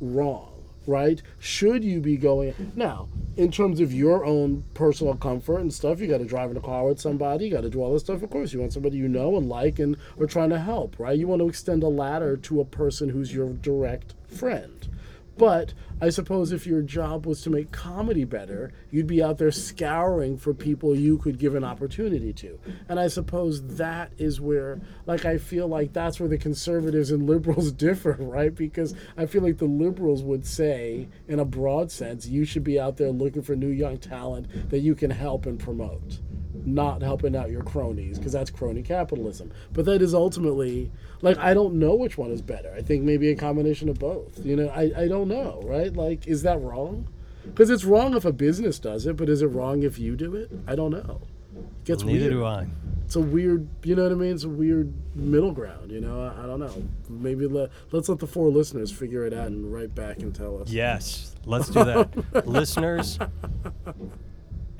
wrong? 0.00 0.46
Right? 0.86 1.22
Should 1.38 1.84
you 1.84 2.00
be 2.00 2.16
going 2.16 2.72
now 2.74 3.08
in 3.36 3.52
terms 3.52 3.80
of 3.80 3.92
your 3.92 4.24
own 4.24 4.64
personal 4.74 5.14
comfort 5.14 5.58
and 5.58 5.72
stuff? 5.72 6.00
You 6.00 6.08
got 6.08 6.18
to 6.18 6.24
drive 6.24 6.50
in 6.50 6.56
a 6.56 6.60
car 6.60 6.84
with 6.86 7.00
somebody. 7.00 7.44
You 7.44 7.52
got 7.52 7.60
to 7.60 7.70
do 7.70 7.80
all 7.82 7.92
this 7.92 8.02
stuff. 8.02 8.22
Of 8.22 8.30
course, 8.30 8.52
you 8.52 8.60
want 8.60 8.72
somebody 8.72 8.96
you 8.96 9.06
know 9.06 9.36
and 9.36 9.48
like, 9.48 9.78
and 9.78 9.96
are 10.18 10.26
trying 10.26 10.50
to 10.50 10.58
help. 10.58 10.98
Right? 10.98 11.16
You 11.18 11.28
want 11.28 11.42
to 11.42 11.48
extend 11.48 11.82
a 11.82 11.88
ladder 11.88 12.36
to 12.38 12.60
a 12.60 12.64
person 12.64 13.10
who's 13.10 13.32
your 13.32 13.50
direct 13.50 14.14
friend. 14.26 14.88
But 15.36 15.72
I 16.02 16.10
suppose 16.10 16.52
if 16.52 16.66
your 16.66 16.82
job 16.82 17.26
was 17.26 17.42
to 17.42 17.50
make 17.50 17.72
comedy 17.72 18.24
better, 18.24 18.72
you'd 18.90 19.06
be 19.06 19.22
out 19.22 19.38
there 19.38 19.50
scouring 19.50 20.36
for 20.36 20.52
people 20.52 20.94
you 20.94 21.18
could 21.18 21.38
give 21.38 21.54
an 21.54 21.64
opportunity 21.64 22.32
to. 22.34 22.58
And 22.88 23.00
I 23.00 23.08
suppose 23.08 23.76
that 23.76 24.12
is 24.18 24.40
where, 24.40 24.80
like, 25.06 25.24
I 25.24 25.38
feel 25.38 25.66
like 25.66 25.92
that's 25.92 26.20
where 26.20 26.28
the 26.28 26.38
conservatives 26.38 27.10
and 27.10 27.26
liberals 27.26 27.72
differ, 27.86 28.16
right? 28.18 28.54
Because 28.54 28.94
I 29.16 29.26
feel 29.26 29.42
like 29.42 29.58
the 29.58 29.64
liberals 29.64 30.22
would 30.22 30.46
say, 30.46 31.08
in 31.28 31.38
a 31.38 31.44
broad 31.44 31.90
sense, 31.90 32.26
you 32.26 32.44
should 32.44 32.64
be 32.64 32.78
out 32.78 32.96
there 32.96 33.10
looking 33.10 33.42
for 33.42 33.56
new 33.56 33.68
young 33.68 33.98
talent 33.98 34.70
that 34.70 34.80
you 34.80 34.94
can 34.94 35.10
help 35.10 35.46
and 35.46 35.58
promote 35.58 36.20
not 36.66 37.02
helping 37.02 37.34
out 37.36 37.50
your 37.50 37.62
cronies 37.62 38.18
because 38.18 38.32
that's 38.32 38.50
crony 38.50 38.82
capitalism. 38.82 39.52
But 39.72 39.84
that 39.86 40.02
is 40.02 40.14
ultimately 40.14 40.90
like 41.22 41.38
I 41.38 41.54
don't 41.54 41.74
know 41.74 41.94
which 41.94 42.16
one 42.18 42.30
is 42.30 42.42
better. 42.42 42.72
I 42.76 42.82
think 42.82 43.02
maybe 43.02 43.30
a 43.30 43.36
combination 43.36 43.88
of 43.88 43.98
both. 43.98 44.44
You 44.44 44.56
know, 44.56 44.68
I, 44.68 44.92
I 44.96 45.08
don't 45.08 45.28
know, 45.28 45.60
right? 45.64 45.92
Like, 45.92 46.26
is 46.26 46.42
that 46.42 46.60
wrong? 46.60 47.08
Because 47.44 47.70
it's 47.70 47.84
wrong 47.84 48.14
if 48.14 48.24
a 48.24 48.32
business 48.32 48.78
does 48.78 49.06
it, 49.06 49.16
but 49.16 49.28
is 49.28 49.42
it 49.42 49.46
wrong 49.46 49.82
if 49.82 49.98
you 49.98 50.16
do 50.16 50.34
it? 50.36 50.50
I 50.66 50.74
don't 50.74 50.90
know. 50.90 51.20
It 51.56 51.84
gets 51.84 52.02
Neither 52.04 52.20
weird. 52.20 52.32
do 52.32 52.44
I. 52.44 52.66
It's 53.04 53.16
a 53.16 53.20
weird, 53.20 53.66
you 53.82 53.96
know 53.96 54.04
what 54.04 54.12
I 54.12 54.14
mean? 54.14 54.32
It's 54.32 54.44
a 54.44 54.48
weird 54.48 54.92
middle 55.16 55.50
ground. 55.50 55.90
You 55.90 56.00
know, 56.00 56.22
I, 56.22 56.44
I 56.44 56.46
don't 56.46 56.60
know. 56.60 56.72
Maybe 57.08 57.46
let, 57.48 57.70
let's 57.90 58.08
let 58.08 58.20
the 58.20 58.26
four 58.26 58.50
listeners 58.50 58.92
figure 58.92 59.26
it 59.26 59.32
out 59.32 59.48
and 59.48 59.72
write 59.72 59.94
back 59.94 60.18
and 60.18 60.32
tell 60.32 60.62
us. 60.62 60.70
Yes, 60.70 61.34
let's 61.44 61.68
do 61.68 61.82
that. 61.82 62.46
Listeners, 62.46 63.18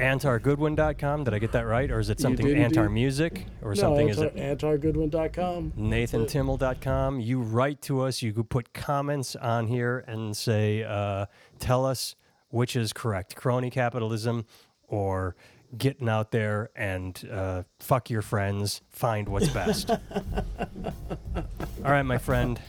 antargoodwin.com. 0.00 1.24
Did 1.24 1.34
I 1.34 1.38
get 1.38 1.52
that 1.52 1.66
right? 1.66 1.90
Or 1.90 2.00
is 2.00 2.10
it 2.10 2.20
something. 2.20 2.46
Antar 2.46 2.88
Music? 2.90 3.46
Or 3.62 3.70
No, 3.70 3.74
something? 3.74 4.08
Is 4.08 4.18
it 4.18 4.34
antargoodwin.com. 4.36 5.72
nathantimmel.com? 5.78 7.20
You 7.20 7.40
write 7.40 7.82
to 7.82 8.00
us. 8.02 8.22
You 8.22 8.32
could 8.32 8.48
put 8.48 8.72
comments 8.72 9.36
on 9.36 9.66
here 9.66 10.04
and 10.06 10.36
say, 10.36 10.82
uh, 10.84 11.26
tell 11.58 11.84
us 11.86 12.16
which 12.48 12.74
is 12.76 12.92
correct 12.92 13.36
crony 13.36 13.70
capitalism 13.70 14.44
or 14.88 15.36
getting 15.78 16.08
out 16.08 16.32
there 16.32 16.68
and 16.74 17.28
uh, 17.30 17.62
fuck 17.78 18.10
your 18.10 18.22
friends, 18.22 18.80
find 18.90 19.28
what's 19.28 19.48
best. 19.50 19.90
All 21.84 21.92
right, 21.92 22.02
my 22.02 22.18
friend. 22.18 22.60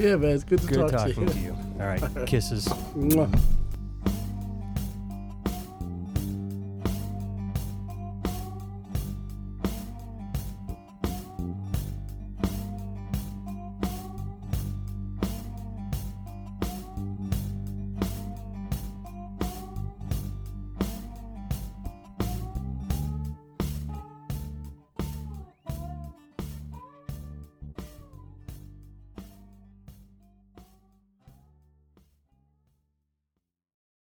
Yeah, 0.00 0.16
man, 0.16 0.30
it's 0.32 0.42
good 0.44 0.60
to 0.62 0.66
Good 0.66 0.90
talk 0.90 0.90
to 0.90 0.96
talking 0.96 1.22
you. 1.22 1.28
to 1.28 1.38
you. 1.38 1.56
All 1.80 1.86
right, 1.86 2.26
kisses. 2.26 2.66
Mwah. 2.96 3.40